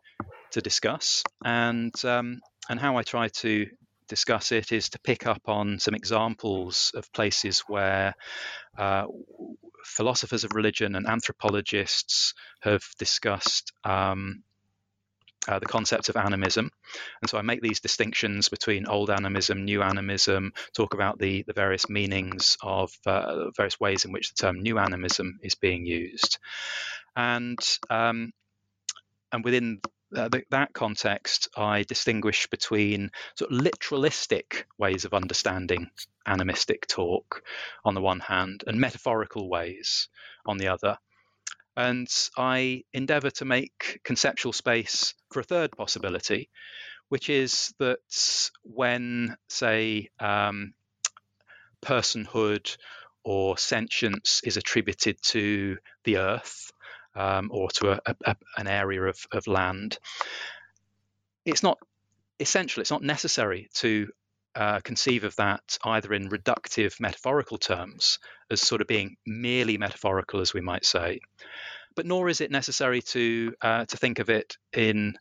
to 0.51 0.61
discuss, 0.61 1.23
and 1.43 1.93
um, 2.05 2.39
and 2.69 2.79
how 2.79 2.97
I 2.97 3.03
try 3.03 3.27
to 3.27 3.67
discuss 4.07 4.51
it 4.51 4.71
is 4.71 4.89
to 4.89 4.99
pick 4.99 5.25
up 5.25 5.41
on 5.47 5.79
some 5.79 5.95
examples 5.95 6.91
of 6.95 7.11
places 7.13 7.63
where 7.67 8.13
uh, 8.77 9.05
philosophers 9.83 10.43
of 10.43 10.53
religion 10.53 10.95
and 10.95 11.07
anthropologists 11.07 12.33
have 12.61 12.83
discussed 12.97 13.71
um, 13.83 14.43
uh, 15.47 15.59
the 15.59 15.65
concept 15.65 16.09
of 16.09 16.17
animism. 16.17 16.71
And 17.21 17.29
so 17.29 17.37
I 17.37 17.43
make 17.43 17.61
these 17.61 17.79
distinctions 17.79 18.49
between 18.49 18.87
old 18.87 19.09
animism, 19.09 19.63
new 19.63 19.81
animism, 19.83 20.53
talk 20.73 20.93
about 20.93 21.19
the, 21.19 21.43
the 21.45 21.53
various 21.53 21.89
meanings 21.89 22.57
of 22.61 22.91
uh, 23.05 23.51
various 23.55 23.79
ways 23.79 24.05
in 24.05 24.11
which 24.11 24.29
the 24.29 24.41
term 24.41 24.61
new 24.61 24.79
animism 24.79 25.39
is 25.43 25.55
being 25.55 25.85
used. 25.85 26.39
And 27.15 27.59
um, 27.89 28.31
and 29.31 29.43
within 29.43 29.81
uh, 30.15 30.29
that 30.49 30.73
context, 30.73 31.49
I 31.55 31.83
distinguish 31.83 32.47
between 32.47 33.11
sort 33.35 33.51
of 33.51 33.59
literalistic 33.59 34.63
ways 34.77 35.05
of 35.05 35.13
understanding 35.13 35.89
animistic 36.25 36.87
talk 36.87 37.43
on 37.83 37.93
the 37.93 38.01
one 38.01 38.19
hand 38.19 38.63
and 38.65 38.79
metaphorical 38.79 39.49
ways 39.49 40.09
on 40.45 40.57
the 40.57 40.69
other. 40.69 40.97
And 41.77 42.07
I 42.37 42.83
endeavor 42.93 43.29
to 43.31 43.45
make 43.45 43.99
conceptual 44.03 44.53
space 44.53 45.13
for 45.31 45.41
a 45.41 45.43
third 45.43 45.71
possibility, 45.71 46.49
which 47.09 47.29
is 47.29 47.73
that 47.79 48.49
when, 48.63 49.35
say, 49.49 50.09
um, 50.19 50.73
personhood 51.81 52.77
or 53.23 53.57
sentience 53.57 54.41
is 54.43 54.55
attributed 54.55 55.21
to 55.21 55.77
the 56.03 56.17
earth, 56.17 56.71
um, 57.15 57.49
or 57.51 57.69
to 57.69 57.91
a, 57.91 58.15
a, 58.25 58.35
an 58.57 58.67
area 58.67 59.03
of, 59.03 59.17
of 59.31 59.47
land. 59.47 59.97
It's 61.45 61.63
not 61.63 61.77
essential, 62.39 62.81
it's 62.81 62.91
not 62.91 63.03
necessary 63.03 63.69
to 63.75 64.07
uh, 64.55 64.79
conceive 64.79 65.23
of 65.23 65.35
that 65.35 65.77
either 65.83 66.13
in 66.13 66.29
reductive 66.29 66.99
metaphorical 66.99 67.57
terms, 67.57 68.19
as 68.49 68.61
sort 68.61 68.81
of 68.81 68.87
being 68.87 69.17
merely 69.25 69.77
metaphorical, 69.77 70.39
as 70.39 70.53
we 70.53 70.61
might 70.61 70.85
say, 70.85 71.19
but 71.95 72.05
nor 72.05 72.29
is 72.29 72.41
it 72.41 72.51
necessary 72.51 73.01
to 73.01 73.53
uh, 73.61 73.85
to 73.85 73.97
think 73.97 74.19
of 74.19 74.29
it 74.29 74.57
in 74.73 75.15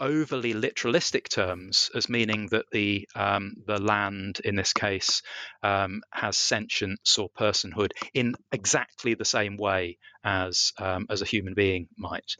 overly 0.00 0.54
literalistic 0.54 1.28
terms 1.28 1.90
as 1.94 2.08
meaning 2.08 2.48
that 2.50 2.64
the 2.72 3.06
um, 3.14 3.54
the 3.66 3.80
land 3.80 4.40
in 4.44 4.56
this 4.56 4.72
case 4.72 5.22
um, 5.62 6.02
has 6.10 6.36
sentience 6.36 7.18
or 7.18 7.28
personhood 7.38 7.90
in 8.14 8.34
exactly 8.50 9.14
the 9.14 9.24
same 9.24 9.56
way 9.56 9.98
as 10.24 10.72
um, 10.78 11.06
as 11.10 11.22
a 11.22 11.26
human 11.26 11.54
being 11.54 11.88
might. 11.96 12.36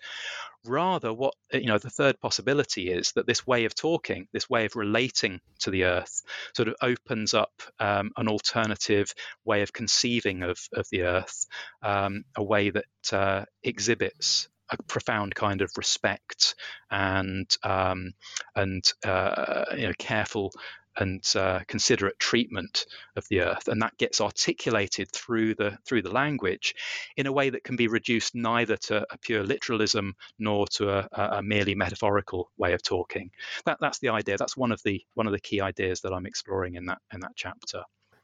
Rather, 0.65 1.13
what 1.13 1.35
you 1.53 1.67
know, 1.67 1.79
the 1.79 1.89
third 1.91 2.21
possibility 2.21 2.91
is 2.91 3.13
that 3.13 3.27
this 3.27 3.47
way 3.47 3.65
of 3.65 3.75
talking, 3.75 4.27
this 4.33 4.51
way 4.51 4.67
of 4.67 4.77
relating 4.77 5.41
to 5.61 5.71
the 5.71 5.85
earth, 5.85 6.23
sort 6.55 6.69
of 6.69 6.75
opens 6.83 7.33
up 7.33 7.63
um, 7.79 8.11
an 8.17 8.29
alternative 8.29 9.13
way 9.45 9.63
of 9.63 9.73
conceiving 9.73 10.43
of 10.43 10.59
of 10.75 10.87
the 10.91 11.03
earth, 11.03 11.47
um, 11.83 12.25
a 12.37 12.43
way 12.43 12.71
that 12.71 12.85
uh, 13.13 13.45
exhibits 13.63 14.49
a 14.71 14.83
profound 14.85 15.35
kind 15.35 15.61
of 15.63 15.71
respect 15.77 16.55
and 16.91 17.57
um, 17.63 18.13
and 18.57 18.85
uh, 19.05 19.65
you 19.77 19.87
know 19.87 19.95
careful 19.99 20.53
and 20.97 21.25
uh, 21.37 21.61
considerate 21.67 22.19
treatment 22.19 22.87
of 23.17 23.27
the 23.29 23.41
earth, 23.41 23.69
and 23.69 23.81
that 23.81 23.97
gets 23.97 24.21
articulated 24.21 25.11
through 25.13 25.55
the 25.55 25.79
through 25.85 26.03
the 26.03 26.11
language 26.11 26.75
in 27.17 27.27
a 27.27 27.33
way 27.33 27.51
that 27.51 27.65
can 27.65 27.77
be 27.77 27.89
reduced 27.89 28.35
neither 28.35 28.77
to 28.77 29.05
a 29.11 29.19
pure 29.19 29.43
literalism 29.43 30.15
nor 30.39 30.67
to 30.67 30.91
a, 30.91 31.09
a 31.13 31.43
merely 31.43 31.75
metaphorical 31.75 32.51
way 32.59 32.73
of 32.73 32.83
talking. 32.83 33.31
That, 33.65 33.79
that's 33.81 33.99
the 34.01 34.09
idea. 34.11 34.37
That's 34.37 34.57
one 34.57 34.73
of 34.73 34.83
the 34.83 35.03
one 35.15 35.27
of 35.27 35.33
the 35.33 35.41
key 35.41 35.61
ideas 35.61 36.01
that 36.03 36.13
I'm 36.13 36.27
exploring 36.27 36.75
in 36.75 36.87
that 36.87 36.99
in 37.13 37.21
that 37.21 37.33
chapter. 37.37 37.83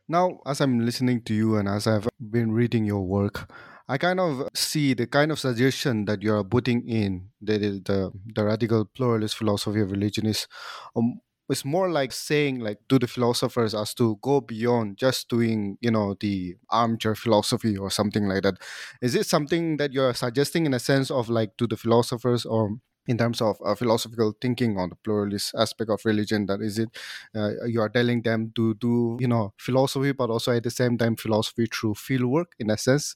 Now, 0.09 0.39
as 0.47 0.61
I'm 0.61 0.85
listening 0.85 1.23
to 1.23 1.35
you 1.35 1.57
and 1.57 1.69
as 1.69 1.87
I've 1.87 2.09
been 2.21 2.53
reading 2.53 2.85
your 2.85 3.03
work, 3.03 3.51
I 3.89 3.99
kind 3.99 4.19
of 4.19 4.49
see 4.55 4.95
the 4.95 5.07
kind 5.07 5.31
of 5.31 5.39
suggestion 5.39 6.07
that 6.07 6.23
you 6.23 6.35
are 6.35 6.45
putting 6.45 6.89
in 6.89 7.29
the 7.41 7.59
the, 7.59 8.13
the 8.35 8.45
radical 8.45 8.85
pluralist 8.85 9.37
philosophy 9.37 9.81
of 9.81 9.91
religion 9.93 10.27
is 10.27 10.49
um, 10.97 11.21
it's 11.49 11.65
more 11.65 11.89
like 11.89 12.13
saying 12.13 12.59
like 12.59 12.79
to 12.89 12.99
the 12.99 13.07
philosophers 13.07 13.75
as 13.75 13.95
to 13.95 14.19
go 14.23 14.41
beyond 14.41 14.97
just 14.99 15.29
doing 15.29 15.79
you 15.81 15.93
know 15.93 16.17
the 16.19 16.57
armchair 16.71 17.15
philosophy 17.15 17.77
or 17.77 17.91
something 17.91 18.27
like 18.27 18.43
that. 18.43 18.57
Is 19.01 19.15
it 19.15 19.27
something 19.27 19.77
that 19.77 19.93
you're 19.93 20.15
suggesting 20.15 20.67
in 20.67 20.75
a 20.75 20.81
sense 20.81 21.11
of 21.11 21.29
like 21.29 21.57
to 21.59 21.69
the 21.69 21.77
philosophers 21.77 22.45
or 22.45 22.77
in 23.09 23.17
terms 23.17 23.41
of 23.41 23.57
uh, 23.65 23.77
philosophical 23.77 24.35
thinking 24.43 24.77
on 24.79 24.89
the 24.89 24.97
pluralist 24.97 25.55
aspect 25.55 25.91
of 25.91 26.01
religion? 26.05 26.47
That 26.47 26.61
is 26.61 26.81
it 26.81 26.89
uh, 27.37 27.65
you 27.67 27.81
are 27.81 27.89
telling 27.89 28.23
them 28.23 28.53
to 28.57 28.75
do 28.75 29.17
you 29.21 29.29
know 29.29 29.55
philosophy 29.59 30.11
but 30.11 30.31
also 30.31 30.51
at 30.51 30.65
the 30.65 30.71
same 30.71 30.99
time 30.99 31.15
philosophy 31.15 31.67
through 31.73 31.95
fieldwork 31.95 32.47
in 32.59 32.71
a 32.71 32.77
sense 32.77 33.15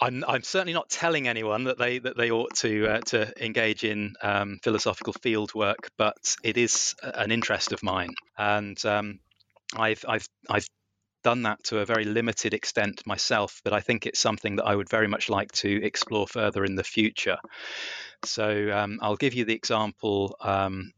I'm, 0.00 0.24
I'm 0.26 0.42
certainly 0.42 0.72
not 0.72 0.90
telling 0.90 1.28
anyone 1.28 1.64
that 1.64 1.78
they 1.78 1.98
that 2.00 2.16
they 2.16 2.30
ought 2.30 2.54
to 2.56 2.86
uh, 2.86 3.00
to 3.06 3.44
engage 3.44 3.84
in 3.84 4.14
um, 4.22 4.58
philosophical 4.62 5.12
field 5.12 5.54
work, 5.54 5.90
but 5.96 6.36
it 6.42 6.56
is 6.56 6.94
an 7.02 7.30
interest 7.30 7.72
of 7.72 7.82
mine, 7.82 8.14
and 8.36 8.84
um, 8.84 9.20
I've 9.76 10.04
I've 10.08 10.28
I've 10.50 10.66
done 11.22 11.42
that 11.42 11.64
to 11.64 11.78
a 11.78 11.86
very 11.86 12.04
limited 12.04 12.54
extent 12.54 13.02
myself, 13.06 13.60
but 13.64 13.72
I 13.72 13.80
think 13.80 14.06
it's 14.06 14.20
something 14.20 14.56
that 14.56 14.66
I 14.66 14.76
would 14.76 14.90
very 14.90 15.08
much 15.08 15.30
like 15.30 15.50
to 15.52 15.82
explore 15.82 16.26
further 16.26 16.64
in 16.64 16.76
the 16.76 16.84
future. 16.84 17.38
So 18.24 18.70
um, 18.70 18.98
I'll 19.00 19.16
give 19.16 19.34
you 19.34 19.44
the 19.44 19.54
example 19.54 20.36
um, 20.40 20.92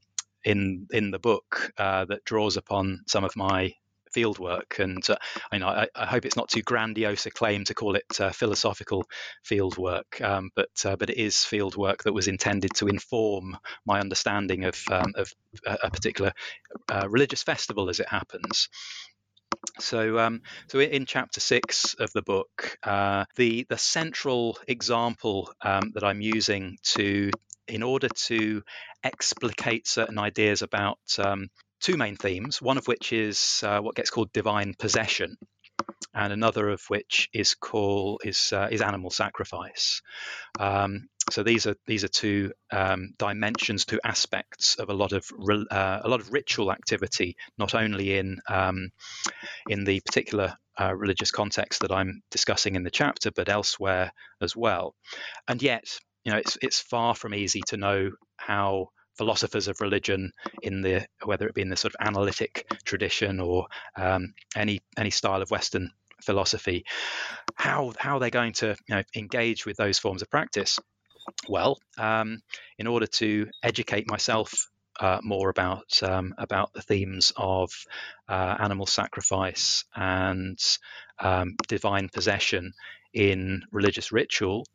in 0.44 0.86
in 0.90 1.10
the 1.10 1.18
book 1.18 1.72
uh, 1.78 2.04
that 2.06 2.24
draws 2.24 2.56
upon 2.56 3.02
some 3.06 3.24
of 3.24 3.36
my 3.36 3.72
field 4.16 4.38
work. 4.38 4.76
And 4.78 5.04
uh, 5.10 5.16
I, 5.52 5.58
know, 5.58 5.68
I, 5.68 5.88
I, 5.94 6.06
hope 6.06 6.24
it's 6.24 6.38
not 6.38 6.48
too 6.48 6.62
grandiose 6.62 7.26
a 7.26 7.30
claim 7.30 7.64
to 7.64 7.74
call 7.74 7.96
it 7.96 8.18
uh, 8.18 8.30
philosophical 8.30 9.04
field 9.44 9.76
work, 9.76 10.22
um, 10.22 10.48
but 10.56 10.70
uh, 10.86 10.96
but 10.96 11.10
it 11.10 11.18
is 11.18 11.44
field 11.44 11.76
work 11.76 12.04
that 12.04 12.14
was 12.14 12.26
intended 12.26 12.72
to 12.76 12.88
inform 12.88 13.58
my 13.84 14.00
understanding 14.00 14.64
of 14.64 14.82
um, 14.90 15.12
of 15.16 15.30
a 15.66 15.90
particular 15.90 16.32
uh, 16.90 17.06
religious 17.10 17.42
festival 17.42 17.90
as 17.90 18.00
it 18.00 18.08
happens. 18.08 18.70
So, 19.80 20.18
um, 20.18 20.40
so 20.68 20.80
in 20.80 21.04
chapter 21.04 21.40
six 21.40 21.92
of 21.98 22.10
the 22.14 22.22
book, 22.22 22.78
uh, 22.82 23.26
the 23.36 23.66
the 23.68 23.76
central 23.76 24.56
example 24.66 25.52
um, 25.60 25.92
that 25.92 26.04
I'm 26.04 26.22
using 26.22 26.78
to 26.94 27.30
in 27.68 27.82
order 27.82 28.08
to 28.28 28.62
explicate 29.04 29.86
certain 29.86 30.18
ideas 30.18 30.62
about 30.62 31.00
um, 31.18 31.50
two 31.80 31.96
main 31.96 32.16
themes, 32.16 32.60
one 32.60 32.78
of 32.78 32.86
which 32.86 33.12
is 33.12 33.62
uh, 33.64 33.80
what 33.80 33.94
gets 33.94 34.10
called 34.10 34.32
divine 34.32 34.74
possession, 34.78 35.36
and 36.14 36.32
another 36.32 36.68
of 36.68 36.82
which 36.88 37.28
is 37.32 37.54
called 37.54 38.22
is 38.24 38.52
uh, 38.52 38.68
is 38.70 38.80
animal 38.80 39.10
sacrifice. 39.10 40.02
Um, 40.58 41.08
so 41.30 41.42
these 41.42 41.66
are 41.66 41.74
these 41.86 42.04
are 42.04 42.08
two 42.08 42.52
um, 42.72 43.14
dimensions, 43.18 43.84
two 43.84 44.00
aspects 44.04 44.76
of 44.76 44.88
a 44.88 44.94
lot 44.94 45.12
of 45.12 45.24
uh, 45.70 46.00
a 46.04 46.08
lot 46.08 46.20
of 46.20 46.32
ritual 46.32 46.70
activity, 46.72 47.36
not 47.58 47.74
only 47.74 48.16
in 48.16 48.38
um, 48.48 48.90
in 49.68 49.84
the 49.84 50.00
particular 50.00 50.54
uh, 50.80 50.94
religious 50.94 51.30
context 51.30 51.80
that 51.80 51.92
I'm 51.92 52.22
discussing 52.30 52.76
in 52.76 52.84
the 52.84 52.90
chapter, 52.90 53.30
but 53.30 53.48
elsewhere 53.48 54.12
as 54.40 54.54
well. 54.54 54.94
And 55.48 55.62
yet, 55.62 55.84
you 56.24 56.32
know, 56.32 56.38
it's 56.38 56.56
it's 56.62 56.80
far 56.80 57.14
from 57.14 57.34
easy 57.34 57.62
to 57.68 57.76
know 57.76 58.10
how 58.36 58.88
philosophers 59.16 59.68
of 59.68 59.80
religion 59.80 60.32
in 60.62 60.82
the 60.82 61.06
whether 61.24 61.46
it 61.46 61.54
be 61.54 61.62
in 61.62 61.68
the 61.68 61.76
sort 61.76 61.94
of 61.94 62.06
analytic 62.06 62.66
tradition 62.84 63.40
or 63.40 63.66
um, 63.96 64.34
any 64.54 64.80
any 64.96 65.10
style 65.10 65.42
of 65.42 65.50
Western 65.50 65.90
philosophy, 66.22 66.84
how 67.54 67.92
how 67.98 68.18
they're 68.18 68.30
going 68.30 68.52
to 68.52 68.76
you 68.88 68.94
know, 68.96 69.02
engage 69.14 69.66
with 69.66 69.76
those 69.76 69.98
forms 69.98 70.22
of 70.22 70.30
practice. 70.30 70.78
Well, 71.48 71.78
um, 71.98 72.40
in 72.78 72.86
order 72.86 73.06
to 73.06 73.48
educate 73.62 74.08
myself 74.08 74.68
uh, 75.00 75.18
more 75.22 75.50
about 75.50 76.02
um, 76.02 76.34
about 76.38 76.72
the 76.72 76.82
themes 76.82 77.32
of 77.36 77.70
uh, 78.28 78.56
animal 78.58 78.86
sacrifice 78.86 79.84
and 79.94 80.58
um, 81.18 81.56
divine 81.68 82.08
possession 82.08 82.72
in 83.12 83.62
religious 83.72 84.12
ritual, 84.12 84.66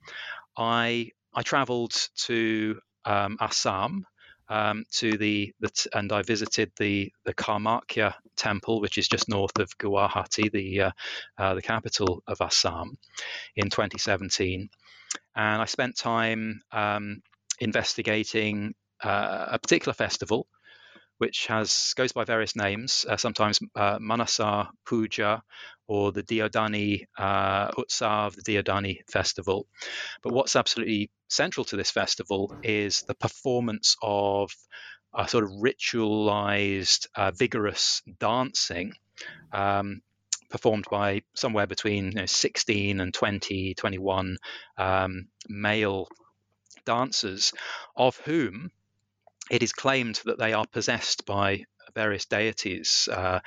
I 0.57 1.11
I 1.33 1.41
travelled 1.43 1.95
to 2.25 2.79
um, 3.05 3.37
Assam 3.39 4.05
um, 4.51 4.83
to 4.91 5.17
the, 5.17 5.53
the 5.61 5.69
t- 5.69 5.89
and 5.93 6.11
I 6.11 6.23
visited 6.23 6.71
the 6.77 7.11
the 7.23 7.33
Kamakhya 7.33 8.13
temple, 8.35 8.81
which 8.81 8.97
is 8.97 9.07
just 9.07 9.29
north 9.29 9.57
of 9.59 9.77
Guwahati, 9.77 10.51
the 10.51 10.81
uh, 10.81 10.91
uh, 11.37 11.55
the 11.55 11.61
capital 11.61 12.21
of 12.27 12.41
Assam, 12.41 12.97
in 13.55 13.69
2017, 13.69 14.69
and 15.37 15.61
I 15.61 15.65
spent 15.65 15.97
time 15.97 16.61
um, 16.73 17.21
investigating 17.61 18.75
uh, 19.01 19.47
a 19.51 19.59
particular 19.59 19.93
festival 19.93 20.47
which 21.21 21.45
has 21.45 21.93
goes 21.95 22.13
by 22.13 22.23
various 22.23 22.55
names, 22.55 23.05
uh, 23.07 23.15
sometimes 23.15 23.59
uh, 23.75 23.99
Manasa 24.01 24.71
Puja 24.87 25.43
or 25.85 26.11
the 26.11 26.23
Deodhani 26.23 27.05
uh, 27.15 27.69
Utsav, 27.73 28.33
the 28.33 28.41
Deodhani 28.41 29.07
festival. 29.07 29.67
But 30.23 30.33
what's 30.33 30.55
absolutely 30.55 31.11
central 31.27 31.63
to 31.65 31.77
this 31.77 31.91
festival 31.91 32.51
is 32.63 33.03
the 33.03 33.13
performance 33.13 33.97
of 34.01 34.51
a 35.13 35.27
sort 35.27 35.43
of 35.43 35.51
ritualized, 35.51 37.05
uh, 37.13 37.29
vigorous 37.29 38.01
dancing. 38.19 38.93
Um, 39.53 40.01
performed 40.49 40.85
by 40.89 41.21
somewhere 41.35 41.67
between 41.67 42.05
you 42.05 42.11
know, 42.11 42.25
16 42.25 42.99
and 42.99 43.13
20, 43.13 43.75
21 43.75 44.37
um, 44.77 45.27
male 45.47 46.09
dancers, 46.83 47.53
of 47.95 48.17
whom 48.17 48.71
it 49.51 49.61
is 49.61 49.73
claimed 49.73 50.19
that 50.23 50.39
they 50.39 50.53
are 50.53 50.65
possessed 50.65 51.25
by 51.25 51.65
various 51.93 52.25
deities 52.25 53.09
uh, 53.11 53.39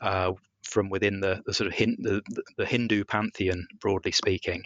uh, 0.00 0.32
from 0.62 0.88
within 0.88 1.20
the, 1.20 1.42
the 1.44 1.52
sort 1.52 1.68
of 1.68 1.74
hin- 1.74 1.98
the, 2.00 2.22
the, 2.56 2.64
Hindu 2.64 3.04
pantheon, 3.04 3.66
broadly 3.78 4.10
speaking, 4.10 4.64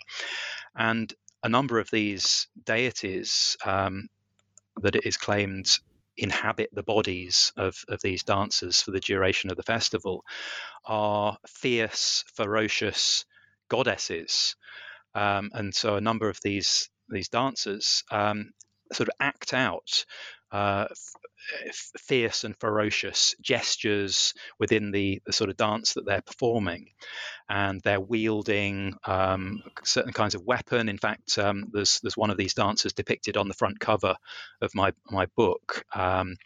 and 0.77 1.13
a 1.43 1.49
number 1.49 1.81
of 1.81 1.91
these 1.91 2.47
deities 2.65 3.57
um, 3.67 4.09
that 4.83 4.95
it 4.95 5.05
is 5.05 5.17
claimed 5.17 5.79
inhabit 6.17 6.71
the 6.73 6.85
bodies 6.85 7.53
of, 7.57 7.77
of 7.89 8.01
these 8.01 8.23
dancers 8.23 8.81
for 8.81 8.93
the 8.93 9.01
duration 9.01 9.51
of 9.51 9.57
the 9.57 9.65
festival 9.65 10.25
are 10.85 11.37
fierce, 11.49 12.23
ferocious 12.37 13.25
goddesses. 13.69 14.55
Um, 15.17 15.51
and 15.55 15.75
so 15.75 15.97
a 15.97 16.01
number 16.01 16.29
of 16.29 16.39
these 16.45 16.89
these 17.11 17.29
dancers 17.29 18.05
um, 18.11 18.53
sort 18.93 19.09
of 19.09 19.15
act 19.21 19.53
out 19.53 20.05
uh, 20.55 20.87
fierce 22.09 22.45
and 22.45 22.57
ferocious 22.59 23.35
gestures 23.43 24.35
within 24.59 24.93
the, 24.93 25.21
the 25.27 25.33
sort 25.33 25.51
of 25.51 25.57
dance 25.57 25.95
that 25.95 26.07
they're 26.07 26.23
performing. 26.23 26.87
And 27.49 27.81
they're 27.83 28.01
wielding 28.01 28.95
um, 29.07 29.63
certain 29.83 30.13
kinds 30.13 30.35
of 30.35 30.47
weapon. 30.47 30.89
In 30.89 30.99
fact, 30.99 31.39
um, 31.39 31.65
there's, 31.73 32.01
there's 32.01 32.17
one 32.17 32.31
of 32.31 32.39
these 32.39 32.55
dancers 32.55 32.95
depicted 32.95 33.37
on 33.37 33.49
the 33.49 33.55
front 33.55 33.81
cover 33.81 34.15
of 34.61 34.75
my, 34.75 34.93
my 35.11 35.27
book. 35.37 35.85
Um, 35.95 36.37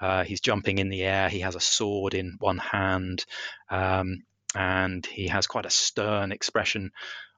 Uh, 0.00 0.24
he's 0.24 0.42
jumping 0.48 0.78
in 0.78 0.90
the 0.90 1.04
air. 1.04 1.30
He 1.30 1.42
has 1.44 1.56
a 1.56 1.60
sword 1.60 2.14
in 2.14 2.36
one 2.40 2.60
hand, 2.60 3.24
um, 3.70 4.24
and 4.54 5.06
he 5.06 5.28
has 5.28 5.46
quite 5.46 5.66
a 5.66 5.70
stern 5.70 6.32
expression 6.32 6.90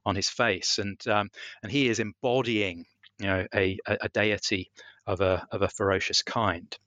on 0.03 0.15
his 0.15 0.29
face, 0.29 0.81
and 0.81 0.99
um, 1.07 1.29
and 1.61 1.71
he 1.71 1.87
is 1.87 1.99
embodying, 1.99 2.85
you 3.19 3.27
know, 3.27 3.45
a, 3.53 3.77
a 3.87 4.09
deity 4.09 4.71
of 5.07 5.21
a 5.21 5.47
of 5.51 5.61
a 5.61 5.69
ferocious 5.69 6.21
kind. 6.21 6.77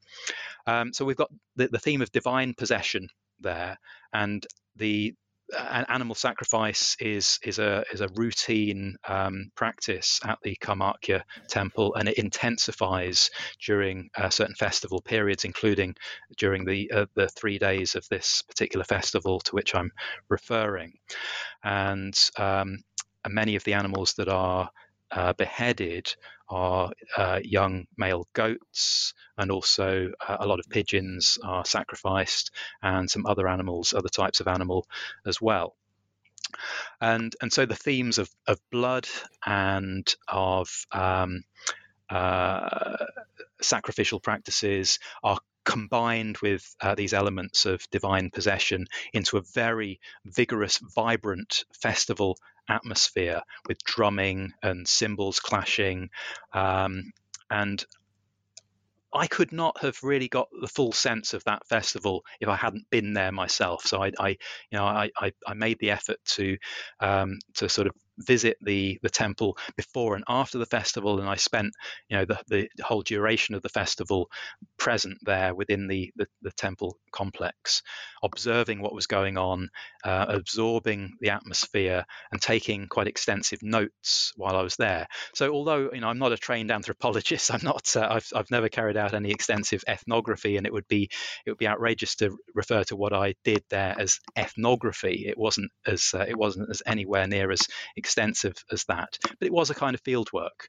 Um, 0.66 0.92
so 0.92 1.04
we've 1.04 1.16
got 1.16 1.30
the, 1.56 1.68
the 1.68 1.78
theme 1.78 2.02
of 2.02 2.12
divine 2.12 2.54
possession 2.54 3.08
there, 3.40 3.78
and 4.12 4.46
the 4.76 5.14
animal 5.88 6.14
sacrifice 6.14 6.96
is 7.00 7.38
is 7.42 7.58
a 7.58 7.84
is 7.92 8.00
a 8.00 8.08
routine 8.14 8.96
um, 9.08 9.50
practice 9.54 10.20
at 10.24 10.38
the 10.42 10.56
Kamakhya 10.60 11.22
temple, 11.48 11.94
and 11.94 12.08
it 12.08 12.18
intensifies 12.18 13.30
during 13.64 14.10
uh, 14.16 14.30
certain 14.30 14.54
festival 14.54 15.00
periods, 15.00 15.44
including 15.44 15.94
during 16.36 16.64
the 16.64 16.90
uh, 16.92 17.06
the 17.14 17.28
three 17.28 17.58
days 17.58 17.94
of 17.94 18.06
this 18.08 18.42
particular 18.42 18.84
festival 18.84 19.40
to 19.40 19.54
which 19.54 19.74
I'm 19.74 19.90
referring. 20.28 20.92
And 21.64 22.14
um, 22.36 22.78
many 23.28 23.56
of 23.56 23.64
the 23.64 23.74
animals 23.74 24.14
that 24.14 24.28
are 24.28 24.70
uh, 25.10 25.32
beheaded 25.34 26.14
are 26.48 26.92
uh, 27.16 27.40
young 27.42 27.86
male 27.96 28.26
goats, 28.32 29.14
and 29.38 29.50
also 29.50 30.12
uh, 30.26 30.36
a 30.40 30.46
lot 30.46 30.58
of 30.58 30.68
pigeons 30.68 31.38
are 31.44 31.64
sacrificed, 31.64 32.50
and 32.82 33.10
some 33.10 33.26
other 33.26 33.48
animals, 33.48 33.94
other 33.94 34.08
types 34.08 34.40
of 34.40 34.48
animal 34.48 34.86
as 35.26 35.40
well. 35.40 35.76
And 37.00 37.34
and 37.40 37.52
so 37.52 37.66
the 37.66 37.76
themes 37.76 38.18
of, 38.18 38.30
of 38.46 38.60
blood 38.70 39.06
and 39.46 40.12
of 40.26 40.86
um, 40.90 41.44
uh, 42.08 43.06
sacrificial 43.62 44.20
practices 44.20 44.98
are 45.22 45.38
combined 45.70 46.36
with 46.38 46.74
uh, 46.80 46.96
these 46.96 47.14
elements 47.14 47.64
of 47.64 47.88
divine 47.90 48.30
possession 48.30 48.86
into 49.12 49.36
a 49.36 49.42
very 49.54 50.00
vigorous, 50.24 50.80
vibrant 50.96 51.64
festival 51.80 52.36
atmosphere 52.68 53.40
with 53.68 53.78
drumming 53.84 54.52
and 54.64 54.88
cymbals 54.88 55.38
clashing. 55.38 56.10
Um, 56.52 57.12
and 57.50 57.84
I 59.12 59.28
could 59.28 59.52
not 59.52 59.80
have 59.82 60.02
really 60.02 60.28
got 60.28 60.48
the 60.60 60.68
full 60.68 60.92
sense 60.92 61.34
of 61.34 61.44
that 61.44 61.66
festival 61.68 62.24
if 62.40 62.48
I 62.48 62.56
hadn't 62.56 62.90
been 62.90 63.12
there 63.12 63.32
myself. 63.32 63.84
So 63.84 64.02
I, 64.02 64.10
I 64.18 64.28
you 64.28 64.38
know, 64.72 64.84
I, 64.84 65.10
I, 65.16 65.32
I, 65.46 65.54
made 65.54 65.78
the 65.80 65.90
effort 65.90 66.18
to 66.36 66.58
um, 67.00 67.38
to 67.54 67.68
sort 67.68 67.88
of 67.88 67.94
visit 68.20 68.56
the 68.60 68.98
the 69.02 69.10
temple 69.10 69.56
before 69.76 70.14
and 70.14 70.24
after 70.28 70.58
the 70.58 70.66
festival, 70.66 71.20
and 71.20 71.28
I 71.28 71.36
spent 71.36 71.72
you 72.08 72.16
know 72.16 72.24
the, 72.24 72.38
the 72.48 72.68
whole 72.82 73.02
duration 73.02 73.54
of 73.54 73.62
the 73.62 73.68
festival 73.68 74.30
present 74.78 75.18
there 75.22 75.54
within 75.54 75.86
the 75.86 76.12
the, 76.16 76.26
the 76.42 76.52
temple 76.52 76.96
complex, 77.12 77.82
observing 78.22 78.80
what 78.80 78.94
was 78.94 79.06
going 79.06 79.36
on, 79.36 79.68
uh, 80.04 80.26
absorbing 80.28 81.16
the 81.20 81.30
atmosphere, 81.30 82.04
and 82.32 82.40
taking 82.40 82.86
quite 82.86 83.06
extensive 83.06 83.62
notes 83.62 84.32
while 84.36 84.56
I 84.56 84.62
was 84.62 84.76
there. 84.76 85.06
So 85.34 85.52
although 85.52 85.90
you 85.92 86.00
know 86.00 86.08
I'm 86.08 86.18
not 86.18 86.32
a 86.32 86.36
trained 86.36 86.70
anthropologist, 86.70 87.50
I'm 87.54 87.64
not 87.64 87.96
uh, 87.96 88.08
I've 88.10 88.28
I've 88.34 88.50
never 88.50 88.68
carried 88.68 88.96
out 88.96 89.14
any 89.14 89.30
extensive 89.30 89.82
ethnography, 89.88 90.56
and 90.56 90.66
it 90.66 90.72
would 90.72 90.88
be 90.88 91.10
it 91.46 91.50
would 91.50 91.58
be 91.58 91.68
outrageous 91.68 92.16
to 92.16 92.36
refer 92.54 92.84
to 92.84 92.96
what 92.96 93.12
I 93.12 93.34
did 93.44 93.62
there 93.70 93.94
as 93.98 94.18
ethnography. 94.36 95.26
It 95.26 95.38
wasn't 95.38 95.70
as 95.86 96.12
uh, 96.14 96.24
it 96.28 96.36
wasn't 96.36 96.70
as 96.70 96.82
anywhere 96.86 97.26
near 97.26 97.50
as 97.50 97.60
extensive 98.10 98.56
as 98.72 98.84
that, 98.86 99.16
but 99.22 99.46
it 99.46 99.52
was 99.52 99.70
a 99.70 99.74
kind 99.74 99.94
of 99.94 100.00
field 100.00 100.32
work. 100.32 100.68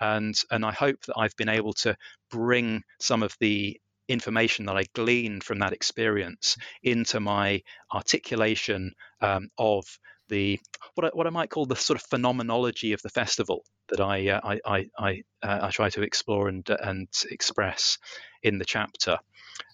And, 0.00 0.34
and 0.50 0.66
I 0.66 0.72
hope 0.72 1.00
that 1.06 1.14
I've 1.16 1.36
been 1.36 1.48
able 1.48 1.72
to 1.84 1.96
bring 2.30 2.82
some 3.00 3.22
of 3.22 3.34
the 3.40 3.80
information 4.08 4.66
that 4.66 4.76
I 4.76 4.84
gleaned 4.94 5.44
from 5.44 5.60
that 5.60 5.72
experience 5.72 6.58
into 6.82 7.20
my 7.20 7.62
articulation 7.90 8.92
um, 9.22 9.48
of 9.56 9.86
the 10.28 10.60
what 10.94 11.06
I, 11.06 11.10
what 11.14 11.26
I 11.26 11.30
might 11.30 11.48
call 11.48 11.64
the 11.64 11.76
sort 11.76 11.98
of 11.98 12.06
phenomenology 12.06 12.92
of 12.92 13.00
the 13.00 13.08
festival 13.08 13.64
that 13.88 14.00
I 14.00 14.28
uh, 14.28 14.40
I 14.42 14.60
I 14.64 14.86
I, 14.98 15.22
uh, 15.42 15.58
I, 15.62 15.70
try 15.70 15.88
to 15.90 16.02
explore 16.02 16.48
and 16.48 16.68
and 16.68 17.08
express 17.30 17.98
in 18.42 18.58
the 18.58 18.64
chapter. 18.64 19.18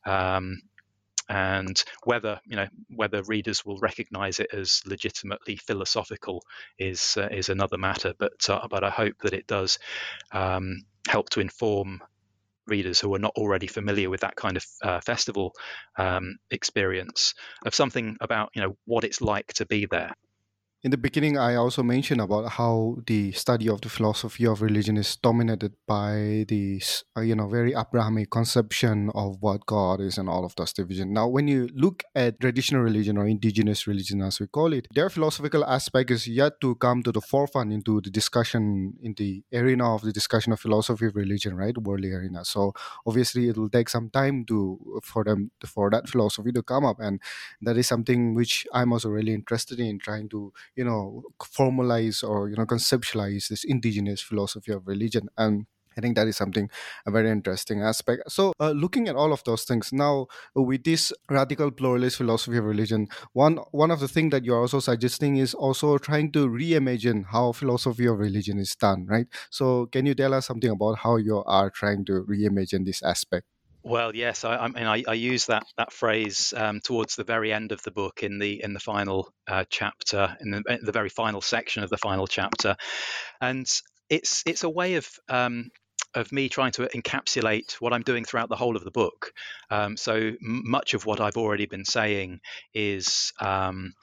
Um, 0.06 0.60
and 1.30 1.84
whether 2.02 2.40
you 2.44 2.56
know 2.56 2.66
whether 2.88 3.22
readers 3.22 3.64
will 3.64 3.78
recognize 3.78 4.40
it 4.40 4.48
as 4.52 4.82
legitimately 4.84 5.56
philosophical 5.56 6.42
is 6.78 7.16
uh, 7.16 7.28
is 7.30 7.48
another 7.48 7.78
matter 7.78 8.12
but 8.18 8.50
uh, 8.50 8.66
but 8.68 8.82
I 8.82 8.90
hope 8.90 9.14
that 9.22 9.32
it 9.32 9.46
does 9.46 9.78
um, 10.32 10.82
help 11.08 11.30
to 11.30 11.40
inform 11.40 12.02
readers 12.66 13.00
who 13.00 13.14
are 13.14 13.20
not 13.20 13.32
already 13.36 13.68
familiar 13.68 14.10
with 14.10 14.20
that 14.20 14.36
kind 14.36 14.56
of 14.56 14.66
uh, 14.82 15.00
festival 15.00 15.52
um, 15.96 16.36
experience 16.50 17.34
of 17.64 17.74
something 17.74 18.16
about 18.20 18.50
you 18.54 18.62
know 18.62 18.76
what 18.84 19.04
it's 19.04 19.20
like 19.20 19.52
to 19.54 19.66
be 19.66 19.86
there 19.86 20.12
in 20.82 20.90
the 20.90 20.96
beginning, 20.96 21.36
I 21.36 21.56
also 21.56 21.82
mentioned 21.82 22.22
about 22.22 22.52
how 22.52 22.96
the 23.06 23.32
study 23.32 23.68
of 23.68 23.82
the 23.82 23.90
philosophy 23.90 24.46
of 24.46 24.62
religion 24.62 24.96
is 24.96 25.14
dominated 25.16 25.74
by 25.86 26.46
this, 26.48 27.04
uh, 27.14 27.20
you 27.20 27.34
know, 27.34 27.48
very 27.48 27.74
Abrahamic 27.74 28.30
conception 28.30 29.10
of 29.14 29.36
what 29.40 29.66
God 29.66 30.00
is 30.00 30.16
and 30.16 30.26
all 30.26 30.42
of 30.42 30.54
those 30.56 30.72
division. 30.72 31.12
Now, 31.12 31.28
when 31.28 31.48
you 31.48 31.68
look 31.74 32.02
at 32.14 32.40
traditional 32.40 32.80
religion 32.80 33.18
or 33.18 33.26
indigenous 33.26 33.86
religion, 33.86 34.22
as 34.22 34.40
we 34.40 34.46
call 34.46 34.72
it, 34.72 34.88
their 34.94 35.10
philosophical 35.10 35.66
aspect 35.66 36.10
is 36.10 36.26
yet 36.26 36.58
to 36.62 36.74
come 36.76 37.02
to 37.02 37.12
the 37.12 37.20
forefront 37.20 37.74
into 37.74 38.00
the 38.00 38.10
discussion 38.10 38.94
in 39.02 39.12
the 39.18 39.42
arena 39.52 39.94
of 39.94 40.00
the 40.00 40.12
discussion 40.12 40.50
of 40.50 40.60
philosophy 40.60 41.04
of 41.04 41.14
religion, 41.14 41.56
right, 41.56 41.76
worldly 41.76 42.10
arena. 42.10 42.42
So 42.42 42.72
obviously, 43.06 43.50
it 43.50 43.58
will 43.58 43.68
take 43.68 43.90
some 43.90 44.08
time 44.08 44.46
to 44.46 45.00
for 45.02 45.24
them 45.24 45.50
for 45.66 45.90
that 45.90 46.08
philosophy 46.08 46.52
to 46.52 46.62
come 46.62 46.86
up, 46.86 47.00
and 47.00 47.20
that 47.60 47.76
is 47.76 47.86
something 47.86 48.32
which 48.34 48.66
I'm 48.72 48.94
also 48.94 49.10
really 49.10 49.34
interested 49.34 49.78
in 49.78 49.98
trying 49.98 50.30
to 50.30 50.54
you 50.76 50.84
know 50.84 51.22
formalize 51.42 52.22
or 52.28 52.48
you 52.48 52.56
know 52.56 52.66
conceptualize 52.66 53.48
this 53.48 53.64
indigenous 53.64 54.20
philosophy 54.20 54.72
of 54.72 54.86
religion 54.86 55.28
and 55.36 55.66
I 55.98 56.00
think 56.00 56.14
that 56.16 56.28
is 56.28 56.36
something 56.36 56.70
a 57.04 57.10
very 57.10 57.28
interesting 57.30 57.82
aspect. 57.82 58.30
So, 58.30 58.52
uh, 58.60 58.70
looking 58.70 59.08
at 59.08 59.16
all 59.16 59.32
of 59.32 59.42
those 59.44 59.64
things 59.64 59.92
now, 59.92 60.28
with 60.54 60.84
this 60.84 61.12
radical 61.28 61.72
pluralist 61.72 62.16
philosophy 62.16 62.56
of 62.58 62.64
religion, 62.64 63.08
one 63.32 63.56
one 63.72 63.90
of 63.90 63.98
the 64.00 64.08
things 64.08 64.30
that 64.30 64.44
you're 64.44 64.60
also 64.60 64.78
suggesting 64.80 65.36
is 65.36 65.52
also 65.52 65.98
trying 65.98 66.30
to 66.32 66.46
reimagine 66.48 67.24
how 67.30 67.50
philosophy 67.52 68.06
of 68.06 68.18
religion 68.18 68.58
is 68.58 68.74
done, 68.76 69.04
right? 69.06 69.26
So, 69.50 69.86
can 69.86 70.06
you 70.06 70.14
tell 70.14 70.32
us 70.32 70.46
something 70.46 70.70
about 70.70 70.98
how 70.98 71.16
you 71.16 71.42
are 71.44 71.70
trying 71.70 72.04
to 72.06 72.24
reimagine 72.28 72.84
this 72.86 73.02
aspect? 73.02 73.46
Well, 73.82 74.14
yes, 74.14 74.44
I, 74.44 74.56
I 74.56 74.68
mean, 74.68 74.86
I, 74.86 75.02
I, 75.08 75.14
use 75.14 75.46
that 75.46 75.64
that 75.78 75.92
phrase 75.92 76.52
um, 76.56 76.80
towards 76.80 77.16
the 77.16 77.24
very 77.24 77.52
end 77.52 77.72
of 77.72 77.82
the 77.82 77.90
book 77.90 78.22
in 78.22 78.38
the 78.38 78.62
in 78.62 78.74
the 78.74 78.80
final 78.80 79.32
uh, 79.48 79.64
chapter, 79.70 80.36
in 80.40 80.50
the, 80.50 80.62
in 80.68 80.84
the, 80.84 80.92
very 80.92 81.08
final 81.08 81.40
section 81.40 81.82
of 81.82 81.88
the 81.88 81.96
final 81.96 82.26
chapter, 82.26 82.76
and 83.40 83.66
it's 84.10 84.42
it's 84.44 84.64
a 84.64 84.68
way 84.68 84.96
of 84.96 85.08
um, 85.30 85.70
of 86.14 86.30
me 86.30 86.50
trying 86.50 86.72
to 86.72 86.86
encapsulate 86.94 87.74
what 87.74 87.94
I'm 87.94 88.02
doing 88.02 88.24
throughout 88.24 88.50
the 88.50 88.56
whole 88.56 88.76
of 88.76 88.84
the 88.84 88.90
book. 88.90 89.32
Um, 89.70 89.96
so 89.96 90.32
much 90.42 90.92
of 90.92 91.06
what 91.06 91.20
I've 91.20 91.38
already 91.38 91.66
been 91.66 91.84
saying 91.84 92.40
is. 92.74 93.32
Um, 93.40 93.94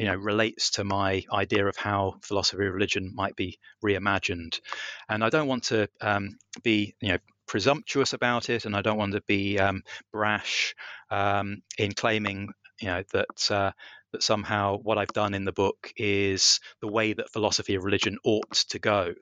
you 0.00 0.06
know, 0.06 0.14
relates 0.14 0.70
to 0.70 0.84
my 0.84 1.24
idea 1.32 1.66
of 1.66 1.76
how 1.76 2.14
philosophy 2.22 2.64
of 2.64 2.72
religion 2.72 3.10
might 3.16 3.34
be 3.34 3.58
reimagined, 3.84 4.60
and 5.08 5.24
I 5.24 5.28
don't 5.28 5.48
want 5.48 5.64
to 5.64 5.88
um, 6.00 6.38
be, 6.62 6.94
you 7.00 7.08
know, 7.08 7.18
presumptuous 7.48 8.12
about 8.12 8.50
it, 8.50 8.64
and 8.66 8.76
I 8.76 8.82
don't 8.82 8.98
want 8.98 9.14
to 9.14 9.22
be 9.26 9.58
um, 9.58 9.82
brash 10.12 10.74
um, 11.10 11.62
in 11.78 11.92
claiming, 11.92 12.50
you 12.80 12.88
know, 12.88 13.02
that 13.12 13.50
uh, 13.50 13.72
that 14.12 14.22
somehow 14.22 14.78
what 14.78 14.98
I've 14.98 15.08
done 15.08 15.34
in 15.34 15.44
the 15.44 15.52
book 15.52 15.92
is 15.96 16.60
the 16.80 16.88
way 16.88 17.12
that 17.12 17.32
philosophy 17.32 17.74
of 17.74 17.84
religion 17.84 18.18
ought 18.24 18.54
to 18.70 18.78
go. 18.78 19.14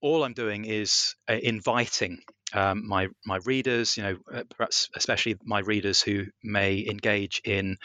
All 0.00 0.22
I'm 0.24 0.34
doing 0.34 0.64
is 0.64 1.16
uh, 1.28 1.34
inviting 1.42 2.20
um, 2.52 2.86
my 2.86 3.08
my 3.26 3.38
readers, 3.44 3.96
you 3.96 4.02
know, 4.04 4.16
uh, 4.32 4.44
perhaps 4.56 4.88
especially 4.94 5.36
my 5.44 5.60
readers 5.60 6.00
who 6.00 6.26
may 6.42 6.86
engage 6.88 7.40
in 7.44 7.76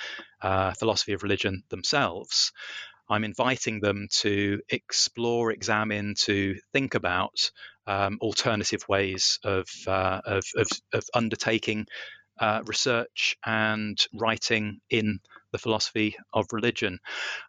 uh, 0.41 0.74
philosophy 0.74 1.14
of 1.14 1.24
religion 1.24 1.64
themselves. 1.70 2.51
I'm 3.14 3.24
inviting 3.24 3.80
them 3.80 4.07
to 4.22 4.59
explore, 4.70 5.51
examine, 5.51 6.16
to 6.26 6.55
think 6.74 6.95
about 6.95 7.51
um, 7.86 8.18
alternative 8.22 8.84
ways 8.89 9.39
of, 9.43 9.68
uh, 9.88 10.22
of, 10.26 10.43
of, 10.55 10.68
of, 10.93 11.03
undertaking 11.14 11.86
uh, 12.39 12.61
research 12.66 13.36
and 13.45 14.03
writing 14.16 14.80
in 14.89 15.20
the 15.51 15.59
philosophy 15.59 16.16
of 16.34 16.47
religion. 16.51 16.99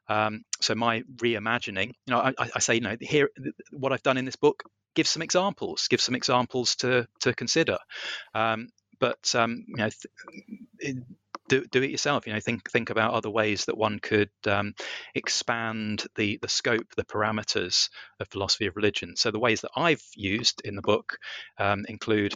Um, 0.08 0.42
so 0.60 0.74
my 0.74 1.02
reimagining, 1.16 1.88
you 2.06 2.10
know, 2.10 2.18
I, 2.20 2.34
I, 2.54 2.58
say, 2.58 2.74
you 2.74 2.82
know, 2.82 2.96
here, 3.00 3.30
what 3.70 3.92
I've 3.92 4.02
done 4.02 4.18
in 4.18 4.26
this 4.26 4.36
book 4.36 4.64
gives 4.94 5.08
some 5.08 5.22
examples, 5.22 5.88
gives 5.88 6.02
some 6.02 6.14
examples 6.14 6.76
to 6.76 7.06
to 7.20 7.32
consider. 7.32 7.78
Um, 8.34 8.68
but 9.00 9.34
um, 9.34 9.64
you 9.66 9.76
know, 9.76 9.88
th- 10.80 10.96
do, 11.48 11.64
do 11.66 11.82
it 11.82 11.90
yourself. 11.90 12.26
You 12.26 12.32
know, 12.32 12.40
think 12.40 12.70
think 12.70 12.90
about 12.90 13.14
other 13.14 13.30
ways 13.30 13.66
that 13.66 13.76
one 13.76 13.98
could 13.98 14.30
um, 14.46 14.74
expand 15.14 16.04
the 16.16 16.38
the 16.40 16.48
scope, 16.48 16.94
the 16.96 17.04
parameters 17.04 17.88
of 18.20 18.28
philosophy 18.28 18.66
of 18.66 18.76
religion. 18.76 19.16
So 19.16 19.30
the 19.30 19.38
ways 19.38 19.60
that 19.62 19.72
I've 19.76 20.04
used 20.14 20.62
in 20.64 20.76
the 20.76 20.82
book 20.82 21.18
um, 21.58 21.84
include 21.88 22.34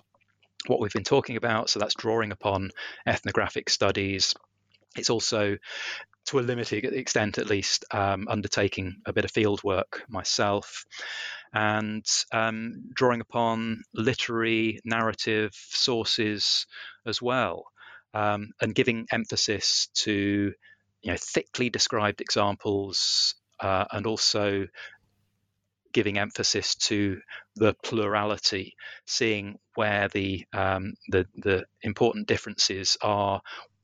what 0.67 0.81
we've 0.81 0.93
been 0.93 1.05
talking 1.05 1.37
about. 1.37 1.71
So 1.71 1.79
that's 1.79 1.95
drawing 1.95 2.33
upon 2.33 2.71
ethnographic 3.07 3.71
studies. 3.71 4.35
It's 4.97 5.11
also 5.11 5.59
to 6.27 6.39
a 6.39 6.41
limited 6.41 6.85
extent, 6.85 7.39
at 7.39 7.49
least, 7.49 7.87
um, 7.91 8.27
undertaking 8.29 8.97
a 9.07 9.13
bit 9.13 9.25
of 9.25 9.31
field 9.31 9.63
work 9.65 10.03
myself 10.09 10.85
and 11.55 12.05
um, 12.33 12.85
drawing 12.93 13.23
upon 13.23 13.83
literary 13.95 14.81
narrative 14.85 15.53
sources 15.55 16.67
as 17.07 17.23
well, 17.23 17.65
um, 18.15 18.51
and 18.61 18.75
giving 18.75 19.07
emphasis 19.13 19.89
to 19.95 20.53
you 21.03 21.13
know 21.13 21.19
thickly 21.19 21.71
described 21.71 22.21
examples 22.21 23.35
uh, 23.61 23.85
and 23.93 24.07
also 24.07 24.67
giving 25.93 26.19
emphasis 26.19 26.75
to 26.75 27.19
the 27.57 27.75
plurality, 27.83 28.75
seeing 29.07 29.59
where 29.75 30.09
the 30.09 30.45
um, 30.53 30.95
the, 31.09 31.27
the 31.37 31.65
important 31.83 32.29
differences 32.29 32.97
are 33.03 33.41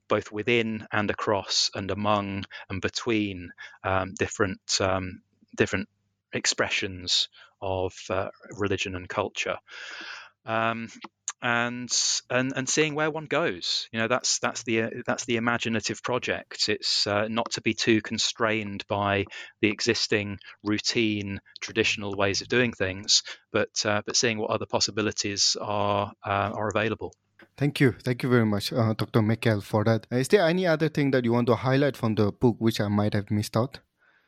both 0.08 0.30
within 0.30 0.86
and 0.92 1.10
across 1.10 1.70
and 1.74 1.90
among 1.90 2.44
and 2.68 2.80
between 2.80 3.50
um, 3.84 4.12
different 4.18 4.60
um, 4.80 5.22
different 5.56 5.88
expressions 6.32 7.28
of 7.60 7.94
uh, 8.10 8.28
religion 8.58 8.94
and 8.94 9.08
culture. 9.08 9.56
And 11.46 11.90
and 12.30 12.54
and 12.56 12.66
seeing 12.66 12.94
where 12.94 13.10
one 13.10 13.26
goes. 13.26 13.86
You 13.92 13.98
know, 13.98 14.08
that's 14.08 14.38
that's 14.38 14.62
the 14.62 14.82
uh, 14.82 14.90
that's 15.06 15.26
the 15.26 15.36
imaginative 15.36 16.02
project. 16.02 16.70
It's 16.70 17.06
uh, 17.06 17.28
not 17.28 17.52
to 17.52 17.60
be 17.60 17.74
too 17.74 18.00
constrained 18.00 18.84
by 18.88 19.26
the 19.60 19.68
existing 19.68 20.38
routine, 20.62 21.40
traditional 21.60 22.14
ways 22.16 22.40
of 22.40 22.48
doing 22.48 22.72
things, 22.72 23.22
but 23.52 23.84
uh, 23.84 24.00
but 24.06 24.16
seeing 24.16 24.38
what 24.38 24.50
other 24.50 24.64
possibilities 24.64 25.54
are 25.60 26.12
uh, 26.26 26.50
are 26.54 26.68
available. 26.68 27.12
Thank 27.58 27.78
you. 27.78 27.92
Thank 27.92 28.22
you 28.22 28.30
very 28.30 28.46
much, 28.46 28.72
uh, 28.72 28.94
Dr. 28.94 29.20
Mikel, 29.20 29.60
for 29.60 29.84
that. 29.84 30.06
Is 30.10 30.28
there 30.28 30.46
any 30.46 30.66
other 30.66 30.88
thing 30.88 31.10
that 31.10 31.24
you 31.24 31.32
want 31.32 31.46
to 31.48 31.56
highlight 31.56 31.96
from 31.96 32.14
the 32.14 32.32
book 32.32 32.56
which 32.58 32.80
I 32.80 32.88
might 32.88 33.12
have 33.12 33.30
missed 33.30 33.56
out? 33.56 33.80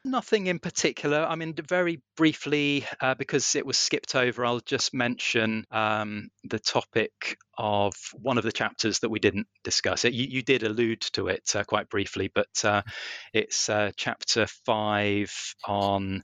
Nothing 0.06 0.46
in 0.46 0.60
particular. 0.60 1.26
I 1.28 1.34
mean, 1.34 1.52
very 1.68 2.00
briefly, 2.16 2.86
uh, 3.00 3.16
because 3.16 3.56
it 3.56 3.66
was 3.66 3.76
skipped 3.76 4.14
over, 4.14 4.44
I'll 4.44 4.60
just 4.60 4.94
mention 4.94 5.64
um, 5.72 6.28
the 6.44 6.60
topic 6.60 7.38
of 7.58 7.92
one 8.12 8.38
of 8.38 8.44
the 8.44 8.52
chapters 8.52 9.00
that 9.00 9.08
we 9.08 9.18
didn't 9.18 9.48
discuss. 9.64 10.04
It, 10.04 10.12
you, 10.12 10.28
you 10.30 10.42
did 10.42 10.62
allude 10.62 11.00
to 11.14 11.26
it 11.26 11.56
uh, 11.56 11.64
quite 11.64 11.88
briefly, 11.88 12.30
but 12.32 12.64
uh, 12.64 12.82
it's 13.34 13.68
uh, 13.68 13.90
chapter 13.96 14.46
five 14.64 15.32
on 15.64 16.22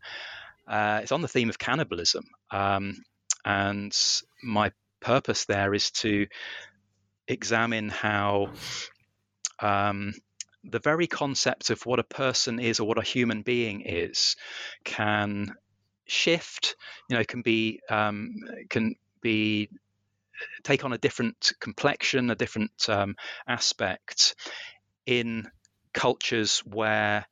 uh, 0.68 1.01
it's 1.03 1.11
on 1.11 1.22
the 1.22 1.26
theme 1.26 1.49
of 1.49 1.59
cannibalism, 1.59 2.24
um, 2.53 3.03
and 3.45 3.99
my 4.45 4.70
purpose 5.01 5.45
there 5.47 5.74
is 5.74 5.91
to 5.91 6.28
examine 7.26 7.89
how. 7.89 8.53
Um, 9.59 10.14
the 10.65 10.79
very 10.79 11.07
concept 11.07 11.71
of 11.71 11.85
what 11.87 11.99
a 11.99 12.05
person 12.05 12.59
is 12.59 12.81
or 12.81 12.87
what 12.87 12.99
a 12.99 13.03
human 13.03 13.43
being 13.43 13.83
is 13.83 14.37
can 14.85 15.55
shift 16.07 16.77
you 17.09 17.17
know 17.17 17.25
can 17.25 17.43
be 17.43 17.81
um, 17.89 18.35
can 18.69 18.95
be 19.21 19.69
take 20.63 20.85
on 20.85 20.93
a 20.93 20.99
different 20.99 21.53
complexion 21.61 22.31
a 22.31 22.35
different 22.35 22.89
um, 22.89 23.15
aspect 23.47 24.35
in 25.07 25.49
cultures 25.93 26.61
where 26.61 27.27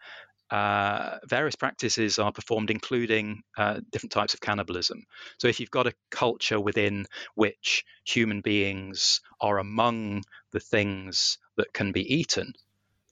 uh, 0.51 1.19
various 1.29 1.55
practices 1.55 2.19
are 2.19 2.33
performed, 2.33 2.71
including 2.71 3.43
uh, 3.57 3.81
different 3.93 4.11
types 4.11 4.35
of 4.35 4.41
cannibalism. 4.41 5.05
So, 5.39 5.47
if 5.47 5.61
you've 5.61 5.71
got 5.71 5.87
a 5.87 5.95
culture 6.11 6.61
within 6.61 7.07
which 7.37 7.85
human 8.05 8.41
beings 8.41 9.21
are 9.41 9.59
among 9.59 10.25
the 10.51 10.59
things 10.59 11.39
that 11.57 11.73
can 11.73 11.93
be 11.93 12.03
eaten, 12.13 12.55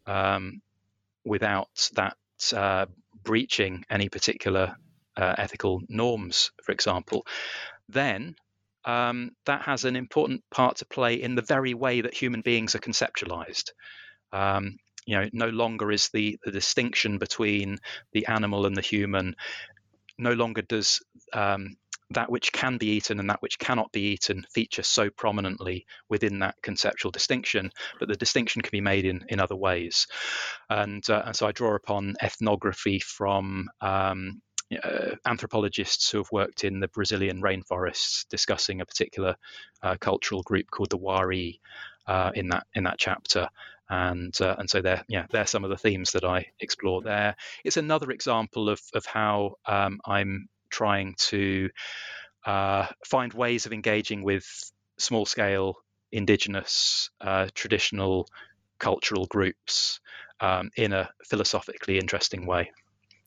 um, 0.09 0.63
without 1.25 1.91
that 1.95 2.17
uh, 2.55 2.87
breaching 3.23 3.85
any 3.91 4.09
particular 4.09 4.75
uh, 5.17 5.35
ethical 5.39 5.83
norms, 5.89 6.51
for 6.65 6.73
example, 6.73 7.27
then 7.89 8.35
um, 8.85 9.31
that 9.45 9.63
has 9.63 9.85
an 9.85 9.97
important 9.97 10.43
part 10.51 10.79
to 10.79 10.87
play 10.87 11.15
in 11.15 11.35
the 11.35 11.43
very 11.43 11.75
way 11.75 12.01
that 12.01 12.15
human 12.15 12.41
beings 12.41 12.75
are 12.75 12.81
conceptualized. 12.81 13.71
Um, 14.33 14.79
you 15.05 15.17
know, 15.17 15.29
no 15.33 15.49
longer 15.49 15.91
is 15.91 16.09
the, 16.11 16.39
the 16.45 16.51
distinction 16.51 17.19
between 17.19 17.79
the 18.13 18.27
animal 18.27 18.67
and 18.67 18.77
the 18.77 18.83
human. 18.83 19.37
No 20.19 20.33
longer 20.33 20.63
does 20.63 21.01
um, 21.33 21.77
that 22.11 22.31
which 22.31 22.53
can 22.53 22.79
be 22.79 22.87
eaten 22.87 23.21
and 23.21 23.29
that 23.29 23.43
which 23.43 23.59
cannot 23.59 23.93
be 23.93 24.13
eaten 24.13 24.47
feature 24.53 24.83
so 24.83 25.11
prominently 25.11 25.87
within 26.09 26.39
that 26.39 26.57
conceptual 26.63 27.11
distinction, 27.11 27.71
but 27.99 28.09
the 28.09 28.17
distinction 28.17 28.63
can 28.63 28.71
be 28.71 28.81
made 28.81 29.05
in, 29.05 29.25
in 29.29 29.41
other 29.41 29.57
ways. 29.57 30.07
And, 30.71 31.09
uh, 31.11 31.23
and 31.27 31.37
so 31.37 31.47
I 31.47 31.53
draw 31.53 31.75
upon 31.75 32.15
ethnography 32.23 33.01
from 33.01 33.69
um, 33.81 34.41
uh, 34.83 35.17
anthropologists 35.27 36.11
who 36.11 36.19
have 36.19 36.33
worked 36.33 36.65
in 36.65 36.81
the 36.81 36.89
Brazilian 36.89 37.43
rainforests 37.43 38.27
discussing 38.29 38.81
a 38.81 38.87
particular 38.87 39.37
uh, 39.83 39.97
cultural 40.01 40.43
group 40.43 40.71
called 40.71 40.91
the 40.91 40.97
Wari 40.97 41.61
uh, 42.07 42.31
in 42.35 42.49
that 42.49 42.67
in 42.75 42.85
that 42.85 42.99
chapter. 42.99 43.49
And 43.91 44.39
uh, 44.41 44.57
and 44.59 44.69
so 44.69 44.83
they're 44.83 45.03
yeah 45.09 45.25
they're 45.31 45.47
some 45.47 45.65
of 45.65 45.71
the 45.71 45.79
themes 45.79 46.13
that 46.13 46.25
I 46.25 46.47
explore 46.61 47.01
there. 47.01 47.35
It's 47.65 47.79
another 47.79 48.11
example 48.11 48.69
of 48.69 48.81
of 48.93 49.07
how 49.07 49.55
um, 49.65 50.01
I'm 50.05 50.49
trying 50.71 51.15
to 51.19 51.69
uh, 52.47 52.87
find 53.07 53.33
ways 53.33 53.67
of 53.67 53.73
engaging 53.73 54.23
with 54.23 54.45
small 54.99 55.27
scale 55.27 55.75
indigenous 56.13 57.11
uh, 57.21 57.49
traditional 57.55 58.27
cultural 58.79 59.27
groups 59.27 60.01
um, 60.41 60.71
in 60.77 60.93
a 60.93 61.11
philosophically 61.29 61.99
interesting 61.99 62.47
way. 62.47 62.71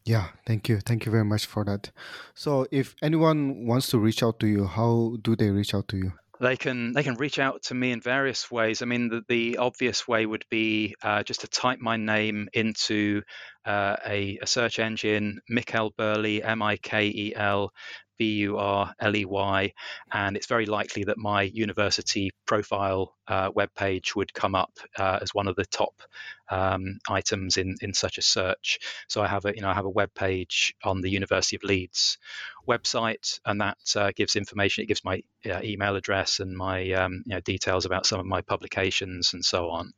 Yeah, 0.05 0.29
thank 0.47 0.67
you. 0.67 0.79
Thank 0.79 1.05
you 1.05 1.11
very 1.11 1.25
much 1.25 1.45
for 1.45 1.63
that. 1.65 1.91
So, 2.33 2.65
if 2.71 2.95
anyone 3.03 3.67
wants 3.67 3.87
to 3.89 3.99
reach 3.99 4.23
out 4.23 4.39
to 4.39 4.47
you, 4.47 4.65
how 4.65 5.17
do 5.21 5.35
they 5.35 5.51
reach 5.51 5.75
out 5.75 5.87
to 5.89 5.97
you? 5.97 6.13
They 6.41 6.57
can 6.57 6.93
they 6.93 7.03
can 7.03 7.15
reach 7.15 7.37
out 7.37 7.61
to 7.65 7.75
me 7.75 7.91
in 7.91 8.01
various 8.01 8.49
ways. 8.49 8.81
I 8.81 8.85
mean, 8.85 9.09
the, 9.09 9.21
the 9.27 9.57
obvious 9.57 10.07
way 10.07 10.25
would 10.25 10.43
be 10.49 10.95
uh, 11.03 11.21
just 11.21 11.41
to 11.41 11.47
type 11.47 11.79
my 11.79 11.97
name 11.97 12.49
into 12.51 13.21
uh, 13.63 13.97
a, 14.03 14.39
a, 14.41 14.47
search 14.47 14.79
engine, 14.79 15.41
Mikel 15.47 15.91
Burley, 15.95 16.41
M 16.41 16.63
I 16.63 16.77
K 16.77 17.05
E 17.05 17.33
L 17.35 17.71
B 18.17 18.37
U 18.37 18.57
R 18.57 18.91
L 18.99 19.15
E 19.15 19.23
Y, 19.25 19.73
and 20.11 20.35
it's 20.35 20.47
very 20.47 20.65
likely 20.65 21.03
that 21.03 21.19
my 21.19 21.43
university 21.43 22.31
profile 22.47 23.15
uh, 23.27 23.51
webpage 23.51 24.15
would 24.15 24.33
come 24.33 24.55
up 24.55 24.71
uh, 24.97 25.19
as 25.21 25.35
one 25.35 25.47
of 25.47 25.55
the 25.55 25.65
top 25.65 26.01
um, 26.49 26.97
items 27.07 27.57
in, 27.57 27.75
in 27.81 27.93
such 27.93 28.17
a 28.17 28.21
search. 28.23 28.79
So 29.07 29.21
I 29.21 29.27
have 29.27 29.45
a 29.45 29.55
you 29.55 29.61
know 29.61 29.69
I 29.69 29.75
have 29.75 29.85
a 29.85 29.89
web 29.89 30.11
page 30.15 30.73
on 30.83 31.01
the 31.01 31.09
University 31.09 31.55
of 31.55 31.63
Leeds 31.63 32.17
website, 32.67 33.39
and 33.45 33.61
that 33.61 33.77
uh, 33.95 34.11
gives 34.15 34.35
information. 34.35 34.83
It 34.83 34.87
gives 34.87 35.03
my 35.03 35.23
uh, 35.45 35.61
email 35.63 35.95
address 35.95 36.39
and 36.39 36.55
my 36.55 36.91
um, 36.93 37.23
you 37.25 37.35
know, 37.35 37.41
details 37.41 37.85
about 37.85 38.05
some 38.05 38.19
of 38.19 38.25
my 38.25 38.41
publications 38.41 39.33
and 39.33 39.43
so 39.43 39.69
on. 39.69 39.91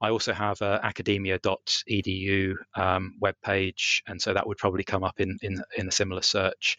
I 0.00 0.10
also 0.10 0.32
have 0.32 0.60
a 0.62 0.80
academia.edu 0.82 2.54
um, 2.76 3.14
webpage, 3.20 4.02
and 4.06 4.22
so 4.22 4.32
that 4.32 4.46
would 4.46 4.58
probably 4.58 4.84
come 4.84 5.02
up 5.02 5.20
in 5.20 5.38
in, 5.42 5.62
in 5.76 5.88
a 5.88 5.92
similar 5.92 6.22
search. 6.22 6.76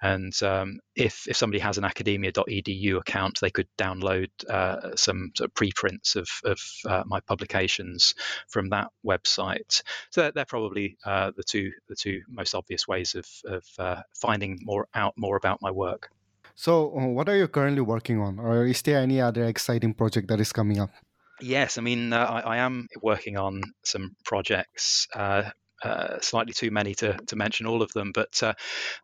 And 0.00 0.34
um, 0.42 0.80
if 0.96 1.28
if 1.28 1.36
somebody 1.36 1.60
has 1.60 1.78
an 1.78 1.84
academia.edu 1.84 2.98
account, 2.98 3.38
they 3.40 3.50
could 3.50 3.68
download 3.78 4.28
uh, 4.48 4.96
some 4.96 5.32
sort 5.36 5.50
of 5.50 5.54
preprints 5.54 6.16
of 6.16 6.28
of 6.44 6.58
uh, 6.86 7.02
my 7.06 7.20
publications 7.20 8.14
from 8.48 8.70
that 8.70 8.88
website. 9.06 9.82
So 10.10 10.30
they're, 10.30 10.44
probably 10.44 10.98
uh, 11.04 11.32
the 11.36 11.42
two 11.42 11.70
the 11.88 11.96
two 11.96 12.20
most 12.28 12.54
obvious 12.54 12.86
ways 12.86 13.14
of 13.14 13.26
of 13.46 13.64
uh, 13.78 14.02
finding 14.44 14.64
more 14.64 14.88
out 14.94 15.14
more 15.16 15.36
about 15.36 15.58
my 15.60 15.70
work. 15.70 16.10
So, 16.54 16.96
uh, 16.96 17.06
what 17.06 17.28
are 17.28 17.36
you 17.36 17.48
currently 17.48 17.82
working 17.82 18.20
on, 18.20 18.38
or 18.38 18.66
is 18.66 18.82
there 18.82 19.00
any 19.00 19.20
other 19.20 19.44
exciting 19.44 19.94
project 19.94 20.28
that 20.28 20.40
is 20.40 20.52
coming 20.52 20.80
up? 20.80 20.90
Yes, 21.40 21.78
I 21.78 21.80
mean, 21.80 22.12
uh, 22.12 22.18
I, 22.18 22.40
I, 22.40 22.56
am 22.58 22.86
working 23.02 23.36
on 23.36 23.62
some 23.84 24.14
projects. 24.24 25.08
Uh, 25.14 25.50
uh, 25.82 26.20
slightly 26.20 26.52
too 26.52 26.70
many 26.70 26.94
to, 26.94 27.14
to 27.26 27.36
mention 27.36 27.66
all 27.66 27.82
of 27.82 27.92
them, 27.92 28.12
but 28.14 28.42
uh, 28.42 28.54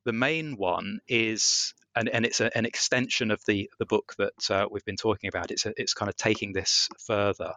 the 0.05 0.13
main 0.13 0.57
one 0.57 1.01
is, 1.09 1.75
and, 1.95 2.09
and 2.09 2.25
it's 2.25 2.41
a, 2.41 2.57
an 2.57 2.65
extension 2.65 3.31
of 3.33 3.41
the 3.47 3.69
the 3.79 3.87
book 3.87 4.15
that 4.17 4.51
uh, 4.51 4.67
we've 4.71 4.85
been 4.85 4.97
talking 4.97 5.29
about. 5.29 5.51
It's 5.51 5.67
a, 5.67 5.73
it's 5.77 5.95
kind 5.95 6.09
of 6.09 6.17
taking 6.17 6.53
this 6.53 6.89
further. 7.07 7.53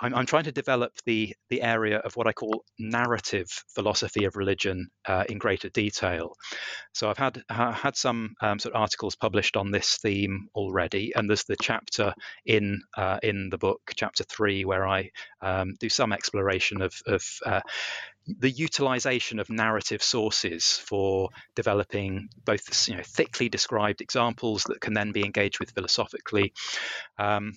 I'm, 0.00 0.14
I'm, 0.14 0.26
trying 0.26 0.44
to 0.44 0.52
develop 0.52 0.92
the 1.06 1.34
the 1.48 1.62
area 1.62 1.98
of 1.98 2.16
what 2.16 2.26
I 2.26 2.32
call 2.32 2.64
narrative 2.78 3.48
philosophy 3.74 4.24
of 4.24 4.36
religion 4.36 4.88
uh, 5.06 5.24
in 5.28 5.38
greater 5.38 5.68
detail. 5.68 6.34
So 6.92 7.10
I've 7.10 7.18
had 7.18 7.42
uh, 7.48 7.72
had 7.72 7.96
some 7.96 8.34
um, 8.40 8.58
sort 8.58 8.74
of 8.74 8.80
articles 8.80 9.16
published 9.16 9.56
on 9.56 9.70
this 9.70 9.98
theme 9.98 10.48
already, 10.54 11.12
and 11.14 11.28
there's 11.28 11.44
the 11.44 11.56
chapter 11.60 12.14
in 12.46 12.80
uh, 12.96 13.18
in 13.22 13.48
the 13.50 13.58
book, 13.58 13.80
chapter 13.96 14.24
three, 14.24 14.64
where 14.64 14.86
I 14.86 15.10
um, 15.42 15.74
do 15.78 15.88
some 15.88 16.12
exploration 16.12 16.82
of, 16.82 16.94
of 17.06 17.24
uh, 17.44 17.60
the 18.38 18.50
utilization 18.50 19.38
of 19.38 19.48
narrative 19.48 20.02
sources 20.02 20.78
for 20.84 21.30
developing 21.54 22.28
both 22.44 22.88
you 22.88 22.96
know, 22.96 23.02
thickly 23.02 23.48
described 23.48 24.00
examples 24.00 24.64
that 24.64 24.80
can 24.80 24.92
then 24.92 25.12
be 25.12 25.24
engaged 25.24 25.58
with 25.58 25.70
philosophically. 25.70 26.52
Um, 27.18 27.54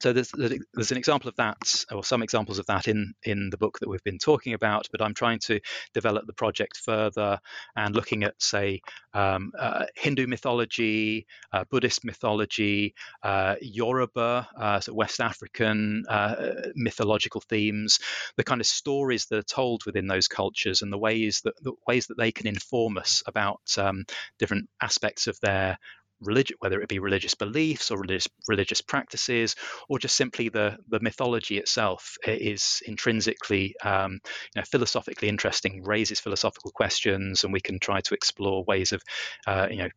so 0.00 0.14
there's 0.14 0.32
there's 0.72 0.90
an 0.90 0.96
example 0.96 1.28
of 1.28 1.36
that, 1.36 1.84
or 1.92 2.02
some 2.02 2.22
examples 2.22 2.58
of 2.58 2.66
that 2.66 2.88
in 2.88 3.12
in 3.22 3.50
the 3.50 3.58
book 3.58 3.78
that 3.80 3.88
we've 3.88 4.02
been 4.02 4.18
talking 4.18 4.54
about. 4.54 4.88
But 4.90 5.02
I'm 5.02 5.12
trying 5.12 5.40
to 5.40 5.60
develop 5.92 6.26
the 6.26 6.32
project 6.32 6.78
further 6.78 7.38
and 7.76 7.94
looking 7.94 8.24
at, 8.24 8.40
say, 8.40 8.80
um, 9.12 9.52
uh, 9.58 9.86
Hindu 9.94 10.26
mythology, 10.26 11.26
uh, 11.52 11.64
Buddhist 11.70 12.04
mythology, 12.04 12.94
uh, 13.22 13.56
Yoruba, 13.60 14.48
uh, 14.58 14.80
so 14.80 14.94
West 14.94 15.20
African 15.20 16.04
uh, 16.08 16.52
mythological 16.74 17.42
themes, 17.42 17.98
the 18.36 18.44
kind 18.44 18.62
of 18.62 18.66
stories 18.66 19.26
that 19.26 19.38
are 19.38 19.42
told 19.42 19.84
within 19.84 20.06
those 20.06 20.28
cultures, 20.28 20.80
and 20.80 20.90
the 20.90 20.98
ways 20.98 21.42
that 21.44 21.62
the 21.62 21.72
ways 21.86 22.06
that 22.06 22.16
they 22.16 22.32
can 22.32 22.46
inform 22.46 22.96
us 22.96 23.22
about 23.26 23.60
um, 23.76 24.04
different 24.38 24.70
aspects 24.80 25.26
of 25.26 25.38
their 25.40 25.78
religion, 26.20 26.56
whether 26.60 26.80
it 26.80 26.88
be 26.88 26.98
religious 26.98 27.34
beliefs 27.34 27.90
or 27.90 27.98
religious 27.98 28.28
religious 28.48 28.80
practices, 28.80 29.56
or 29.88 29.98
just 29.98 30.16
simply 30.16 30.48
the 30.48 30.76
the 30.88 31.00
mythology 31.00 31.58
itself 31.58 32.16
is 32.26 32.82
intrinsically, 32.86 33.74
um, 33.84 34.20
you 34.54 34.60
know, 34.60 34.64
philosophically 34.64 35.28
interesting, 35.28 35.82
raises 35.84 36.20
philosophical 36.20 36.70
questions, 36.70 37.44
and 37.44 37.52
we 37.52 37.60
can 37.60 37.78
try 37.78 38.00
to 38.00 38.14
explore 38.14 38.64
ways 38.64 38.92
of, 38.92 39.02
uh, 39.46 39.68
you 39.70 39.78
know, 39.78 39.88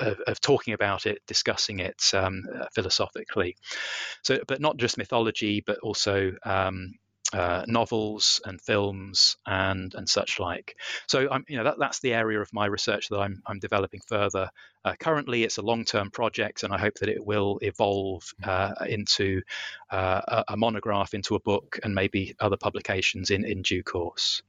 of, 0.00 0.20
of, 0.26 0.40
talking 0.40 0.74
about 0.74 1.06
it, 1.06 1.18
discussing 1.26 1.80
it 1.80 2.02
um, 2.14 2.42
uh, 2.60 2.66
philosophically. 2.74 3.56
So, 4.22 4.38
but 4.46 4.60
not 4.60 4.76
just 4.76 4.98
mythology, 4.98 5.62
but 5.64 5.78
also 5.80 6.32
um, 6.44 6.94
uh, 7.34 7.64
novels 7.66 8.40
and 8.44 8.60
films 8.60 9.36
and 9.44 9.92
and 9.94 10.08
such 10.08 10.38
like. 10.38 10.76
So 11.08 11.28
I'm 11.28 11.44
you 11.48 11.56
know 11.56 11.64
that 11.64 11.80
that's 11.80 11.98
the 11.98 12.14
area 12.14 12.40
of 12.40 12.52
my 12.52 12.66
research 12.66 13.08
that 13.08 13.18
I'm 13.18 13.42
I'm 13.44 13.58
developing 13.58 14.00
further. 14.06 14.50
Uh, 14.84 14.94
currently, 15.00 15.42
it's 15.42 15.58
a 15.58 15.62
long-term 15.62 16.10
project, 16.10 16.62
and 16.62 16.72
I 16.72 16.78
hope 16.78 16.94
that 17.00 17.08
it 17.08 17.24
will 17.24 17.58
evolve 17.62 18.22
uh, 18.44 18.74
into 18.86 19.42
uh, 19.90 20.20
a, 20.28 20.44
a 20.52 20.56
monograph, 20.56 21.12
into 21.14 21.34
a 21.34 21.40
book, 21.40 21.80
and 21.82 21.92
maybe 21.94 22.36
other 22.38 22.56
publications 22.56 23.30
in 23.30 23.44
in 23.44 23.62
due 23.62 23.82
course 23.82 24.42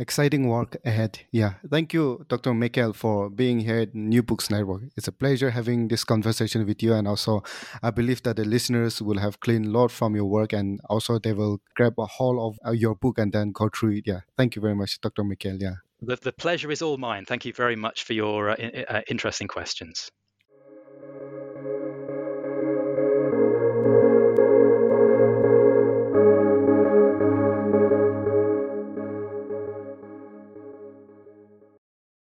exciting 0.00 0.48
work 0.48 0.76
ahead. 0.84 1.20
Yeah. 1.30 1.54
Thank 1.68 1.92
you, 1.92 2.24
Dr. 2.28 2.54
Michael, 2.54 2.92
for 2.92 3.30
being 3.30 3.60
here 3.60 3.80
at 3.80 3.94
New 3.94 4.22
Books 4.22 4.50
Network. 4.50 4.82
It's 4.96 5.06
a 5.08 5.12
pleasure 5.12 5.50
having 5.50 5.88
this 5.88 6.04
conversation 6.04 6.66
with 6.66 6.82
you. 6.82 6.94
And 6.94 7.06
also, 7.06 7.42
I 7.82 7.90
believe 7.90 8.22
that 8.22 8.36
the 8.36 8.44
listeners 8.44 9.02
will 9.02 9.18
have 9.18 9.40
clean 9.40 9.66
a 9.66 9.68
lot 9.68 9.90
from 9.90 10.16
your 10.16 10.24
work 10.24 10.52
and 10.52 10.80
also 10.88 11.18
they 11.18 11.34
will 11.34 11.60
grab 11.76 11.94
a 11.98 12.06
whole 12.06 12.48
of 12.48 12.58
uh, 12.66 12.72
your 12.72 12.94
book 12.94 13.18
and 13.18 13.32
then 13.32 13.52
go 13.52 13.68
through 13.68 13.96
it. 13.98 14.04
Yeah. 14.06 14.20
Thank 14.36 14.56
you 14.56 14.62
very 14.62 14.74
much, 14.74 15.00
Dr. 15.00 15.22
Michael. 15.22 15.58
Yeah. 15.60 15.76
The, 16.02 16.16
the 16.16 16.32
pleasure 16.32 16.70
is 16.70 16.80
all 16.82 16.96
mine. 16.96 17.26
Thank 17.26 17.44
you 17.44 17.52
very 17.52 17.76
much 17.76 18.04
for 18.04 18.14
your 18.14 18.50
uh, 18.50 18.56
uh, 18.88 19.02
interesting 19.08 19.48
questions. 19.48 20.10